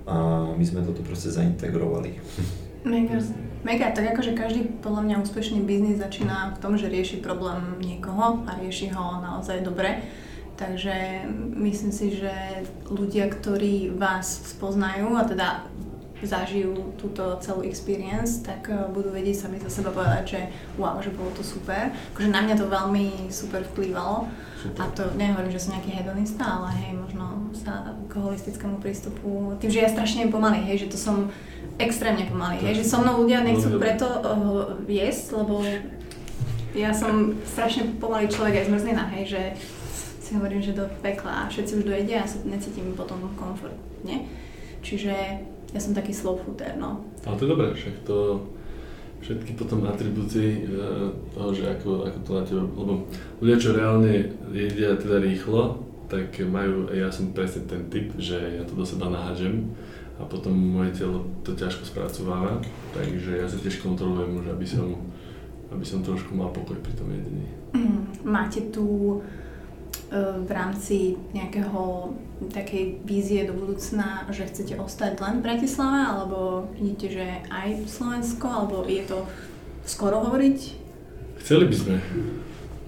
a 0.06 0.14
my 0.54 0.64
sme 0.66 0.82
toto 0.82 1.00
proste 1.06 1.30
zaintegrovali. 1.30 2.18
Mega, 2.82 3.22
mega, 3.62 3.94
tak 3.94 4.18
akože 4.18 4.34
každý 4.34 4.66
podľa 4.82 5.02
mňa 5.06 5.16
úspešný 5.22 5.62
biznis 5.62 6.02
začína 6.02 6.58
v 6.58 6.60
tom, 6.60 6.74
že 6.74 6.90
rieši 6.90 7.22
problém 7.22 7.78
niekoho 7.78 8.42
a 8.42 8.58
rieši 8.58 8.90
ho 8.90 9.22
naozaj 9.22 9.62
dobre. 9.62 10.02
Takže 10.58 11.26
myslím 11.58 11.92
si, 11.94 12.18
že 12.18 12.34
ľudia, 12.90 13.30
ktorí 13.30 13.94
vás 13.94 14.52
spoznajú 14.52 15.14
a 15.16 15.24
teda 15.24 15.48
zažijú 16.22 16.94
túto 16.98 17.34
celú 17.42 17.66
experience, 17.66 18.42
tak 18.46 18.70
eh, 18.70 18.78
budú 18.90 19.10
vedieť 19.10 19.46
sami 19.46 19.58
za 19.58 19.70
seba 19.70 19.90
povedať, 19.90 20.38
že 20.38 20.40
wow, 20.78 21.02
že 21.02 21.10
bolo 21.10 21.34
to 21.34 21.42
super. 21.42 21.90
Akože 22.14 22.30
na 22.30 22.46
mňa 22.46 22.54
to 22.58 22.66
veľmi 22.70 23.28
super 23.28 23.66
vplývalo. 23.74 24.30
A 24.78 24.84
to 24.94 25.02
nehovorím, 25.18 25.50
že 25.50 25.62
som 25.62 25.74
nejaký 25.74 25.90
hedonista, 25.90 26.44
ale 26.44 26.70
hej, 26.78 26.92
možno 26.94 27.50
sa 27.56 27.96
k 28.06 28.12
holistickému 28.14 28.78
prístupu, 28.78 29.58
tým, 29.58 29.70
že 29.70 29.82
ja 29.82 29.88
strašne 29.90 30.30
pomalý, 30.30 30.62
hej, 30.64 30.86
že 30.86 30.90
to 30.94 30.98
som 30.98 31.16
extrémne 31.80 32.24
pomalý, 32.28 32.62
hej, 32.62 32.82
že 32.82 32.88
so 32.88 33.00
mnou 33.02 33.24
ľudia 33.24 33.42
nechcú 33.42 33.68
Veľmi 33.68 33.76
dobré. 33.76 33.86
preto 33.96 34.06
uh, 34.08 34.24
jesť, 34.86 35.26
lebo 35.34 35.54
ja 36.72 36.90
som 36.94 37.36
strašne 37.44 37.98
pomalý 38.00 38.30
človek 38.30 38.62
aj 38.62 38.66
zmrzlina, 38.70 39.04
hej, 39.18 39.24
že 39.28 39.42
si 40.22 40.30
hovorím, 40.38 40.62
že 40.64 40.72
do 40.72 40.88
pekla 41.04 41.44
a 41.44 41.50
všetci 41.50 41.82
už 41.82 41.84
dojedia 41.84 42.24
a 42.24 42.30
sa 42.30 42.40
necítim 42.46 42.96
potom 42.96 43.20
komfortne. 43.36 44.30
Čiže 44.80 45.14
ja 45.72 45.80
som 45.80 45.92
taký 45.92 46.12
slow 46.16 46.40
fooder, 46.40 46.76
no. 46.80 47.04
Ale 47.26 47.36
to 47.36 47.44
je 47.44 47.52
dobré, 47.52 47.68
však 47.74 47.94
to 48.08 48.46
všetky 49.22 49.54
potom 49.54 49.86
atribúty 49.86 50.66
e, 50.66 50.78
toho, 51.30 51.50
že 51.54 51.70
ako, 51.70 52.10
ako 52.10 52.18
to 52.26 52.30
na 52.34 52.42
teba, 52.42 52.62
lebo 52.66 52.92
ľudia, 53.38 53.56
čo 53.62 53.70
reálne 53.78 54.34
jedia 54.50 54.98
teda 54.98 55.22
rýchlo, 55.22 55.78
tak 56.10 56.34
majú, 56.44 56.92
ja 56.92 57.08
som 57.08 57.32
presne 57.32 57.64
ten 57.64 57.88
typ, 57.88 58.12
že 58.18 58.36
ja 58.36 58.62
to 58.66 58.76
do 58.76 58.84
seba 58.84 59.08
nahádžem 59.08 59.72
a 60.20 60.26
potom 60.28 60.52
moje 60.52 60.92
telo 61.00 61.24
to 61.40 61.56
ťažko 61.56 61.88
spracováva, 61.88 62.60
takže 62.92 63.40
ja 63.40 63.46
sa 63.48 63.56
tiež 63.56 63.80
kontrolujem 63.80 64.44
už, 64.44 64.46
aby 64.52 64.66
som, 64.66 64.92
aby 65.72 65.86
som 65.86 66.04
trošku 66.04 66.36
mal 66.36 66.52
pokoj 66.52 66.76
pri 66.84 66.92
tom 66.98 67.08
jedení. 67.08 67.48
Mm, 67.72 68.28
Máte 68.28 68.68
tu 68.68 68.84
e, 68.84 69.51
v 70.44 70.50
rámci 70.52 71.16
nejakého 71.32 72.12
takej 72.52 73.00
vízie 73.08 73.48
do 73.48 73.56
budúcna, 73.56 74.28
že 74.28 74.44
chcete 74.44 74.76
ostať 74.76 75.16
len 75.24 75.40
v 75.40 75.46
Bratislave, 75.48 76.04
alebo 76.04 76.68
vidíte, 76.76 77.08
že 77.16 77.26
aj 77.48 77.88
Slovensko, 77.88 78.44
alebo 78.44 78.84
je 78.84 79.08
to 79.08 79.24
skoro 79.88 80.20
hovoriť? 80.20 80.58
Chceli 81.40 81.64
by 81.64 81.74
sme, 81.74 81.94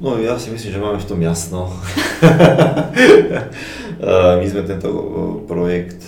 No 0.03 0.19
ja 0.19 0.35
si 0.35 0.51
myslím, 0.51 0.73
že 0.75 0.83
máme 0.83 0.99
v 0.99 1.09
tom 1.09 1.21
jasno. 1.23 1.71
Eh, 3.95 4.35
My 4.37 4.47
sme 4.51 4.67
tento 4.67 4.91
eh, 4.91 5.01
projekt, 5.47 6.03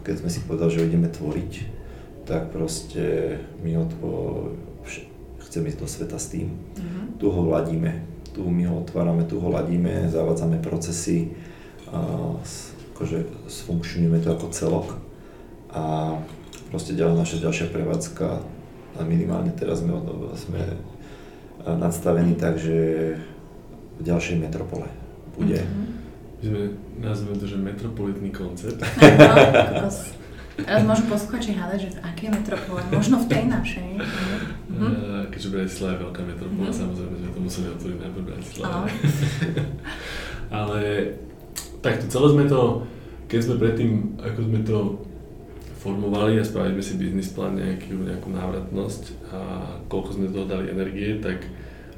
keď 0.00 0.14
sme 0.16 0.30
si 0.32 0.40
povedali, 0.48 0.72
že 0.72 0.88
ideme 0.88 1.12
tvoriť, 1.12 1.52
tak 2.24 2.50
proste 2.50 3.36
my 3.62 3.78
ho 3.78 3.84
chceme 5.44 5.70
ísť 5.70 5.78
do 5.78 5.86
sveta 5.86 6.16
s 6.16 6.32
tým. 6.32 6.50
Tu 7.20 7.26
ho 7.28 7.42
ladíme, 7.52 8.00
tu 8.34 8.42
my 8.42 8.66
ho 8.66 8.82
otvárame, 8.82 9.24
tu 9.24 9.38
ho 9.38 9.48
ladíme, 9.48 10.10
zavádzame 10.10 10.58
procesy, 10.58 11.30
akože 12.94 13.46
sfunkčňujeme 13.46 14.18
to 14.18 14.34
ako 14.34 14.46
celok 14.50 14.88
a 15.70 16.14
proste 16.70 16.98
ďalej 16.98 17.16
naša 17.18 17.36
ďalšia 17.38 17.66
prevádzka 17.70 18.26
a 18.94 19.00
minimálne 19.06 19.54
teraz 19.54 19.82
sme, 19.82 19.94
sme 20.34 20.62
nadstavení 21.66 22.34
tak, 22.34 22.58
že 22.58 23.14
v 23.98 24.02
ďalšej 24.02 24.42
metropole 24.42 24.90
bude. 25.38 25.62
my 26.42 26.44
sme, 26.44 26.60
nazveme 26.98 27.34
to, 27.38 27.46
že 27.46 27.56
metropolitný 27.58 28.30
koncept. 28.34 28.82
Teraz 30.54 30.86
môžu 30.86 31.10
posluchači 31.10 31.50
hádať, 31.58 31.78
že 31.82 31.88
akej 31.98 32.30
metropole, 32.30 32.78
možno 32.94 33.18
v 33.18 33.26
tej 33.26 33.44
našej. 33.50 33.88
Mhm. 34.70 34.86
Eh, 34.86 35.22
Keďže 35.34 35.48
Bratislava 35.50 35.92
je 35.92 36.02
veľká 36.06 36.22
metropola, 36.22 36.70
Mhm. 36.70 36.78
samozrejme 36.78 37.14
sme 37.18 37.30
to 37.34 37.40
museli 37.42 37.66
otvoriť 37.74 37.98
najprv. 37.98 38.26
Áno. 38.62 38.86
Ale 40.62 40.80
takto 41.82 42.04
celé 42.06 42.26
sme 42.30 42.44
to, 42.46 42.62
keď 43.26 43.40
sme 43.42 43.54
predtým, 43.58 43.90
ako 44.22 44.38
sme 44.46 44.60
to 44.62 44.78
formovali 45.82 46.38
a 46.40 46.44
spravili 46.46 46.78
sme 46.78 46.84
si 46.86 46.94
biznis 46.96 47.28
plán, 47.34 47.58
nejakú, 47.58 47.98
nejakú 47.98 48.28
návratnosť 48.30 49.02
a 49.34 49.40
koľko 49.90 50.10
sme 50.16 50.32
toho 50.32 50.46
dali 50.48 50.70
energie, 50.70 51.18
tak 51.20 51.44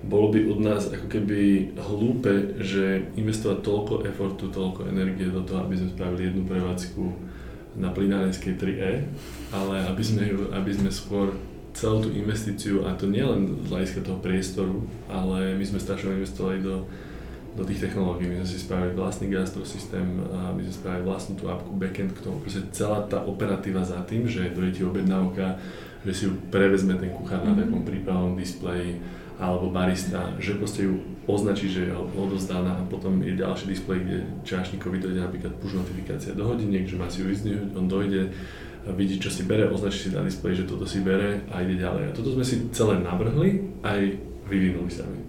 bolo 0.02 0.34
by 0.34 0.38
od 0.48 0.58
nás 0.58 0.82
ako 0.90 1.06
keby 1.06 1.70
hlúpe, 1.76 2.58
že 2.62 3.10
investovať 3.14 3.58
toľko 3.62 3.94
efortu, 4.06 4.50
toľko 4.50 4.90
energie 4.90 5.30
do 5.30 5.42
toho, 5.42 5.62
aby 5.66 5.78
sme 5.78 5.92
spravili 5.92 6.30
jednu 6.30 6.42
prevádzku 6.46 7.04
na 7.76 7.92
plinárenskej 7.92 8.56
3E, 8.56 9.04
ale 9.52 9.74
aby 9.86 10.02
sme, 10.02 10.24
aby 10.52 10.70
sme 10.72 10.88
skôr 10.88 11.36
celú 11.76 12.08
tú 12.08 12.10
investíciu, 12.10 12.88
a 12.88 12.96
to 12.96 13.04
nie 13.04 13.20
len 13.20 13.60
z 13.64 13.68
hľadiska 13.68 14.00
toho 14.00 14.16
priestoru, 14.24 14.80
ale 15.12 15.52
my 15.60 15.64
sme 15.64 15.76
strašne 15.76 16.16
investovali 16.16 16.64
do, 16.64 16.88
do 17.52 17.62
tých 17.68 17.84
technológií. 17.84 18.32
My 18.32 18.40
sme 18.40 18.48
si 18.48 18.64
spravili 18.64 18.96
vlastný 18.96 19.28
gastrosystém, 19.28 20.08
my 20.56 20.60
sme 20.64 20.72
spravili 20.72 21.04
vlastnú 21.04 21.36
tú 21.36 21.52
appku 21.52 21.76
backend 21.76 22.16
k 22.16 22.24
tomu. 22.24 22.40
Proste 22.40 22.64
celá 22.72 23.04
tá 23.04 23.20
operatíva 23.20 23.84
za 23.84 24.00
tým, 24.08 24.24
že 24.24 24.56
dojde 24.56 24.72
ti 24.72 24.82
objednávka, 24.88 25.60
že 26.08 26.12
si 26.16 26.22
ju 26.24 26.32
prevezme 26.48 26.96
ten 26.96 27.12
kuchár 27.12 27.44
na 27.44 27.52
Mhm. 27.52 27.60
takom 27.60 27.82
prípravnom 27.84 28.34
displeji, 28.40 28.96
alebo 29.36 29.68
barista, 29.68 30.32
že 30.40 30.56
proste 30.56 30.88
ju 30.88 30.96
označí, 31.26 31.66
že 31.66 31.90
je 31.90 31.92
odozdaná 31.94 32.78
a 32.78 32.86
potom 32.86 33.18
je 33.22 33.34
ďalší 33.34 33.66
displej, 33.74 33.98
kde 34.06 34.18
čašníkovi 34.46 35.02
dojde 35.02 35.20
napríklad 35.26 35.52
push 35.58 35.74
notifikácia 35.74 36.38
do 36.38 36.46
hodiniek, 36.46 36.86
že 36.86 36.94
má 36.94 37.10
si 37.10 37.22
ju 37.22 37.30
vyzdvihnúť, 37.30 37.74
on 37.74 37.86
dojde, 37.90 38.30
vidí, 38.94 39.18
čo 39.18 39.34
si 39.34 39.42
bere, 39.42 39.66
označí 39.66 40.06
si 40.06 40.14
na 40.14 40.22
displeji, 40.22 40.62
že 40.62 40.70
toto 40.70 40.86
si 40.86 41.02
bere 41.02 41.42
a 41.50 41.58
ide 41.66 41.82
ďalej. 41.82 42.10
A 42.10 42.14
toto 42.14 42.30
sme 42.30 42.46
si 42.46 42.70
celé 42.70 43.02
navrhli 43.02 43.82
aj 43.82 44.00
vyvinuli 44.46 44.90
sami. 44.90 45.26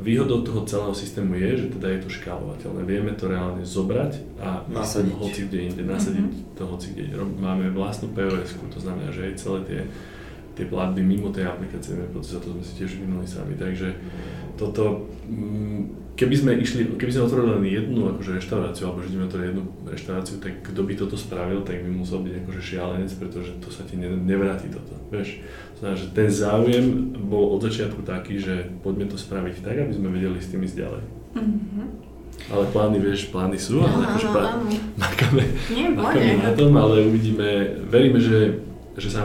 výhodou 0.00 0.40
toho 0.40 0.64
celého 0.64 0.96
systému 0.96 1.36
je, 1.36 1.64
že 1.64 1.66
teda 1.76 1.88
je 1.92 2.00
to 2.04 2.10
škálovateľné. 2.12 2.84
Vieme 2.88 3.12
to 3.16 3.28
reálne 3.28 3.64
zobrať 3.64 4.40
a 4.40 4.64
nasadiť 4.68 5.12
hoci 5.16 5.40
kde 5.48 5.58
inde, 5.72 5.82
nasadiť 5.84 6.24
mm-hmm. 6.24 6.56
to 6.56 6.62
hoci 6.64 6.86
kde. 6.96 7.20
Máme 7.20 7.68
vlastnú 7.72 8.12
pos 8.12 8.52
to 8.52 8.80
znamená, 8.80 9.12
že 9.12 9.28
aj 9.28 9.34
celé 9.36 9.58
tie, 9.68 9.80
tie 10.56 10.64
platby 10.68 11.04
mimo 11.04 11.28
tej 11.28 11.52
aplikácie 11.52 11.96
vieme 11.96 12.08
procesovať, 12.16 12.42
to 12.48 12.52
sme 12.56 12.64
si 12.64 12.72
tiež 12.80 12.90
vynuli 12.96 13.28
sami. 13.28 13.56
Takže 13.60 13.88
toto, 14.58 15.10
mm, 15.28 16.14
keby 16.16 16.34
sme 16.36 16.50
išli, 16.58 16.96
keby 16.96 17.10
sme 17.10 17.26
otvorili 17.26 17.48
len 17.54 17.64
jednu 17.66 18.00
akože 18.16 18.30
reštauráciu, 18.40 18.82
alebo 18.88 19.02
že 19.02 19.10
ideme 19.14 19.28
otvoriť 19.28 19.46
jednu 19.50 19.64
reštauráciu, 19.86 20.34
tak 20.38 20.52
kto 20.66 20.80
by 20.84 20.92
toto 20.96 21.16
spravil, 21.18 21.60
tak 21.66 21.82
by 21.82 21.90
musel 21.90 22.22
byť 22.22 22.34
akože 22.44 22.60
šialenec, 22.60 23.10
pretože 23.16 23.52
to 23.62 23.68
sa 23.68 23.82
ti 23.86 23.94
nevráti 24.00 24.70
toto. 24.70 24.94
Vieš, 25.10 25.42
Znamená, 25.80 25.96
že 25.96 26.12
ten 26.12 26.28
záujem 26.28 26.86
bol 27.24 27.56
od 27.56 27.64
začiatku 27.64 28.04
taký, 28.04 28.36
že 28.36 28.68
poďme 28.84 29.08
to 29.08 29.16
spraviť 29.16 29.64
tak, 29.64 29.80
aby 29.80 29.92
sme 29.96 30.12
vedeli 30.12 30.36
s 30.36 30.52
tým 30.52 30.60
ísť 30.60 30.76
ďalej. 30.76 31.02
Mm-hmm. 31.40 31.86
Ale 32.52 32.64
plány, 32.68 32.96
vieš, 33.00 33.32
plány 33.32 33.56
sú, 33.56 33.80
ale 33.80 34.04
akože 34.12 34.28
plá... 34.28 34.60
makáme, 35.00 35.44
makáme 35.96 36.36
na 36.36 36.52
tom, 36.52 36.76
ale 36.76 37.08
uvidíme, 37.08 37.80
veríme, 37.88 38.20
že, 38.20 38.60
že 39.00 39.08
sa 39.08 39.24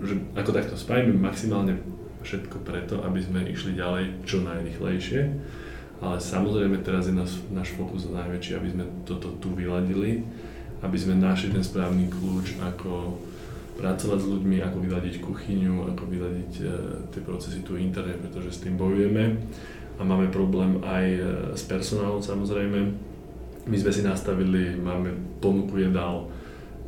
že 0.00 0.16
ako 0.36 0.52
takto 0.52 0.76
spravíme 0.76 1.16
maximálne 1.16 1.80
všetko 2.22 2.56
preto, 2.64 3.00
aby 3.04 3.20
sme 3.20 3.40
išli 3.48 3.76
ďalej 3.76 4.24
čo 4.28 4.44
najrychlejšie. 4.44 5.20
Ale 6.00 6.16
samozrejme 6.16 6.80
teraz 6.80 7.12
je 7.12 7.14
náš, 7.14 7.44
náš 7.52 7.76
fokus 7.76 8.08
najväčší, 8.08 8.56
aby 8.56 8.68
sme 8.72 8.84
toto 9.04 9.36
tu 9.36 9.52
vyladili, 9.52 10.24
aby 10.80 10.96
sme 10.96 11.20
našli 11.20 11.52
ten 11.52 11.60
správny 11.60 12.08
kľúč, 12.08 12.56
ako 12.56 13.20
pracovať 13.76 14.18
s 14.20 14.30
ľuďmi, 14.32 14.56
ako 14.64 14.78
vyladiť 14.80 15.14
kuchyňu, 15.20 15.88
ako 15.92 16.02
vyladiť 16.08 16.52
e, 16.60 16.64
tie 17.12 17.22
procesy 17.24 17.64
tu 17.64 17.80
interne, 17.80 18.16
pretože 18.16 18.60
s 18.60 18.62
tým 18.64 18.76
bojujeme 18.76 19.40
a 19.96 20.04
máme 20.04 20.32
problém 20.32 20.80
aj 20.84 21.04
e, 21.04 21.20
s 21.56 21.64
personálom 21.68 22.20
samozrejme. 22.20 22.78
My 23.68 23.76
sme 23.76 23.92
si 23.92 24.00
nastavili, 24.04 24.76
máme 24.76 25.12
ponuku 25.44 25.84
jedál, 25.84 26.32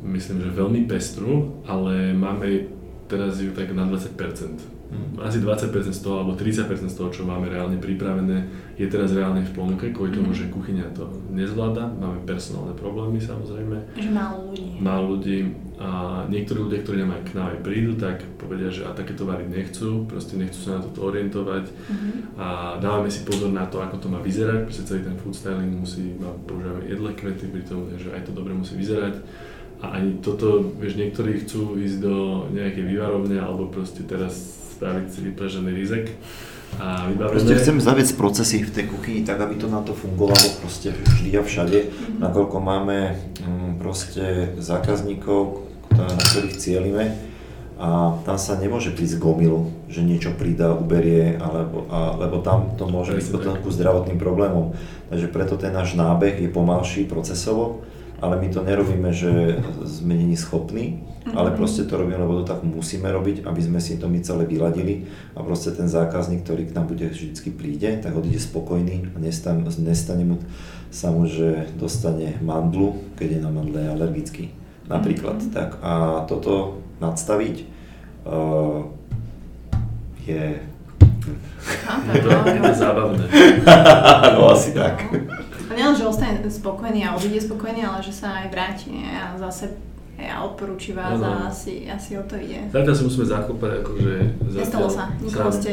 myslím, 0.01 0.41
že 0.41 0.57
veľmi 0.57 0.89
pestru, 0.89 1.61
ale 1.69 2.17
máme 2.17 2.69
teraz 3.05 3.37
ju 3.37 3.53
tak 3.53 3.73
na 3.77 3.85
20%. 3.85 4.72
Asi 5.21 5.39
20% 5.39 5.93
z 5.93 6.01
toho 6.01 6.21
alebo 6.21 6.33
30% 6.33 6.89
z 6.89 6.95
toho, 6.97 7.09
čo 7.13 7.23
máme 7.23 7.47
reálne 7.47 7.77
pripravené, 7.77 8.49
je 8.75 8.87
teraz 8.89 9.13
reálne 9.13 9.45
v 9.45 9.53
ponuke, 9.53 9.93
kvôli 9.93 10.09
tomu, 10.09 10.33
mm. 10.33 10.37
že 10.37 10.51
kuchyňa 10.51 10.97
to 10.97 11.05
nezvláda, 11.29 11.93
máme 11.95 12.25
personálne 12.25 12.73
problémy 12.73 13.21
samozrejme. 13.21 13.93
Že 13.93 14.09
málo 14.09 14.37
ľudí. 14.49 14.65
Málo 14.81 15.03
ľudí 15.13 15.37
a 15.77 15.89
niektorí 16.29 16.59
ľudia, 16.65 16.79
ktorí 16.81 16.97
nám 17.05 17.13
aj 17.17 17.23
k 17.29 17.31
nám 17.37 17.49
prídu, 17.61 17.91
tak 17.97 18.25
povedia, 18.41 18.69
že 18.73 18.85
a 18.87 18.95
takéto 18.97 19.29
variť 19.29 19.49
nechcú, 19.49 20.09
proste 20.09 20.37
nechcú 20.37 20.59
sa 20.59 20.77
na 20.77 20.85
toto 20.85 21.05
orientovať 21.05 21.65
mm-hmm. 21.69 22.13
a 22.39 22.47
dávame 22.81 23.09
si 23.13 23.21
pozor 23.25 23.53
na 23.53 23.69
to, 23.69 23.83
ako 23.83 24.01
to 24.01 24.07
má 24.09 24.19
vyzerať, 24.21 24.69
pretože 24.69 24.87
celý 24.89 25.05
ten 25.05 25.17
food 25.21 25.35
styling 25.37 25.73
musí, 25.77 26.13
používame 26.49 26.89
jedle 26.89 27.09
kvety, 27.13 27.45
pri 27.49 27.63
tom, 27.65 27.89
že 27.93 28.09
aj 28.09 28.25
to 28.25 28.31
dobre 28.33 28.57
musí 28.57 28.73
vyzerať 28.73 29.21
a 29.83 29.99
ani 29.99 30.23
toto, 30.23 30.63
vieš, 30.79 30.95
niektorí 30.95 31.43
chcú 31.43 31.75
ísť 31.75 31.97
do 31.99 32.47
nejakej 32.55 32.87
vývarovne 32.87 33.35
alebo 33.35 33.67
proste 33.67 34.07
teraz 34.07 34.62
spraviť 34.73 35.07
si 35.09 35.19
vypražený 35.29 35.69
rizek 35.69 36.05
a 36.81 37.05
vybavené. 37.05 37.37
Proste 37.37 37.55
chcem 37.61 37.77
zaviesť 37.77 38.13
procesy 38.17 38.57
v 38.65 38.71
tej 38.73 38.85
kuchyni 38.89 39.21
tak, 39.21 39.37
aby 39.41 39.61
to 39.61 39.69
na 39.69 39.85
to 39.85 39.93
fungovalo 39.93 40.47
proste 40.61 40.89
vždy 40.89 41.37
a 41.37 41.41
všade, 41.45 41.79
mm-hmm. 41.85 42.17
nakoľko 42.17 42.57
máme 42.57 42.97
mm, 43.13 43.71
proste 43.77 44.57
zákazníkov, 44.57 45.69
na 45.93 46.23
ktorých 46.33 46.57
cieľime 46.57 47.33
a 47.83 48.15
tam 48.23 48.37
sa 48.37 48.55
nemôže 48.55 48.93
prísť 48.95 49.19
k 49.19 49.27
omilu, 49.27 49.73
že 49.91 50.05
niečo 50.05 50.31
pridá, 50.37 50.71
uberie, 50.71 51.35
alebo, 51.35 51.89
a, 51.89 52.15
lebo 52.21 52.39
tam 52.39 52.77
to 52.79 52.85
môže 52.85 53.17
byť 53.17 53.27
potom 53.33 53.59
ku 53.59 53.73
zdravotným 53.73 54.21
problémom. 54.21 54.71
Takže 55.09 55.27
preto 55.27 55.59
ten 55.59 55.73
náš 55.75 55.97
nábeh 55.97 56.37
je 56.37 56.53
pomalší 56.53 57.09
procesovo, 57.09 57.83
ale 58.23 58.39
my 58.39 58.47
to 58.53 58.63
nerobíme, 58.63 59.09
že 59.11 59.59
sme 59.83 60.15
není 60.15 60.39
schopní. 60.39 61.03
Ale 61.33 61.57
proste 61.57 61.83
to 61.89 61.97
robíme, 61.97 62.17
lebo 62.17 62.41
to 62.41 62.53
tak 62.53 62.61
musíme 62.61 63.09
robiť, 63.09 63.43
aby 63.45 63.61
sme 63.61 63.81
si 63.81 63.97
to 63.97 64.05
my 64.05 64.21
celé 64.21 64.45
vyladili 64.45 65.09
a 65.33 65.41
proste 65.41 65.73
ten 65.73 65.89
zákazník, 65.89 66.45
ktorý 66.45 66.69
k 66.69 66.75
nám 66.77 66.89
bude 66.89 67.09
vždycky 67.09 67.49
príde, 67.49 67.99
tak 67.99 68.13
odíde 68.13 68.39
spokojný 68.39 69.13
a 69.13 69.17
nestane, 69.17 69.65
nestane 69.65 70.23
mu 70.23 70.37
sa 70.93 71.09
mu, 71.09 71.25
že 71.25 71.73
dostane 71.73 72.37
mandlu, 72.45 73.01
keď 73.17 73.27
je 73.37 73.39
na 73.41 73.49
mandle 73.49 73.81
alergický. 73.89 74.53
Napríklad. 74.85 75.41
Mm-hmm. 75.41 75.55
Tak 75.57 75.69
a 75.81 76.21
toto 76.29 76.85
nadstaviť 77.01 77.55
uh, 78.29 78.85
je... 80.29 80.61
Je 82.13 82.19
to, 82.19 82.29
je 82.29 82.59
to 82.61 82.73
zábavné. 82.83 83.25
no 84.37 84.51
asi 84.51 84.75
tak. 84.75 85.07
A 85.71 85.71
nielen, 85.73 85.95
že 85.95 86.05
ostane 86.05 86.43
spokojný 86.45 87.07
a 87.07 87.15
odíde 87.15 87.41
spokojný, 87.41 87.81
ale 87.81 88.03
že 88.03 88.13
sa 88.13 88.43
aj 88.43 88.47
vráti 88.51 88.93
a 89.07 89.39
zase 89.39 89.73
ja 90.17 90.45
odporúči 90.45 90.93
vás 90.93 91.17
no, 91.17 91.25
no. 91.25 91.33
a 91.33 91.49
asi, 91.49 91.89
asi 91.89 92.17
o 92.17 92.23
to 92.23 92.37
ide. 92.37 92.69
Zatiaľ 92.69 92.95
si 92.95 93.03
musíme 93.09 93.25
zakopať, 93.25 93.71
akože... 93.81 94.13
Zatiaľ, 94.53 94.61
Nestalo 94.61 94.89
sa, 94.89 95.03
nikoho 95.17 95.51
ste... 95.51 95.71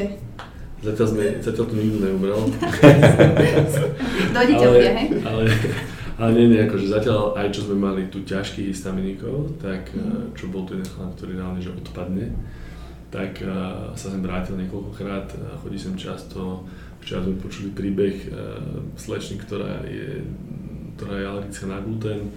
Zatiaľ, 0.80 1.06
sme, 1.12 1.24
zatiaľ 1.44 1.64
to 1.68 1.74
nikto 1.76 1.98
neumrel. 2.00 2.40
Dojdete 4.36 4.64
ľudia, 4.64 4.92
hej? 4.96 5.08
Ale, 5.28 5.42
ale 6.16 6.30
nie, 6.32 6.46
nie, 6.56 6.60
akože 6.64 6.88
zatiaľ 6.88 7.36
aj 7.36 7.52
čo 7.52 7.68
sme 7.68 7.76
mali 7.76 8.08
tu 8.08 8.24
ťažkých 8.24 8.72
histaminikov, 8.72 9.60
tak 9.60 9.92
mm. 9.92 10.32
čo 10.32 10.48
bol 10.48 10.64
tu 10.64 10.80
jeden 10.80 10.88
chlap, 10.88 11.12
ktorý 11.20 11.36
reálne 11.36 11.60
že 11.60 11.76
odpadne, 11.76 12.32
tak 13.12 13.44
uh, 13.44 13.92
sa 13.92 14.08
sem 14.08 14.24
vrátil 14.24 14.56
niekoľkokrát, 14.56 15.36
chodí 15.60 15.76
sem 15.76 15.92
často, 16.00 16.64
Včera 17.00 17.24
sme 17.24 17.40
počuli 17.40 17.72
príbeh 17.72 18.28
uh, 18.28 18.60
slečny, 18.92 19.40
ktorá 19.40 19.88
je, 19.88 20.20
ktorá 21.00 21.16
je 21.16 21.24
alergická 21.24 21.64
na 21.72 21.80
gluten 21.80 22.28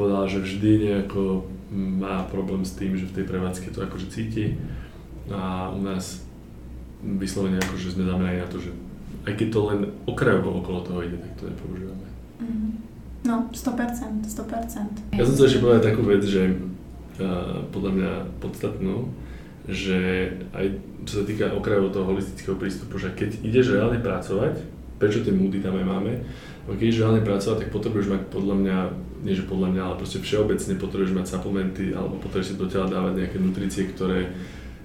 povedala, 0.00 0.24
že 0.32 0.40
vždy 0.40 0.70
nejako 0.88 1.44
má 1.76 2.24
problém 2.32 2.64
s 2.64 2.72
tým, 2.72 2.96
že 2.96 3.04
v 3.04 3.20
tej 3.20 3.24
prevádzke 3.28 3.68
to 3.68 3.84
akože 3.84 4.08
cíti 4.08 4.56
a 5.28 5.68
u 5.76 5.84
nás 5.84 6.24
vyslovene 7.04 7.60
akože 7.60 8.00
sme 8.00 8.08
zamerali 8.08 8.40
na 8.40 8.48
to, 8.48 8.64
že 8.64 8.72
aj 9.28 9.36
keď 9.36 9.48
to 9.52 9.60
len 9.68 9.80
okrajovo 10.08 10.64
okolo 10.64 10.80
toho 10.80 11.04
ide, 11.04 11.20
tak 11.20 11.32
to 11.36 11.44
nepoužívame. 11.52 12.06
Mm-hmm. 12.40 12.72
No, 13.28 13.52
100%, 13.52 14.24
100%. 14.24 15.12
Ja 15.12 15.24
som 15.28 15.34
chcel 15.36 15.48
ešte 15.52 15.60
povedať 15.60 15.92
takú 15.92 16.02
vec, 16.08 16.24
že 16.24 16.56
uh, 16.56 17.68
podľa 17.68 17.92
mňa 17.92 18.12
podstatnú, 18.40 19.12
že 19.68 20.32
aj 20.56 20.66
čo 21.04 21.20
sa 21.20 21.24
týka 21.28 21.52
okrajovo 21.52 21.92
toho 21.92 22.08
holistického 22.08 22.56
prístupu, 22.56 22.96
že 22.96 23.12
keď 23.12 23.44
ideš 23.44 23.76
reálne 23.76 24.00
pracovať, 24.00 24.79
prečo 25.00 25.24
tie 25.24 25.32
múdy 25.32 25.64
tam 25.64 25.80
aj 25.80 25.86
máme, 25.88 26.12
keď 26.68 26.86
ideš 26.86 27.00
reálne 27.02 27.24
pracovať, 27.24 27.56
tak 27.66 27.74
potrebuješ 27.74 28.08
mať 28.12 28.22
podľa 28.30 28.54
mňa, 28.62 28.76
nie 29.26 29.34
že 29.34 29.48
podľa 29.48 29.68
mňa, 29.74 29.82
ale 29.82 29.98
proste 29.98 30.22
všeobecne 30.22 30.74
potrebuješ 30.78 31.12
mať 31.16 31.26
suplementy 31.26 31.86
alebo 31.96 32.20
potrebuješ 32.22 32.54
si 32.54 32.60
do 32.60 32.68
tela 32.70 32.86
dávať 32.86 33.12
nejaké 33.18 33.36
nutrície, 33.40 33.90
ktoré 33.90 34.30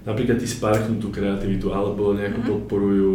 napríklad 0.02 0.38
ti 0.38 0.48
sparknú 0.48 0.98
tú 0.98 1.14
kreativitu 1.14 1.70
alebo 1.70 2.14
nejako 2.14 2.40
mm-hmm. 2.42 2.52
podporujú 2.54 3.12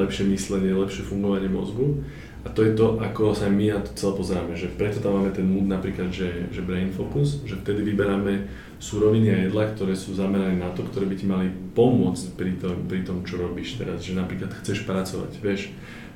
lepšie 0.00 0.28
myslenie, 0.32 0.72
lepšie 0.76 1.04
fungovanie 1.04 1.48
mozgu. 1.48 2.00
A 2.40 2.48
to 2.48 2.64
je 2.64 2.72
to, 2.72 2.96
ako 3.04 3.36
sa 3.36 3.52
my 3.52 3.68
na 3.68 3.84
to 3.84 3.92
celé 3.92 4.16
pozeráme, 4.16 4.56
že 4.56 4.72
preto 4.72 4.96
tam 5.04 5.20
máme 5.20 5.28
ten 5.28 5.44
mood 5.44 5.68
napríklad, 5.68 6.08
že, 6.08 6.48
že 6.48 6.64
brain 6.64 6.88
focus, 6.88 7.44
že 7.44 7.60
vtedy 7.60 7.84
vyberáme 7.84 8.48
suroviny 8.80 9.28
a 9.28 9.44
jedla, 9.44 9.68
ktoré 9.76 9.92
sú 9.92 10.16
zamerané 10.16 10.56
na 10.56 10.72
to, 10.72 10.80
ktoré 10.88 11.04
by 11.04 11.16
ti 11.20 11.28
mali 11.28 11.52
pomôcť 11.76 12.24
pri 12.40 12.56
tom, 12.56 12.88
pri 12.88 13.04
tom 13.04 13.20
čo 13.28 13.36
robíš 13.36 13.76
teraz. 13.76 14.00
Že 14.00 14.24
napríklad 14.24 14.56
chceš 14.56 14.88
pracovať, 14.88 15.36
vieš, 15.44 15.68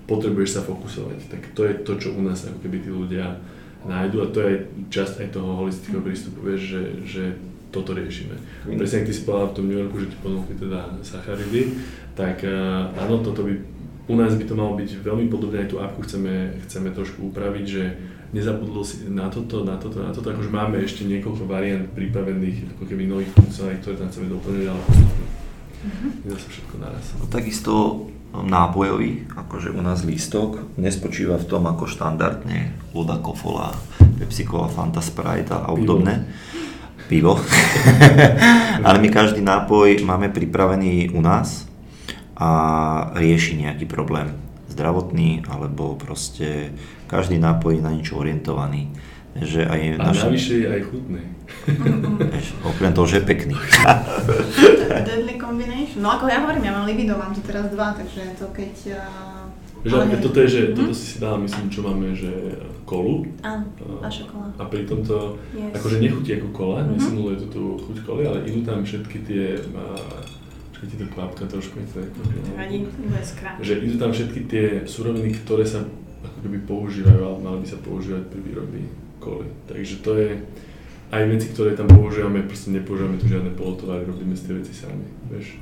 potrebuješ 0.04 0.60
sa 0.60 0.62
fokusovať. 0.62 1.18
Tak 1.32 1.40
to 1.56 1.64
je 1.64 1.74
to, 1.80 1.92
čo 1.96 2.08
u 2.12 2.20
nás 2.20 2.44
ako 2.44 2.58
keby 2.60 2.84
tí 2.84 2.90
ľudia 2.92 3.40
nájdu 3.84 4.16
a 4.24 4.26
to 4.32 4.40
je 4.40 4.54
časť 4.88 5.14
aj 5.24 5.28
toho 5.36 5.50
holistického 5.60 6.00
prístupu, 6.00 6.38
vieš, 6.40 6.62
že, 6.72 6.82
že 7.04 7.22
toto 7.68 7.92
riešime. 7.92 8.38
Mm. 8.64 8.78
Presne 8.80 9.02
ak 9.02 9.08
ty 9.10 9.12
si 9.12 9.22
v 9.26 9.54
tom 9.56 9.66
New 9.66 9.76
Yorku, 9.76 9.98
že 10.00 10.10
ti 10.14 10.16
ponúkli 10.22 10.54
teda 10.56 10.94
sacharidy, 11.02 11.74
tak 12.14 12.46
uh, 12.46 12.94
áno, 12.96 13.20
toto 13.20 13.42
by, 13.42 13.52
u 14.08 14.14
nás 14.14 14.38
by 14.38 14.44
to 14.46 14.54
malo 14.54 14.78
byť 14.78 15.02
veľmi 15.02 15.26
podobné, 15.26 15.66
aj 15.66 15.68
tú 15.74 15.76
apku 15.82 16.06
chceme, 16.06 16.54
chceme 16.64 16.94
trošku 16.94 17.34
upraviť, 17.34 17.64
že 17.66 17.82
nezabudlo 18.30 18.82
si 18.86 19.10
na 19.10 19.26
toto, 19.30 19.66
na 19.66 19.78
toto, 19.78 20.02
na 20.02 20.14
toto, 20.14 20.30
akože 20.30 20.50
máme 20.50 20.78
ešte 20.82 21.06
niekoľko 21.06 21.46
variant 21.46 21.86
pripravených, 21.92 22.78
ako 22.78 22.82
keby 22.86 23.10
nových 23.10 23.30
funkcií, 23.34 23.82
ktoré 23.82 23.94
tam 23.98 24.10
chceme 24.10 24.26
doplniť, 24.30 24.66
ale 24.70 24.82
mm-hmm. 24.82 26.34
sa 26.34 26.48
všetko 26.50 26.74
naraz. 26.78 27.04
No, 27.18 27.26
takisto 27.30 27.72
nápojový, 28.42 29.30
akože 29.30 29.70
u 29.70 29.78
nás 29.78 30.02
lístok, 30.02 30.74
nespočíva 30.74 31.38
v 31.38 31.46
tom 31.46 31.70
ako 31.70 31.86
štandardne 31.86 32.74
voda, 32.90 33.22
kofola, 33.22 33.70
Pepsi 34.18 34.42
Cola, 34.42 34.66
Fanta 34.66 34.98
Sprite 34.98 35.54
a 35.54 35.70
obdobné. 35.70 36.26
Pivo. 37.04 37.36
ale 38.86 38.96
my 38.96 39.08
každý 39.12 39.44
nápoj 39.44 40.00
máme 40.08 40.32
pripravený 40.32 41.12
u 41.12 41.20
nás 41.20 41.68
a 42.32 42.50
rieši 43.12 43.60
nejaký 43.60 43.84
problém 43.84 44.32
zdravotný 44.72 45.44
alebo 45.46 45.94
proste 45.94 46.72
každý 47.06 47.38
nápoj 47.38 47.78
je 47.78 47.82
na 47.84 47.92
niečo 47.92 48.18
orientovaný. 48.18 48.90
Že 49.36 49.60
aj 49.64 49.80
a 49.92 50.04
naša... 50.04 50.24
navyše 50.24 50.54
je 50.56 50.66
aj 50.68 50.82
chutný. 50.84 51.22
okrem 52.62 52.92
toho, 52.92 53.06
že 53.06 53.16
je 53.16 53.24
pekný. 53.24 53.54
Deadly 55.04 55.34
combination. 55.36 55.98
No 55.98 56.10
ako 56.12 56.24
ja 56.26 56.38
hovorím, 56.38 56.62
ja 56.62 56.72
mám 56.72 56.86
libido, 56.86 57.14
mám 57.14 57.30
tu 57.30 57.40
teraz 57.40 57.66
dva, 57.68 57.92
takže 57.92 58.34
to 58.34 58.46
keď 58.50 58.74
uh, 58.94 59.50
Že 59.82 59.92
Ale- 59.92 60.16
toto 60.18 60.38
je, 60.38 60.48
že 60.48 60.60
Mhm. 60.62 60.74
toto 60.74 60.92
si 60.92 61.04
si 61.04 61.16
dala, 61.18 61.36
myslím, 61.38 61.66
čo 61.68 61.80
máme, 61.82 62.14
že 62.14 62.30
kolu. 62.84 63.28
Áno, 63.42 63.68
A- 63.76 64.00
vaša 64.02 64.24
kola. 64.26 64.48
A 64.54 64.64
pritom 64.64 65.02
to 65.02 65.36
Yes. 65.50 65.76
akože 65.76 65.96
nechutí 65.98 66.30
ako 66.34 66.48
kola, 66.50 66.76
Mhm. 66.80 66.88
nesimuluje 66.94 67.36
to 67.36 67.46
tú 67.48 67.62
chuť 67.80 67.96
koly, 68.02 68.22
ale 68.22 68.44
idú 68.44 68.62
tam 68.62 68.80
všetky 68.80 69.18
tie, 69.20 69.44
a, 69.74 69.84
čakaj 70.72 70.88
ti 70.88 70.96
to 70.96 71.06
kvapka 71.10 71.44
trošku, 71.44 71.74
mi 71.76 71.86
to 71.86 72.00
je 72.00 72.08
Vadí, 72.54 72.76
bude 72.88 73.20
skrát. 73.20 73.60
že 73.60 73.76
idú 73.78 73.98
tam 73.98 74.10
všetky 74.10 74.40
tie 74.46 74.64
suroviny, 74.84 75.36
ktoré 75.38 75.64
sa 75.64 75.84
ako 76.22 76.38
keby 76.40 76.58
používajú, 76.64 77.20
ale 77.20 77.36
mali 77.38 77.58
by 77.60 77.68
sa 77.68 77.78
používať 77.78 78.24
pri 78.26 78.40
výrobe 78.40 78.80
koly. 79.24 79.48
Takže 79.64 79.94
to 79.98 80.12
je 80.14 80.28
aj 81.08 81.22
veci, 81.26 81.46
ktoré 81.48 81.72
tam 81.72 81.88
používame, 81.88 82.44
proste 82.44 82.68
nepoužívame 82.70 83.16
tu 83.16 83.26
žiadne 83.26 83.50
polotovary, 83.52 84.04
robíme 84.04 84.36
si 84.36 84.44
tie 84.44 84.54
veci 84.54 84.72
sami, 84.72 85.08
vieš. 85.28 85.56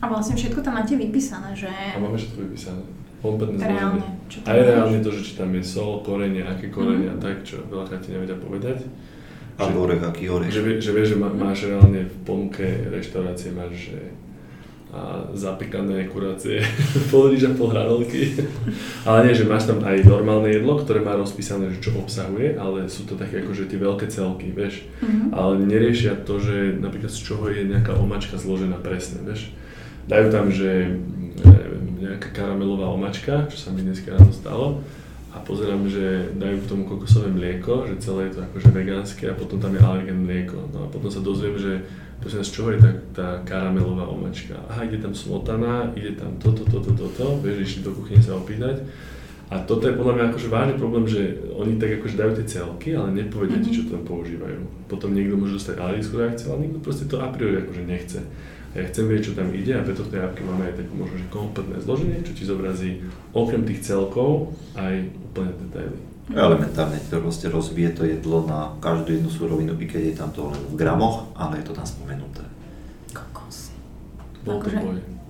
A 0.00 0.08
vlastne 0.08 0.32
všetko 0.32 0.60
tam 0.60 0.74
máte 0.74 0.94
vypísané, 0.94 1.52
že 1.52 1.68
A 1.68 1.98
máme 1.98 2.16
všetko 2.16 2.38
vypísané. 2.40 2.80
Kompletné 3.20 3.56
reálne, 3.58 4.04
čo 4.26 4.40
Aj 4.42 4.52
máš. 4.52 4.64
reálne 4.66 4.98
to, 5.00 5.10
že 5.10 5.20
či 5.22 5.32
tam 5.34 5.48
je 5.50 5.64
sol, 5.64 6.00
korene, 6.00 6.40
aké 6.42 6.68
korene 6.68 7.08
Mhm. 7.08 7.12
a 7.12 7.22
tak, 7.22 7.40
čo 7.40 7.56
veľakrát 7.64 8.00
ti 8.00 8.12
nevedia 8.12 8.36
povedať. 8.36 8.84
A 9.54 9.64
Že- 9.64 9.76
orech, 9.78 10.02
aký 10.02 10.24
orech. 10.28 10.50
Že, 10.50 10.60
že 10.78 10.90
vieš, 10.90 11.08
že 11.10 11.16
má, 11.16 11.28
máš 11.30 11.64
reálne 11.64 12.04
v 12.04 12.16
ponuke 12.22 12.64
reštaurácie, 12.86 13.48
máš 13.50 13.88
že 13.88 13.98
a 14.94 15.26
zapekané 15.34 16.06
kurácie, 16.06 16.62
pol 17.10 17.34
rýža, 17.34 17.50
pol 17.58 17.74
hranolky. 17.74 18.38
ale 19.02 19.26
nie, 19.26 19.34
že 19.34 19.42
máš 19.42 19.66
tam 19.66 19.82
aj 19.82 20.06
normálne 20.06 20.54
jedlo, 20.54 20.78
ktoré 20.78 21.02
má 21.02 21.18
rozpísané, 21.18 21.74
že 21.74 21.90
čo 21.90 21.98
obsahuje, 21.98 22.54
ale 22.54 22.86
sú 22.86 23.02
to 23.02 23.18
také 23.18 23.42
akože 23.42 23.66
tie 23.66 23.78
veľké 23.82 24.06
celky, 24.06 24.54
vieš. 24.54 24.86
Mhm. 25.02 25.34
Ale 25.34 25.58
neriešia 25.66 26.22
to, 26.22 26.38
že 26.38 26.78
napríklad 26.78 27.10
z 27.10 27.20
čoho 27.26 27.50
je 27.50 27.66
nejaká 27.66 27.98
omačka 27.98 28.38
zložená 28.38 28.78
presne, 28.78 29.26
vieš. 29.26 29.50
Dajú 30.06 30.30
tam, 30.30 30.54
že 30.54 30.94
nejaká 31.98 32.30
karamelová 32.36 32.92
omačka, 32.92 33.48
čo 33.50 33.56
sa 33.56 33.68
mi 33.72 33.82
dneska 33.82 34.14
ráno 34.14 34.30
stalo, 34.30 34.84
a 35.34 35.42
pozerám, 35.42 35.90
že 35.90 36.30
dajú 36.38 36.62
k 36.62 36.70
tomu 36.70 36.82
kokosové 36.86 37.26
mlieko, 37.34 37.90
že 37.90 37.98
celé 37.98 38.30
je 38.30 38.38
to 38.38 38.40
akože 38.46 38.70
vegánske 38.70 39.24
a 39.26 39.34
potom 39.34 39.58
tam 39.58 39.74
je 39.74 39.82
alergen 39.82 40.22
mlieko. 40.22 40.70
No 40.70 40.86
a 40.86 40.92
potom 40.92 41.10
sa 41.10 41.18
dozviem, 41.18 41.58
že 41.58 41.82
prosím 42.20 42.38
vás, 42.38 42.48
z 42.48 42.54
čoho 42.54 42.68
je 42.70 42.78
tá, 42.78 42.90
tá 43.14 43.28
karamelová 43.46 44.06
omačka. 44.10 44.54
Aha, 44.68 44.84
ide 44.84 44.98
tam 44.98 45.14
smotana, 45.14 45.90
ide 45.96 46.14
tam 46.18 46.36
toto, 46.42 46.62
toto, 46.66 46.90
toto, 46.92 47.38
vieš, 47.40 47.58
išli 47.66 47.80
do 47.86 47.92
kuchyne 47.94 48.22
sa 48.22 48.36
opýtať. 48.36 48.84
A 49.52 49.60
toto 49.60 49.86
je 49.86 49.94
podľa 49.94 50.14
mňa 50.16 50.24
akože 50.32 50.48
vážny 50.48 50.74
problém, 50.80 51.04
že 51.04 51.36
oni 51.52 51.76
tak 51.76 52.00
akože 52.00 52.16
dajú 52.16 52.32
tie 52.40 52.46
celky, 52.48 52.88
ale 52.96 53.12
nepovedia 53.12 53.60
ti, 53.60 53.70
čo 53.76 53.92
tam 53.92 54.02
používajú. 54.02 54.88
Potom 54.88 55.12
niekto 55.12 55.36
môže 55.36 55.60
dostať 55.60 55.78
alergickú 55.78 56.14
reakciu, 56.16 56.46
ale 56.50 56.62
niekto 56.64 56.80
proste 56.80 57.04
to 57.04 57.20
a 57.20 57.28
priori 57.28 57.60
akože 57.60 57.82
nechce. 57.84 58.20
A 58.74 58.82
ja 58.82 58.84
chcem 58.90 59.06
vedieť, 59.06 59.30
čo 59.30 59.38
tam 59.38 59.54
ide 59.54 59.76
a 59.76 59.86
preto 59.86 60.02
v 60.02 60.10
tej 60.16 60.20
appke 60.26 60.42
máme 60.42 60.66
aj 60.66 60.82
takú 60.82 60.92
možno, 60.98 61.16
že 61.20 61.30
kompletné 61.30 61.76
zloženie, 61.78 62.26
čo 62.26 62.32
ti 62.34 62.42
zobrazí 62.42 62.90
okrem 63.30 63.62
tých 63.62 63.86
celkov 63.86 64.56
aj 64.74 65.12
úplne 65.30 65.52
detaily. 65.60 66.13
Elementárne 66.26 66.96
to 67.04 67.20
proste 67.20 67.46
rozbije 67.46 67.92
to 67.92 68.02
jedlo 68.02 68.46
na 68.46 68.72
každú 68.78 69.12
jednu 69.12 69.28
surovinu, 69.28 69.76
i 69.76 69.84
keď 69.84 70.02
je 70.02 70.14
tam 70.16 70.30
to 70.30 70.48
len 70.48 70.60
v 70.72 70.74
gramoch, 70.74 71.28
ale 71.36 71.60
je 71.60 71.68
to 71.68 71.74
tam 71.74 71.84
spomenuté. 71.84 72.40
kokos. 73.12 73.76
Bol 74.40 74.56
Akože-. 74.56 74.80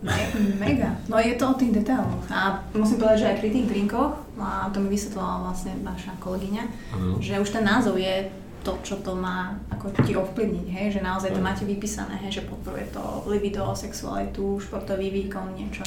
Me- 0.04 0.30
Mega. 0.62 0.94
No 1.08 1.18
je 1.18 1.34
to 1.34 1.50
o 1.50 1.54
tých 1.54 1.74
detailoch. 1.74 2.22
A 2.28 2.62
musím 2.70 3.00
povedať, 3.00 3.18
že 3.18 3.26
aj 3.26 3.38
pri 3.40 3.50
tých 3.50 3.66
drinkoch, 3.66 4.12
a 4.36 4.70
to 4.70 4.78
mi 4.78 4.88
vysvetlila 4.88 5.42
vlastne 5.42 5.72
vaša 5.82 6.12
kolegyňa, 6.20 6.62
Áno. 6.94 7.18
že 7.18 7.40
už 7.40 7.48
ten 7.50 7.64
názov 7.64 7.98
je 7.98 8.30
to, 8.62 8.78
čo 8.80 8.96
to 9.02 9.12
má 9.12 9.56
ako 9.68 9.92
ti 10.04 10.14
ovplyvniť, 10.14 10.66
hej? 10.70 10.86
že 10.94 11.00
naozaj 11.00 11.32
to 11.32 11.40
máte 11.40 11.64
vypísané, 11.64 12.16
hej? 12.22 12.40
že 12.40 12.46
podporuje 12.46 12.86
to 12.92 13.02
libido, 13.26 13.74
sexualitu, 13.74 14.56
športový 14.60 15.10
výkon, 15.10 15.52
niečo. 15.52 15.82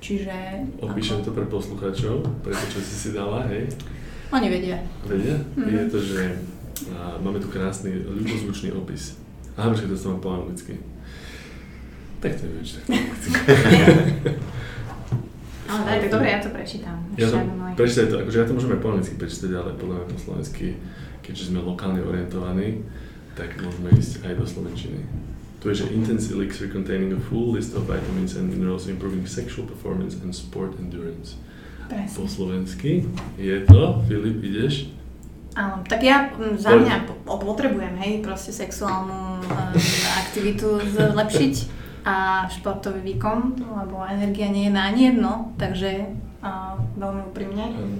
Čiže... 0.00 0.32
Opíšem 0.80 1.20
ako- 1.20 1.24
to 1.24 1.30
pre 1.32 1.46
poslucháčov, 1.46 2.16
pre 2.40 2.52
to, 2.52 2.64
čo 2.66 2.80
si 2.80 2.94
si 2.96 3.10
dala, 3.12 3.44
hej. 3.46 3.68
Oni 4.30 4.46
vedia. 4.48 4.78
Vedia? 5.06 5.36
Mhm. 5.56 5.68
Je 5.68 5.84
to, 5.90 5.98
že 5.98 6.20
a, 6.94 7.18
máme 7.18 7.42
tu 7.42 7.48
krásny 7.50 7.90
ľubozvučný 8.06 8.72
opis. 8.72 9.18
Aha, 9.58 9.74
počkaj, 9.74 9.90
to 9.90 10.08
mám 10.08 10.20
po 10.22 10.30
anglicky. 10.32 10.78
Tak 12.20 12.32
to 12.38 12.42
je 12.46 12.52
tak 12.78 12.84
po 12.86 12.92
anglicky. 12.94 13.30
Ale 15.70 15.82
tak 15.86 16.10
dobre, 16.10 16.28
ja 16.30 16.40
to 16.42 16.50
prečítam. 16.50 16.96
Ja 17.14 17.26
to, 17.30 17.38
prečítaj 17.78 18.06
to, 18.10 18.16
akože 18.26 18.36
ja 18.42 18.46
to 18.46 18.54
môžem 18.58 18.74
aj 18.74 18.80
po 18.82 18.88
anglicky 18.90 19.14
prečítať, 19.14 19.50
ale 19.54 19.70
podľa 19.78 19.94
mňa 20.02 20.06
po 20.10 20.18
slovensky, 20.18 20.66
keďže 21.22 21.54
sme 21.54 21.62
lokálne 21.62 22.02
orientovaní, 22.02 22.82
tak 23.38 23.54
môžeme 23.62 23.94
ísť 23.94 24.26
aj 24.26 24.34
do 24.34 24.44
slovenčiny. 24.46 25.00
Tu 25.60 25.68
je, 25.70 25.84
že 25.84 25.92
Intense 25.92 26.32
Elixir 26.32 26.72
containing 26.72 27.12
a 27.12 27.20
full 27.20 27.52
list 27.54 27.76
of 27.76 27.84
vitamins 27.84 28.34
and 28.34 28.48
minerals 28.48 28.88
improving 28.88 29.28
sexual 29.28 29.68
performance 29.68 30.16
and 30.24 30.32
sport 30.32 30.74
endurance. 30.80 31.36
Po 31.90 31.98
Presne. 31.98 32.30
slovensky 32.30 33.02
je 33.34 33.56
to, 33.66 33.98
Filip, 34.06 34.38
ideš? 34.46 34.94
Áno, 35.58 35.82
tak 35.82 36.06
ja 36.06 36.30
mm, 36.30 36.54
za 36.54 36.70
mňa 36.70 37.10
po- 37.26 37.42
potrebujem, 37.42 37.98
hej, 37.98 38.22
proste 38.22 38.54
sexuálnu 38.54 39.42
um, 39.42 39.74
aktivitu 40.22 40.78
zlepšiť 40.86 41.54
a 42.06 42.46
športový 42.46 43.02
výkon, 43.02 43.58
lebo 43.58 44.06
energia 44.06 44.46
nie 44.46 44.70
je 44.70 44.72
na 44.72 44.94
ani 44.94 45.10
jedno, 45.10 45.50
takže 45.58 46.14
uh, 46.38 46.78
veľmi 46.94 47.22
úprimne. 47.34 47.74
Áno. 47.74 47.98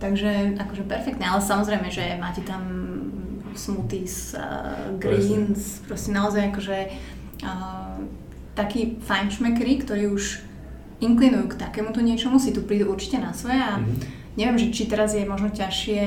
Takže 0.00 0.56
akože 0.56 0.88
perfektne, 0.88 1.28
ale 1.28 1.44
samozrejme, 1.44 1.92
že 1.92 2.16
máte 2.16 2.40
tam 2.40 2.64
smoothies, 3.52 4.32
uh, 4.32 4.96
greens, 4.96 5.84
proste 5.84 6.16
naozaj 6.16 6.56
akože 6.56 6.78
uh, 7.44 8.00
takí 8.56 8.96
fajnšmekry, 9.04 9.84
ktorí 9.84 10.08
už 10.08 10.45
inklinujú 10.98 11.48
k 11.48 11.60
takémuto 11.60 12.00
niečomu, 12.00 12.36
si 12.36 12.50
tu 12.50 12.60
prídu 12.60 12.88
určite 12.88 13.18
na 13.18 13.30
svoje 13.30 13.58
a 13.58 13.76
Mhm. 13.76 13.94
neviem, 14.34 14.56
že 14.56 14.70
či 14.70 14.86
teraz 14.86 15.12
je 15.12 15.24
možno 15.24 15.48
ťažšie 15.48 16.02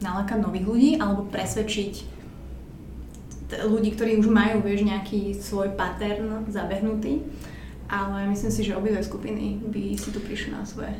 nalákať 0.00 0.38
nových 0.38 0.64
ľudí 0.64 0.90
alebo 0.96 1.24
presvedčiť 1.24 1.92
t- 3.46 3.62
ľudí, 3.64 3.92
ktorí 3.92 4.16
už 4.16 4.26
majú, 4.26 4.60
vieš, 4.60 4.82
nejaký 4.82 5.34
svoj 5.34 5.74
pattern 5.74 6.46
zabehnutý. 6.46 7.20
Ale 7.86 8.30
myslím 8.30 8.48
si, 8.48 8.62
že 8.62 8.72
obidve 8.72 9.02
skupiny 9.02 9.58
by 9.66 9.98
si 9.98 10.08
tu 10.08 10.20
prišli 10.20 10.52
na 10.52 10.62
svoje. 10.62 10.94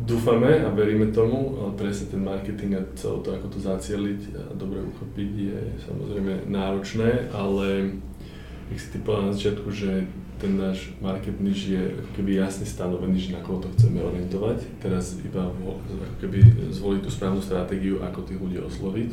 Dúfame 0.00 0.62
a 0.62 0.70
veríme 0.70 1.10
tomu, 1.10 1.58
ale 1.58 1.74
presne 1.74 2.08
ten 2.08 2.22
marketing 2.22 2.72
a 2.72 2.86
celé 2.94 3.18
to, 3.20 3.28
ako 3.28 3.46
to 3.48 3.58
zacieliť 3.60 4.20
a 4.32 4.42
dobre 4.54 4.80
uchopiť 4.80 5.30
je 5.36 5.58
samozrejme 5.82 6.48
náročné, 6.48 7.10
ale 7.28 7.98
jak 8.70 8.78
si 8.78 8.88
ty 8.88 8.98
povedal 8.98 9.26
na 9.26 9.34
začiatku, 9.34 9.68
že 9.68 10.06
ten 10.42 10.58
náš 10.58 10.90
market 10.98 11.38
niche 11.38 11.78
je 11.78 11.84
keby 12.18 12.42
jasne 12.42 12.66
stanovený, 12.66 13.30
že 13.30 13.38
na 13.38 13.40
koho 13.46 13.62
to 13.62 13.70
chceme 13.78 14.02
orientovať. 14.02 14.82
Teraz 14.82 15.14
iba 15.22 15.46
keby 16.18 16.42
zvoliť 16.74 17.00
tú 17.06 17.10
správnu 17.14 17.38
stratégiu, 17.38 18.02
ako 18.02 18.26
tých 18.26 18.42
ľudí 18.42 18.58
osloviť, 18.58 19.10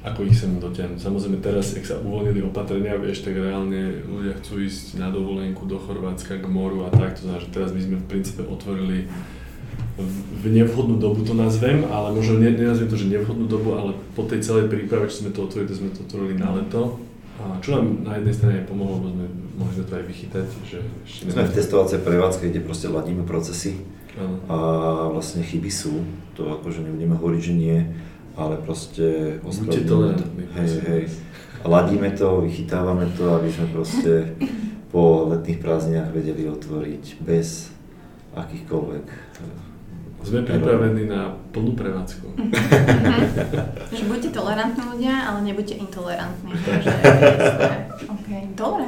ako 0.00 0.24
ich 0.24 0.40
sem 0.40 0.56
dotiahnuť. 0.56 0.96
Samozrejme 0.96 1.44
teraz, 1.44 1.76
ak 1.76 1.84
sa 1.84 2.00
uvoľnili 2.00 2.40
opatrenia, 2.40 2.96
vieš, 2.96 3.20
tak 3.20 3.36
reálne 3.36 4.00
ľudia 4.08 4.32
chcú 4.40 4.64
ísť 4.64 4.96
na 4.96 5.12
dovolenku 5.12 5.68
do 5.68 5.76
Chorvátska 5.76 6.40
k 6.40 6.46
moru 6.48 6.88
a 6.88 6.90
tak, 6.90 7.20
to 7.20 7.28
znamená, 7.28 7.44
že 7.44 7.52
teraz 7.52 7.76
my 7.76 7.80
sme 7.84 7.96
v 8.00 8.08
princípe 8.08 8.40
otvorili 8.40 9.04
v- 10.00 10.48
nevhodnú 10.48 10.96
dobu 10.96 11.20
to 11.20 11.36
nazvem, 11.36 11.84
ale 11.84 12.16
možno 12.16 12.40
ne, 12.40 12.48
nenazvem 12.48 12.88
to, 12.88 12.96
že 12.96 13.12
nevhodnú 13.12 13.44
dobu, 13.44 13.76
ale 13.76 13.92
po 14.16 14.24
tej 14.24 14.40
celej 14.40 14.72
príprave, 14.72 15.12
čo 15.12 15.28
sme 15.28 15.36
to 15.36 15.44
otvorili, 15.44 15.68
sme 15.76 15.92
to 15.92 16.00
otvorili 16.08 16.34
na 16.40 16.48
leto. 16.56 17.09
Čo 17.60 17.70
nám 17.76 17.86
na 18.04 18.12
jednej 18.16 18.34
strane 18.34 18.58
pomohlo, 18.64 19.00
lebo 19.00 19.08
sme 19.12 19.26
mohli 19.56 19.72
sme 19.76 19.84
to 19.84 19.94
aj 19.96 20.04
vychytať, 20.08 20.46
že 20.64 20.78
ešte 21.04 21.20
Sme 21.32 21.44
v 21.44 21.56
testovacej 21.56 22.00
prevádzke, 22.00 22.44
kde 22.48 22.60
proste 22.64 22.88
ladíme 22.88 23.24
procesy 23.24 23.80
Áno. 24.16 24.36
a 24.48 24.56
vlastne 25.12 25.44
chyby 25.44 25.68
sú, 25.68 26.04
to 26.32 26.48
akože 26.60 26.80
nebudeme 26.84 27.16
hovoriť, 27.16 27.42
že 27.44 27.54
nie, 27.54 27.78
ale 28.34 28.56
proste 28.60 29.36
ospravedlňujeme 29.44 29.84
to. 29.84 29.92
tolerantní, 29.92 30.44
Hej, 30.56 30.68
hej. 30.88 31.04
ladíme 31.62 32.08
to, 32.16 32.40
vychytávame 32.40 33.06
to, 33.14 33.24
aby 33.36 33.48
sme 33.52 33.66
proste 33.70 34.12
po 34.88 35.28
letných 35.30 35.60
prázdninách 35.60 36.10
vedeli 36.10 36.48
otvoriť 36.48 37.20
bez 37.22 37.70
akýchkoľvek 38.34 39.06
Sme 40.20 40.44
pripravení 40.44 41.08
na 41.08 41.32
plnú 41.50 41.72
prevádzku. 41.74 42.26
Že 43.90 44.04
buďte 44.06 44.30
tolerantní 44.36 44.82
ľudia, 44.84 45.14
ale 45.26 45.38
nebuďte 45.48 45.80
intolerantní. 45.80 46.52
Takže, 46.54 46.92
okay. 48.06 48.42
Dobre. 48.54 48.86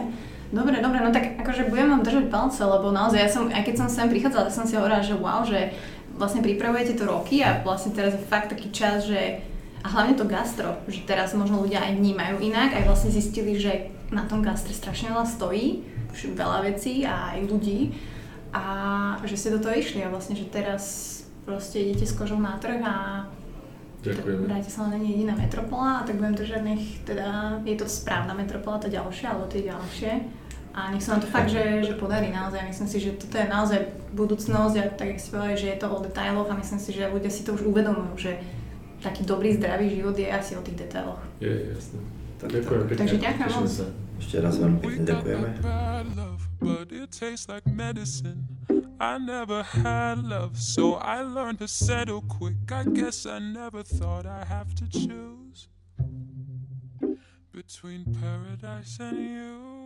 Dobre, 0.52 0.84
dobre, 0.84 1.00
no 1.00 1.08
tak 1.08 1.40
akože 1.40 1.72
budem 1.72 1.88
vám 1.88 2.04
držať 2.04 2.28
palce, 2.28 2.60
lebo 2.60 2.92
naozaj 2.92 3.20
ja 3.24 3.30
som, 3.32 3.48
aj 3.48 3.64
keď 3.64 3.74
som 3.80 3.88
sem 3.88 4.12
prichádzala, 4.12 4.52
tak 4.52 4.56
som 4.60 4.68
si 4.68 4.76
hovorila, 4.76 5.00
že 5.00 5.16
wow, 5.16 5.40
že 5.48 5.72
vlastne 6.20 6.44
pripravujete 6.44 7.00
to 7.00 7.08
roky 7.08 7.40
a 7.40 7.64
vlastne 7.64 7.96
teraz 7.96 8.12
je 8.12 8.28
fakt 8.28 8.52
taký 8.52 8.68
čas, 8.68 9.08
že 9.08 9.40
a 9.82 9.88
hlavne 9.88 10.14
to 10.14 10.28
gastro, 10.28 10.78
že 10.86 11.02
teraz 11.08 11.34
možno 11.34 11.58
ľudia 11.58 11.82
aj 11.82 11.98
vnímajú 11.98 12.36
inak, 12.38 12.70
aj 12.76 12.84
vlastne 12.86 13.10
zistili, 13.10 13.58
že 13.58 13.90
na 14.14 14.28
tom 14.28 14.44
gastre 14.44 14.70
strašne 14.76 15.10
veľa 15.10 15.26
stojí, 15.26 15.82
už 16.12 16.36
veľa 16.36 16.68
vecí 16.68 17.02
a 17.02 17.34
aj 17.34 17.48
ľudí 17.48 17.96
a 18.52 18.64
že 19.24 19.34
ste 19.34 19.56
do 19.56 19.60
toho 19.64 19.74
išli 19.74 20.04
a 20.04 20.12
vlastne, 20.12 20.36
že 20.36 20.52
teraz 20.52 21.11
proste 21.44 21.82
idete 21.82 22.06
s 22.06 22.14
kožou 22.14 22.38
na 22.38 22.58
trh 22.58 22.82
a 22.82 23.26
Ďakujeme. 24.02 24.50
Bratislava 24.50 24.98
nie 24.98 25.06
je 25.06 25.10
jediná 25.14 25.34
metropola, 25.38 26.02
a 26.02 26.02
tak 26.02 26.18
budem 26.18 26.34
držať 26.34 26.62
nech 26.66 26.82
teda, 27.06 27.62
je 27.62 27.78
to 27.78 27.86
správna 27.86 28.34
metropola, 28.34 28.82
tá 28.82 28.90
ďalšia, 28.90 29.30
alebo 29.30 29.46
tie 29.46 29.62
ďalšie. 29.70 30.12
A 30.74 30.90
nech 30.90 31.04
sa 31.04 31.14
nám 31.14 31.22
to 31.22 31.30
fakt, 31.30 31.52
že, 31.52 31.84
že 31.86 31.94
podarí 31.94 32.32
naozaj. 32.34 32.66
Myslím 32.66 32.88
si, 32.90 32.98
že 32.98 33.14
toto 33.14 33.38
je 33.38 33.46
naozaj 33.46 33.78
budúcnosť 34.16 34.74
a 34.80 34.84
tak, 34.90 35.20
si 35.22 35.30
povedali, 35.30 35.54
že 35.54 35.70
je 35.70 35.78
to 35.78 35.86
o 35.86 36.02
detailoch 36.02 36.50
a 36.50 36.58
myslím 36.58 36.80
si, 36.80 36.90
že 36.96 37.12
ľudia 37.12 37.30
si 37.30 37.46
to 37.46 37.54
už 37.54 37.62
uvedomujú, 37.62 38.12
že 38.16 38.32
taký 39.04 39.22
dobrý, 39.22 39.54
zdravý 39.54 39.86
život 39.92 40.18
je 40.18 40.26
asi 40.32 40.58
o 40.58 40.64
tých 40.64 40.82
detailoch. 40.82 41.22
Je, 41.38 41.70
jasné. 41.70 42.00
Tak, 42.42 42.48
ďakujem 42.58 42.82
pekne. 42.88 43.00
Takže 43.06 43.16
ďakujem 43.22 43.50
moc. 43.54 43.74
Ešte 44.22 44.36
raz 44.38 44.54
veľmi 44.58 44.78
pekne 44.82 45.02
ďakujeme. 45.06 45.48
I 49.02 49.18
never 49.18 49.64
had 49.64 50.22
love, 50.22 50.56
so 50.60 50.94
I 50.94 51.22
learned 51.22 51.58
to 51.58 51.66
settle 51.66 52.20
quick. 52.20 52.70
I 52.70 52.84
guess 52.84 53.26
I 53.26 53.40
never 53.40 53.82
thought 53.82 54.26
I'd 54.26 54.46
have 54.46 54.76
to 54.76 54.88
choose 54.88 55.66
between 57.50 58.04
paradise 58.14 58.98
and 59.00 59.18
you. 59.18 59.82